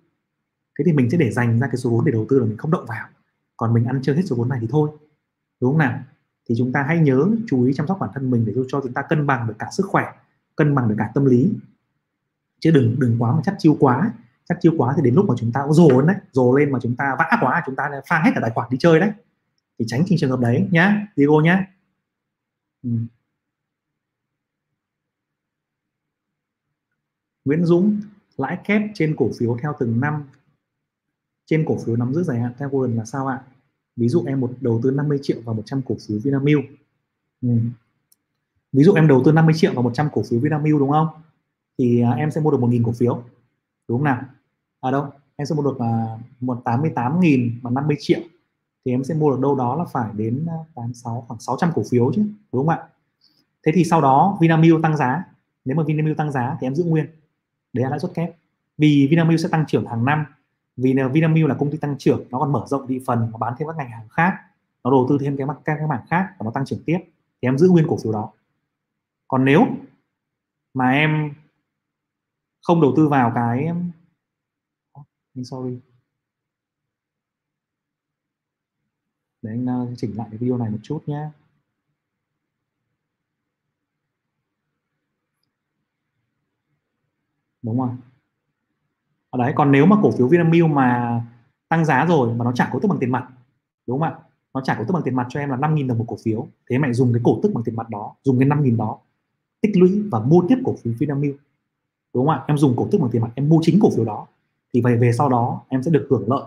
[0.78, 2.56] Thế thì mình sẽ để dành ra cái số vốn để đầu tư là mình
[2.56, 3.08] không động vào.
[3.56, 4.90] Còn mình ăn chơi hết số vốn này thì thôi,
[5.60, 6.00] đúng không nào?
[6.48, 8.92] Thì chúng ta hãy nhớ, chú ý chăm sóc bản thân mình để cho chúng
[8.92, 10.04] ta cân bằng được cả sức khỏe
[10.56, 11.52] cân bằng được cả tâm lý.
[12.60, 14.12] Chứ đừng đừng quá mà chắc chiêu quá.
[14.48, 16.72] Chắc chiêu quá thì đến lúc mà chúng ta cũng rồ lên đấy rồ lên
[16.72, 19.10] mà chúng ta vã quá, chúng ta pha hết cả tài khoản đi chơi đấy.
[19.78, 21.66] Thì tránh trường hợp đấy nhá, Diego nhá.
[22.82, 22.90] Ừ.
[27.44, 28.00] Nguyễn Dũng,
[28.36, 30.24] lãi kép trên cổ phiếu theo từng năm.
[31.46, 33.42] Trên cổ phiếu nắm giữ dài hạn theo Warren là sao ạ?
[33.96, 36.64] Ví dụ em một đầu tư 50 triệu vào 100 cổ phiếu Vinamilk.
[37.40, 37.48] Ừ
[38.74, 41.08] ví dụ em đầu tư 50 triệu vào 100 cổ phiếu Vinamilk đúng không?
[41.78, 43.22] Thì uh, em sẽ mua được 1.000 cổ phiếu.
[43.88, 44.22] Đúng không nào?
[44.80, 45.06] À đâu?
[45.36, 48.20] Em sẽ mua được à, một tám mươi tám nghìn mà 50 triệu.
[48.84, 51.82] Thì em sẽ mua được đâu đó là phải đến à, 86 khoảng 600 cổ
[51.90, 52.22] phiếu chứ
[52.52, 52.82] đúng không ạ?
[53.66, 55.24] Thế thì sau đó Vinamilk tăng giá.
[55.64, 57.06] Nếu mà Vinamilk tăng giá thì em giữ nguyên.
[57.72, 58.36] Đấy là lãi suất kép.
[58.78, 60.24] Vì Vinamilk sẽ tăng trưởng hàng năm.
[60.76, 63.54] Vì Vinamilk là công ty tăng trưởng nó còn mở rộng thị phần nó bán
[63.58, 64.34] thêm các ngành hàng khác
[64.84, 66.98] nó đầu tư thêm cái các cái mảng khác và nó tăng trưởng tiếp.
[67.42, 68.30] Thì em giữ nguyên cổ phiếu đó
[69.34, 69.66] còn nếu
[70.74, 71.34] mà em
[72.62, 73.68] không đầu tư vào cái
[75.36, 75.80] sorry.
[79.42, 81.28] Để anh ờ, chỉnh lại cái video này một chút nhé
[87.62, 87.90] đúng rồi.
[89.30, 91.20] Ở đấy, còn nếu mà cổ phiếu Vinamilk mà
[91.68, 93.28] tăng giá rồi mà nó trả cổ tức bằng tiền mặt,
[93.86, 94.18] đúng không ạ?
[94.54, 96.46] Nó trả cổ tức bằng tiền mặt cho em là 5.000 đồng một cổ phiếu.
[96.70, 98.98] Thế mày dùng cái cổ tức bằng tiền mặt đó, dùng cái 5.000 đó
[99.64, 101.36] tích lũy và mua tiếp cổ phiếu Vinamilk.
[102.14, 102.44] Đúng không ạ?
[102.46, 104.26] Em dùng cổ tức bằng tiền mặt, em mua chính cổ phiếu đó.
[104.72, 106.42] Thì về về sau đó, em sẽ được hưởng lợi,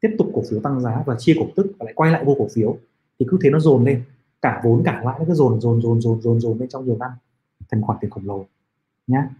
[0.00, 2.34] tiếp tục cổ phiếu tăng giá và chia cổ tức và lại quay lại mua
[2.34, 2.76] cổ phiếu.
[3.18, 4.04] Thì cứ thế nó dồn lên,
[4.42, 6.96] cả vốn cả lãi nó cứ dồn dồn dồn dồn dồn dồn lên trong nhiều
[6.96, 7.10] năm.
[7.70, 8.46] Thành khoản tiền khổng lồ,
[9.06, 9.30] nhá.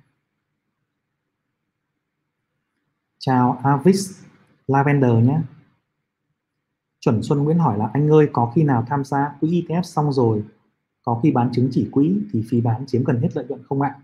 [3.19, 4.25] Chào Avis
[4.67, 5.41] Lavender nhé
[7.01, 10.13] Chuẩn Xuân Nguyễn hỏi là, anh ơi, có khi nào tham gia quỹ ETF xong
[10.13, 10.45] rồi
[11.07, 13.83] có khi bán chứng chỉ quỹ thì phí bán chiếm gần hết lợi nhuận không
[13.83, 13.95] ạ?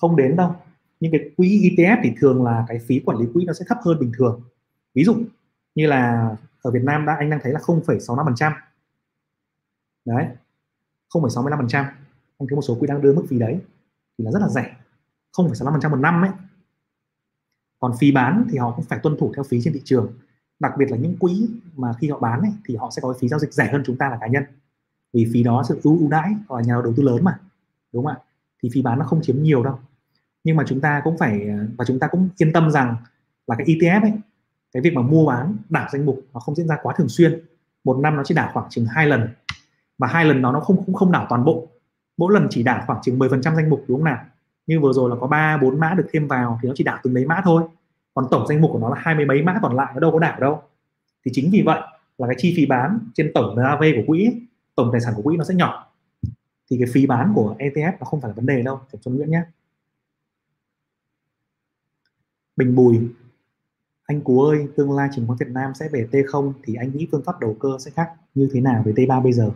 [0.00, 0.56] Không đến đâu.
[1.00, 3.78] Nhưng cái quỹ ETF thì thường là cái phí quản lý quỹ nó sẽ thấp
[3.82, 4.42] hơn bình thường.
[4.94, 5.16] Ví dụ
[5.74, 8.52] như là ở Việt Nam đã anh đang thấy là 0,65%
[10.04, 10.26] đấy
[11.14, 11.84] 0,65%
[12.38, 13.60] anh thấy một số quỹ đang đưa mức phí đấy
[14.18, 14.76] thì là rất là rẻ.
[15.36, 16.30] 0,65% một năm ấy.
[17.78, 20.12] Còn phí bán thì họ cũng phải tuân thủ theo phí trên thị trường.
[20.60, 23.28] Đặc biệt là những quỹ mà khi họ bán ấy, thì họ sẽ có phí
[23.28, 24.44] giao dịch rẻ hơn chúng ta là cá nhân
[25.12, 27.38] vì phí đó sẽ ưu đãi hoặc nhà đầu tư lớn mà,
[27.92, 28.18] đúng không ạ?
[28.62, 29.78] Thì phí bán nó không chiếm nhiều đâu.
[30.44, 31.46] Nhưng mà chúng ta cũng phải,
[31.78, 32.96] và chúng ta cũng yên tâm rằng
[33.46, 34.12] là cái ETF ấy,
[34.72, 37.40] cái việc mà mua bán, đảo danh mục nó không diễn ra quá thường xuyên.
[37.84, 39.28] Một năm nó chỉ đảo khoảng chừng hai lần.
[39.98, 41.68] Và hai lần đó nó không không không đảo toàn bộ.
[42.16, 44.24] Mỗi lần chỉ đảo khoảng chừng 10% danh mục, đúng không nào?
[44.66, 46.98] Như vừa rồi là có ba, bốn mã được thêm vào thì nó chỉ đảo
[47.02, 47.62] từng đấy mã thôi.
[48.14, 50.12] Còn tổng danh mục của nó là hai mươi mấy mã còn lại, nó đâu
[50.12, 50.62] có đảo đâu.
[51.24, 51.80] Thì chính vì vậy
[52.18, 54.32] là cái chi phí bán trên tổng NAV của quỹ
[54.76, 55.92] tổng tài sản của quỹ nó sẽ nhỏ.
[56.70, 59.16] Thì cái phí bán của ETF nó không phải là vấn đề đâu phải Xuân
[59.16, 59.42] Nguyễn nhé.
[62.56, 63.00] Bình Bùi
[64.06, 67.06] anh Cú ơi tương lai chứng khoán Việt Nam sẽ về T0 thì anh nghĩ
[67.12, 69.50] phương pháp đầu cơ sẽ khác như thế nào về T3 bây giờ?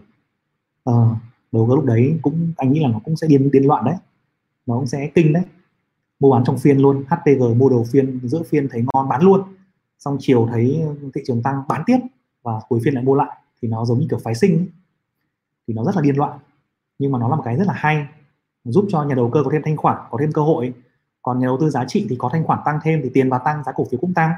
[0.84, 1.14] Ờ,
[1.52, 3.94] đầu cơ lúc đấy cũng anh nghĩ là nó cũng sẽ điên điên loạn đấy.
[4.66, 5.42] Nó cũng sẽ kinh đấy.
[6.20, 9.42] Mua bán trong phiên luôn HPG mua đầu phiên giữa phiên thấy ngon bán luôn.
[9.98, 10.82] Xong chiều thấy
[11.14, 11.98] thị trường tăng bán tiếp
[12.42, 13.36] và cuối phiên lại mua lại.
[13.62, 14.66] Thì nó giống như kiểu phái sinh ấy
[15.70, 16.38] thì nó rất là điên loạn.
[16.98, 18.06] Nhưng mà nó là một cái rất là hay
[18.64, 20.74] giúp cho nhà đầu cơ có thêm thanh khoản có thêm cơ hội.
[21.22, 23.40] Còn nhà đầu tư giá trị thì có thanh khoản tăng thêm thì tiền vào
[23.44, 24.32] tăng giá cổ phiếu cũng tăng.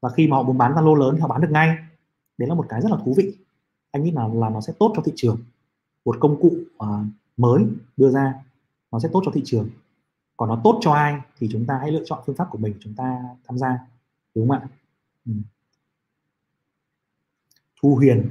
[0.00, 1.76] Và khi mà họ muốn bán ra lô lớn thì họ bán được ngay.
[2.38, 3.36] Đấy là một cái rất là thú vị.
[3.90, 5.38] Anh nghĩ là là nó sẽ tốt cho thị trường.
[6.04, 7.06] Một công cụ uh,
[7.36, 7.64] mới
[7.96, 8.34] đưa ra
[8.92, 9.70] nó sẽ tốt cho thị trường.
[10.36, 12.74] Còn nó tốt cho ai thì chúng ta hãy lựa chọn phương pháp của mình
[12.80, 13.78] chúng ta tham gia.
[14.34, 14.68] Đúng không ạ?
[15.26, 15.32] Ừ.
[17.82, 18.30] thu huyền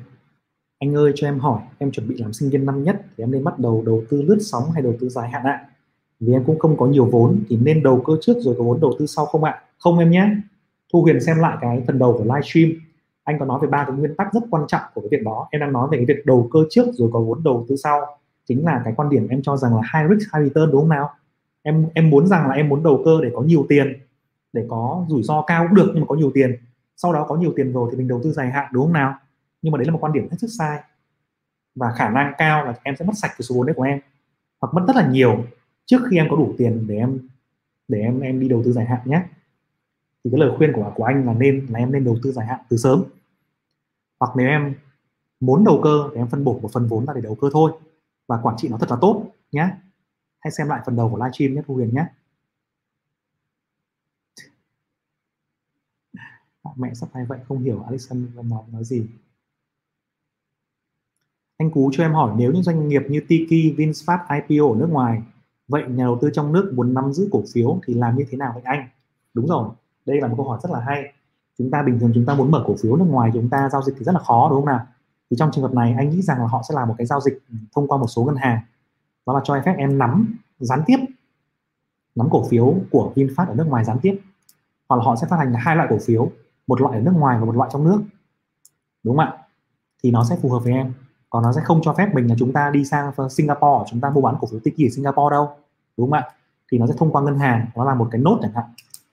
[0.82, 3.32] anh ơi, cho em hỏi, em chuẩn bị làm sinh viên năm nhất thì em
[3.32, 5.66] nên bắt đầu đầu tư lướt sóng hay đầu tư dài hạn ạ?
[6.20, 8.82] Vì em cũng không có nhiều vốn thì nên đầu cơ trước rồi có vốn
[8.82, 9.62] đầu tư sau không ạ?
[9.80, 10.36] Không em nhé.
[10.94, 12.72] Thu huyền xem lại cái phần đầu của livestream
[13.24, 15.48] anh có nói về ba cái nguyên tắc rất quan trọng của cái việc đó.
[15.52, 18.02] Em đang nói về cái việc đầu cơ trước rồi có vốn đầu tư sau.
[18.48, 20.90] Chính là cái quan điểm em cho rằng là high risk, high return đúng không
[20.90, 21.10] nào?
[21.64, 23.94] Em em muốn rằng là em muốn đầu cơ để có nhiều tiền,
[24.54, 26.56] để có rủi ro cao cũng được nhưng mà có nhiều tiền.
[26.98, 29.16] Sau đó có nhiều tiền rồi thì mình đầu tư dài hạn đúng không nào?
[29.62, 30.84] Nhưng mà đấy là một quan điểm hết sức sai.
[31.76, 34.00] Và khả năng cao là em sẽ mất sạch cái số vốn đấy của em,
[34.62, 35.46] hoặc mất rất là nhiều
[35.86, 37.20] trước khi em có đủ tiền để em
[37.88, 39.24] để em em đi đầu tư dài hạn nhé.
[40.24, 42.46] Thì cái lời khuyên của của anh là nên, là em nên đầu tư dài
[42.46, 43.04] hạn từ sớm.
[44.20, 44.76] Hoặc nếu em
[45.40, 47.72] muốn đầu cơ thì em phân bổ một phần vốn ra để đầu cơ thôi.
[48.28, 49.70] Và quản trị nó thật là tốt nhé.
[50.40, 52.06] Hãy xem lại phần đầu của livestream nhé, thu huyền nhé.
[56.76, 59.08] Mẹ sắp hay vậy, không hiểu Alexander nói nói gì
[61.62, 64.90] anh Cú cho em hỏi nếu những doanh nghiệp như Tiki, VinFast IPO ở nước
[64.90, 65.22] ngoài
[65.68, 68.38] vậy nhà đầu tư trong nước muốn nắm giữ cổ phiếu thì làm như thế
[68.38, 68.88] nào vậy anh?
[69.34, 69.70] Đúng rồi
[70.06, 71.14] đây là một câu hỏi rất là hay.
[71.58, 73.82] Chúng ta bình thường chúng ta muốn mở cổ phiếu nước ngoài chúng ta giao
[73.82, 74.86] dịch thì rất là khó đúng không nào?
[75.32, 77.22] Thì trong trường hợp này anh nghĩ rằng là họ sẽ làm một cái giao
[77.22, 77.40] dịch
[77.76, 78.60] thông qua một số ngân hàng.
[79.26, 80.98] Đó là cho phép em nắm gián tiếp
[82.16, 84.20] nắm cổ phiếu của VinFast ở nước ngoài gián tiếp.
[84.90, 86.32] Hoặc là họ sẽ phát hành hai loại cổ phiếu
[86.68, 88.02] một loại ở nước ngoài và một loại trong nước.
[89.04, 89.38] Đúng không ạ?
[90.04, 90.94] Thì nó sẽ phù hợp với em
[91.32, 94.10] còn nó sẽ không cho phép mình là chúng ta đi sang Singapore, chúng ta
[94.10, 95.50] mua bán cổ phiếu Tiki ở Singapore đâu,
[95.98, 96.30] đúng không ạ?
[96.72, 98.66] Thì nó sẽ thông qua ngân hàng, nó là một cái nốt chẳng hạn.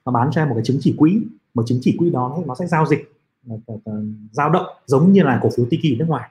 [0.05, 1.23] Nó bán cho em một cái chứng chỉ quỹ,
[1.55, 3.13] một chứng chỉ quỹ đó nó sẽ giao dịch
[3.49, 4.03] ờ, ờ, ờ,
[4.33, 6.31] giao động giống như là cổ phiếu Tiki nước ngoài.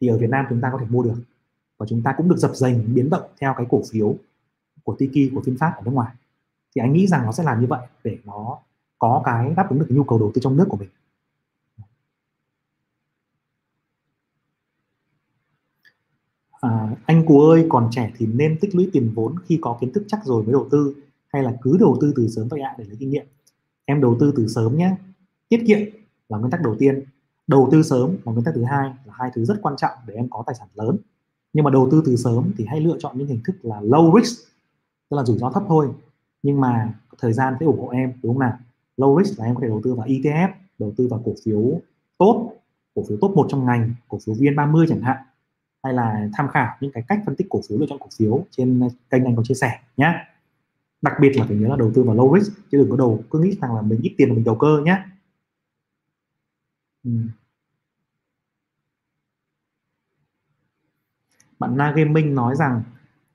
[0.00, 1.14] Thì ở Việt Nam chúng ta có thể mua được
[1.78, 4.14] và chúng ta cũng được dập dành biến động theo cái cổ phiếu
[4.84, 6.14] của Tiki, của VinFast ở nước ngoài.
[6.74, 8.58] Thì anh nghĩ rằng nó sẽ làm như vậy để nó
[8.98, 10.88] có cái đáp ứng được cái nhu cầu đầu tư trong nước của mình
[16.60, 19.92] à, anh cú ơi, còn trẻ thì nên tích lũy tiền vốn khi có kiến
[19.92, 20.94] thức chắc rồi mới đầu tư,
[21.32, 23.26] hay là cứ đầu tư từ sớm vậy ạ, để lấy kinh nghiệm.
[23.84, 24.96] Em đầu tư từ sớm nhé.
[25.48, 25.78] Tiết kiệm
[26.28, 27.02] là nguyên tắc đầu tiên.
[27.46, 30.14] Đầu tư sớm là nguyên tắc thứ hai, là hai thứ rất quan trọng để
[30.14, 30.96] em có tài sản lớn.
[31.52, 34.20] Nhưng mà đầu tư từ sớm thì hãy lựa chọn những hình thức là low
[34.20, 34.48] risk,
[35.10, 35.88] tức là rủi ro thấp thôi.
[36.42, 38.58] Nhưng mà thời gian sẽ ủng hộ em, đúng không nào?
[38.96, 40.48] Low risk là em có thể đầu tư vào ETF
[40.80, 41.80] đầu tư vào cổ phiếu
[42.18, 42.52] tốt,
[42.94, 45.16] cổ phiếu top một trong ngành, cổ phiếu VN30 chẳng hạn
[45.82, 48.46] hay là tham khảo những cái cách phân tích cổ phiếu, lựa chọn cổ phiếu
[48.50, 50.14] trên kênh anh có chia sẻ nhé
[51.02, 53.24] đặc biệt là phải nhớ là đầu tư vào low risk, chứ đừng có đầu,
[53.30, 55.02] cứ nghĩ rằng là mình ít tiền là mình đầu cơ nhé
[57.04, 57.10] ừ.
[61.58, 62.82] bạn Na Gaming nói rằng,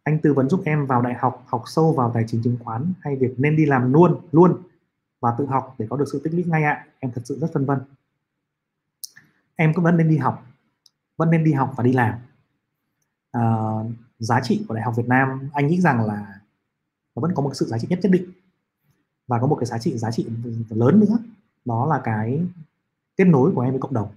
[0.03, 2.93] anh tư vấn giúp em vào đại học học sâu vào tài chính chứng khoán,
[3.01, 4.57] hay việc nên đi làm luôn luôn
[5.19, 6.85] và tự học để có được sự tích lũy ngay ạ?
[6.99, 7.79] Em thật sự rất phân vân.
[9.55, 10.47] Em cũng vẫn nên đi học,
[11.17, 12.13] vẫn nên đi học và đi làm.
[13.35, 13.85] Ờ,
[14.19, 16.39] giá trị của đại học Việt Nam, anh nghĩ rằng là
[17.15, 18.31] nó vẫn có một sự giá trị nhất nhất định.
[19.27, 20.27] Và có một cái giá trị giá trị
[20.69, 21.17] lớn nữa,
[21.65, 22.41] đó là cái
[23.17, 24.07] kết nối của em với cộng đồng.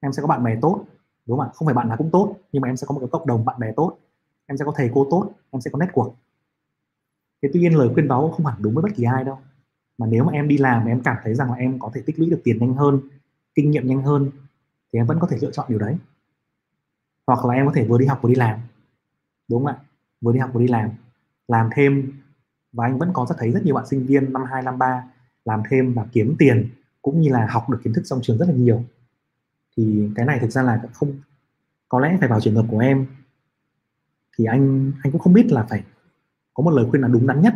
[0.00, 0.84] Em sẽ có bạn bè tốt,
[1.26, 1.52] đúng không ạ?
[1.54, 3.44] Không phải bạn nào cũng tốt, nhưng mà em sẽ có một cái cộng đồng
[3.44, 3.98] bạn bè tốt.
[4.46, 6.12] Em sẽ có thầy cô tốt, em sẽ có network.
[7.42, 9.38] Thế tuy nhiên lời khuyên đó không hẳn đúng với bất kỳ ai đâu.
[9.98, 12.18] Mà nếu mà em đi làm, em cảm thấy rằng là em có thể tích
[12.18, 13.00] lũy được tiền nhanh hơn,
[13.54, 14.30] kinh nghiệm nhanh hơn,
[14.92, 15.96] thì em vẫn có thể lựa chọn điều đấy
[17.26, 18.60] hoặc là em có thể vừa đi học vừa đi làm.
[19.48, 19.76] Đúng không ạ?
[20.20, 20.90] Vừa đi học vừa đi làm.
[21.48, 22.12] Làm thêm,
[22.72, 25.04] và anh vẫn có rất, thấy rất nhiều bạn sinh viên năm hai, năm ba
[25.44, 26.68] làm thêm và kiếm tiền,
[27.02, 28.84] cũng như là học được kiến thức trong trường rất là nhiều.
[29.76, 31.12] Thì cái này thực ra là không,
[31.88, 33.06] có lẽ phải vào trường hợp của em.
[34.38, 35.84] Thì anh anh cũng không biết là phải
[36.54, 37.54] có một lời khuyên là đúng đắn nhất.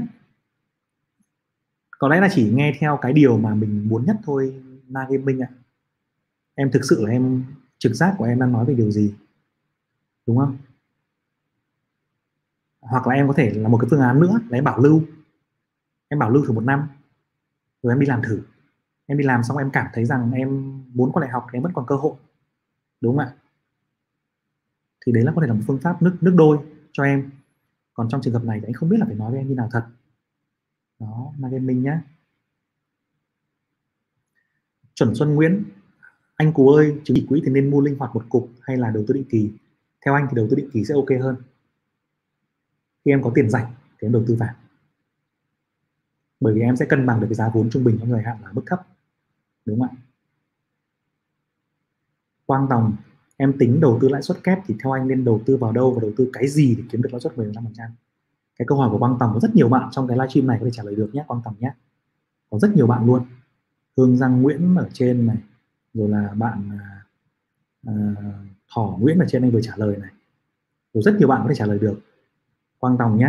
[1.99, 5.43] Có lẽ là chỉ nghe theo cái điều mà mình muốn nhất thôi, na gaming
[5.43, 5.49] ạ.
[5.51, 5.57] À.
[6.55, 7.45] em thực sự là em,
[7.79, 9.15] trực giác của em đang nói về điều gì?
[10.27, 10.57] Đúng không?
[12.81, 15.03] Hoặc là em có thể là một cái phương án nữa là em bảo lưu.
[16.09, 16.89] Em bảo lưu thử một năm,
[17.83, 18.43] rồi em đi làm thử.
[19.07, 21.63] Em đi làm xong em cảm thấy rằng em muốn quay lại học thì em
[21.63, 22.15] vẫn còn cơ hội.
[23.01, 23.35] Đúng không ạ?
[25.07, 26.59] Thì đấy là có thể là một phương pháp nước nước đôi
[26.93, 27.31] cho em.
[27.95, 29.55] Còn trong trường hợp này thì anh không biết là phải nói với em như
[29.55, 29.87] nào thật.
[31.01, 31.99] Đó là mình nhé
[34.95, 35.65] chuẩn xuân nguyễn,
[36.37, 38.91] anh cú ơi, chứng chỉ quỹ thì nên mua linh hoạt một cục hay là
[38.91, 39.51] đầu tư định kỳ?
[40.05, 41.37] Theo anh thì đầu tư định kỳ sẽ ok hơn.
[43.05, 44.55] Khi em có tiền rảnh thì em đầu tư vào.
[46.41, 48.37] Bởi vì em sẽ cân bằng được cái giá vốn trung bình trong thời hạn
[48.43, 48.87] là mức thấp
[49.65, 49.97] đúng không ạ?
[52.47, 52.97] Quang tòng
[53.37, 55.93] em tính đầu tư lãi suất kép thì theo anh nên đầu tư vào đâu
[55.95, 57.91] và đầu tư cái gì để kiếm được lãi suất 15%
[58.59, 60.65] cái câu hỏi của quang tòng có rất nhiều bạn trong cái livestream này có
[60.65, 61.75] thể trả lời được nhé quang tòng nhé.
[62.51, 63.27] Có rất nhiều bạn luôn.
[63.97, 65.37] Hương giang nguyễn ở trên này
[65.95, 66.79] rồi là bạn
[67.91, 67.95] uh,
[68.75, 70.11] thỏ nguyễn ở trên anh vừa trả lời này.
[70.93, 72.01] Rồi rất nhiều bạn có thể trả lời được.
[72.79, 73.29] Quang tòng nhé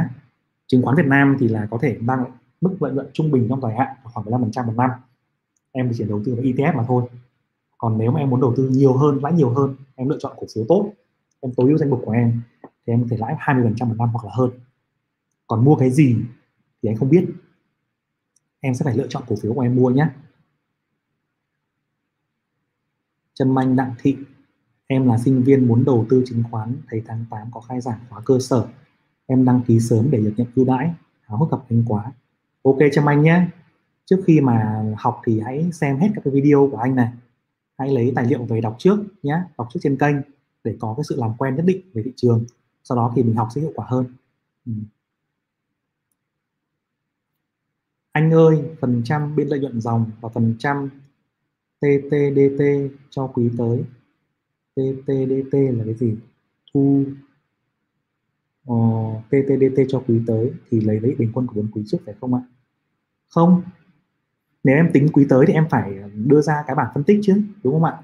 [0.68, 2.26] chứng khoán Việt Nam thì là có thể mang
[2.62, 4.90] mức lợi nhuận trung bình trong dài hạn khoảng 15% một năm.
[5.72, 7.04] Em chỉ đầu tư vào ETF mà thôi.
[7.78, 10.34] Còn nếu mà em muốn đầu tư nhiều hơn, lãi nhiều hơn, em lựa chọn
[10.38, 10.94] cổ phiếu tốt,
[11.40, 14.10] em tối ưu danh mục của em, thì em có thể lãi 20% một năm
[14.14, 14.52] hoặc là hơn.
[15.48, 16.18] Còn mua cái gì
[16.82, 17.28] thì anh không biết.
[18.60, 20.08] Em sẽ phải lựa chọn cổ phiếu của em mua nhé
[23.34, 24.18] Trần Manh Đặng Thị.
[24.88, 28.00] Em là sinh viên muốn đầu tư chứng khoán Thấy tháng 8 có khai giảng
[28.10, 28.68] khóa cơ sở.
[29.26, 32.12] Em đăng ký sớm để được nhận ưu đãi Háo hức gặp anh quá.
[32.64, 33.48] Ok cho anh nhé.
[34.06, 37.12] Trước khi mà học thì hãy xem hết các cái video của anh này.
[37.78, 40.16] Hãy lấy tài liệu về đọc trước nhé Đọc trước trên kênh
[40.64, 42.46] để có cái sự làm quen nhất định về thị trường.
[42.84, 44.06] Sau đó thì mình học sẽ hiệu quả hơn.
[44.66, 44.72] Ừ.
[48.12, 50.90] Anh ơi, phần trăm biên lợi nhuận dòng và phần trăm
[51.80, 52.62] TTDT
[53.10, 53.84] cho quý tới.
[54.76, 56.16] TTDT là cái gì?
[56.74, 57.04] Thu
[58.68, 61.98] ờ, uh, TTDT cho quý tới thì lấy lấy bình quân của bốn quý trước
[62.06, 62.42] phải không ạ?
[63.30, 63.62] Không.
[64.64, 67.42] Nếu em tính quý tới thì em phải đưa ra cái bảng phân tích chứ
[67.64, 67.98] đúng không ạ?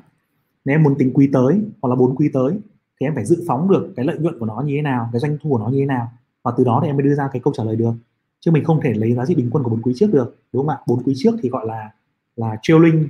[0.66, 2.60] Nếu em muốn tính quý tới hoặc là bốn quý tới
[3.00, 5.20] thì em phải dự phóng được cái lợi nhuận của nó như thế nào cái
[5.20, 6.12] doanh thu của nó như thế nào
[6.44, 7.94] và từ đó thì em mới đưa ra cái câu trả lời được.
[8.40, 10.68] Chứ mình không thể lấy giá trị bình quân của bốn quý trước được đúng
[10.68, 10.78] không ạ?
[10.88, 11.92] Bốn quý trước thì gọi là
[12.36, 13.10] là trailing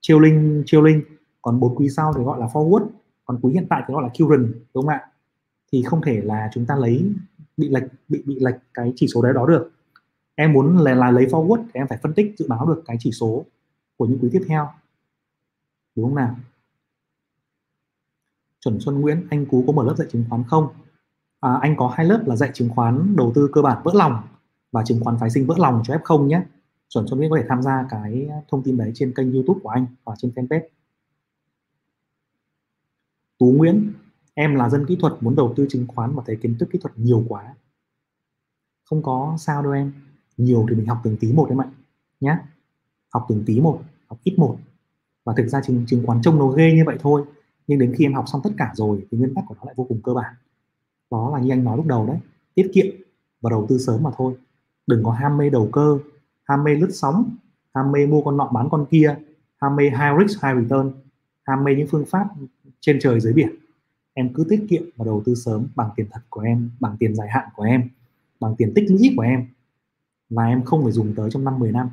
[0.00, 1.00] trailing trailing
[1.44, 2.86] còn bốn quý sau thì gọi là forward
[3.24, 5.10] còn quý hiện tại thì gọi là current đúng không ạ?
[5.72, 7.12] Thì không thể là chúng ta lấy
[7.56, 9.70] bị lệch bị bị lệch cái chỉ số đấy đó được.
[10.34, 12.96] Em muốn là, là lấy forward thì em phải phân tích dự báo được cái
[13.00, 13.44] chỉ số
[13.96, 14.68] của những quý tiếp theo.
[15.96, 16.36] Đúng không nào?
[18.60, 20.68] Chuẩn Xuân Nguyễn anh Cú có mở lớp dạy chứng khoán không?
[21.40, 24.22] À, anh có hai lớp là dạy chứng khoán đầu tư cơ bản vỡ lòng
[24.72, 26.42] và chứng khoán phái sinh vỡ lòng cho F0 nhé.
[26.88, 29.68] Chuẩn Xuân Nguyễn có thể tham gia cái thông tin đấy trên kênh YouTube của
[29.68, 30.68] anh và trên fanpage.
[33.38, 33.92] Tú Nguyễn
[34.34, 36.78] em là dân kỹ thuật muốn đầu tư chứng khoán và thấy kiến thức kỹ
[36.78, 37.54] thuật nhiều quá.
[38.84, 39.92] Không có sao đâu em.
[40.36, 41.70] Nhiều thì mình học từng tí một em ạ
[42.20, 42.38] nhá.
[43.12, 44.58] học từng tí một học ít một.
[45.24, 47.24] Và thực ra chứng, chứng khoán trông nó ghê như vậy thôi
[47.66, 49.74] nhưng đến khi em học xong tất cả rồi thì nguyên tắc của nó lại
[49.76, 50.34] vô cùng cơ bản.
[51.10, 52.18] Đó là như anh nói lúc đầu đấy
[52.54, 52.86] tiết kiệm
[53.40, 54.36] và đầu tư sớm mà thôi.
[54.86, 55.98] Đừng có ham mê đầu cơ
[56.44, 57.36] ham mê lướt sóng
[57.74, 59.16] ham mê mua con nọ bán con kia
[59.60, 60.92] ham mê high risk high return
[61.42, 62.28] ham mê những phương pháp
[62.86, 63.48] trên trời dưới biển.
[64.14, 67.14] Em cứ tiết kiệm và đầu tư sớm bằng tiền thật của em bằng tiền
[67.14, 67.88] dài hạn của em
[68.40, 69.46] bằng tiền tích lũy của em.
[70.30, 71.90] Và em không phải dùng tới trong năm 10 năm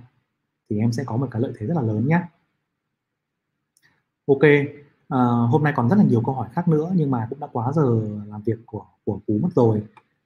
[0.69, 2.21] thì em sẽ có một cái lợi thế rất là lớn nhé
[4.27, 4.41] ok
[5.07, 5.19] à,
[5.51, 7.71] hôm nay còn rất là nhiều câu hỏi khác nữa nhưng mà cũng đã quá
[7.75, 9.81] giờ làm việc của của cú mất rồi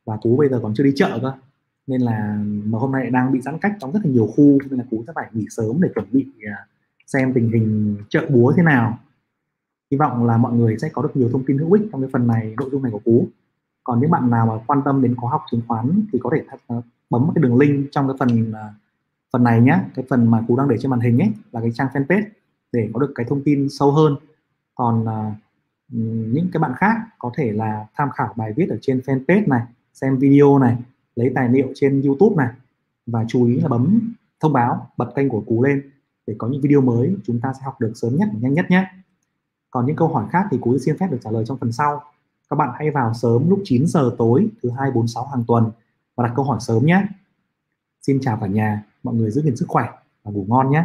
[0.05, 1.33] và cú bây giờ còn chưa đi chợ cơ.
[1.87, 4.79] Nên là mà hôm nay đang bị giãn cách trong rất là nhiều khu nên
[4.79, 6.67] là cú sẽ phải nghỉ sớm để chuẩn bị à,
[7.07, 8.99] xem tình hình chợ búa thế nào
[9.91, 12.09] hy vọng là mọi người sẽ có được nhiều thông tin hữu ích trong cái
[12.13, 13.27] phần này nội dung này của cú.
[13.83, 16.43] Còn những bạn nào mà quan tâm đến khóa học chứng khoán thì có thể
[16.51, 18.69] th- ờ, bấm cái đường link trong cái phần ờ,
[19.33, 21.71] phần này nhé cái phần mà cú đang để trên màn hình ấy là cái
[21.73, 22.25] trang fanpage
[22.71, 24.15] để có được cái thông tin sâu hơn.
[24.75, 25.33] Còn uh,
[26.33, 29.61] những cái bạn khác có thể là tham khảo bài viết ở trên fanpage này
[29.93, 30.77] xem video này
[31.15, 32.53] lấy tài liệu trên youtube này
[33.05, 35.91] và chú ý là bấm thông báo bật kênh của cú lên
[36.27, 38.65] để có những video mới chúng ta sẽ học được sớm nhất và nhanh nhất
[38.69, 38.87] nhé
[39.75, 42.03] còn những câu hỏi khác thì cú xin phép được trả lời trong phần sau.
[42.49, 45.71] Các bạn hãy vào sớm lúc 9 giờ tối, thứ hai, bốn, sáu hàng tuần
[46.15, 47.03] và đặt câu hỏi sớm nhé.
[48.01, 49.89] Xin chào cả nhà, mọi người giữ gìn sức khỏe
[50.23, 50.83] và ngủ ngon nhé.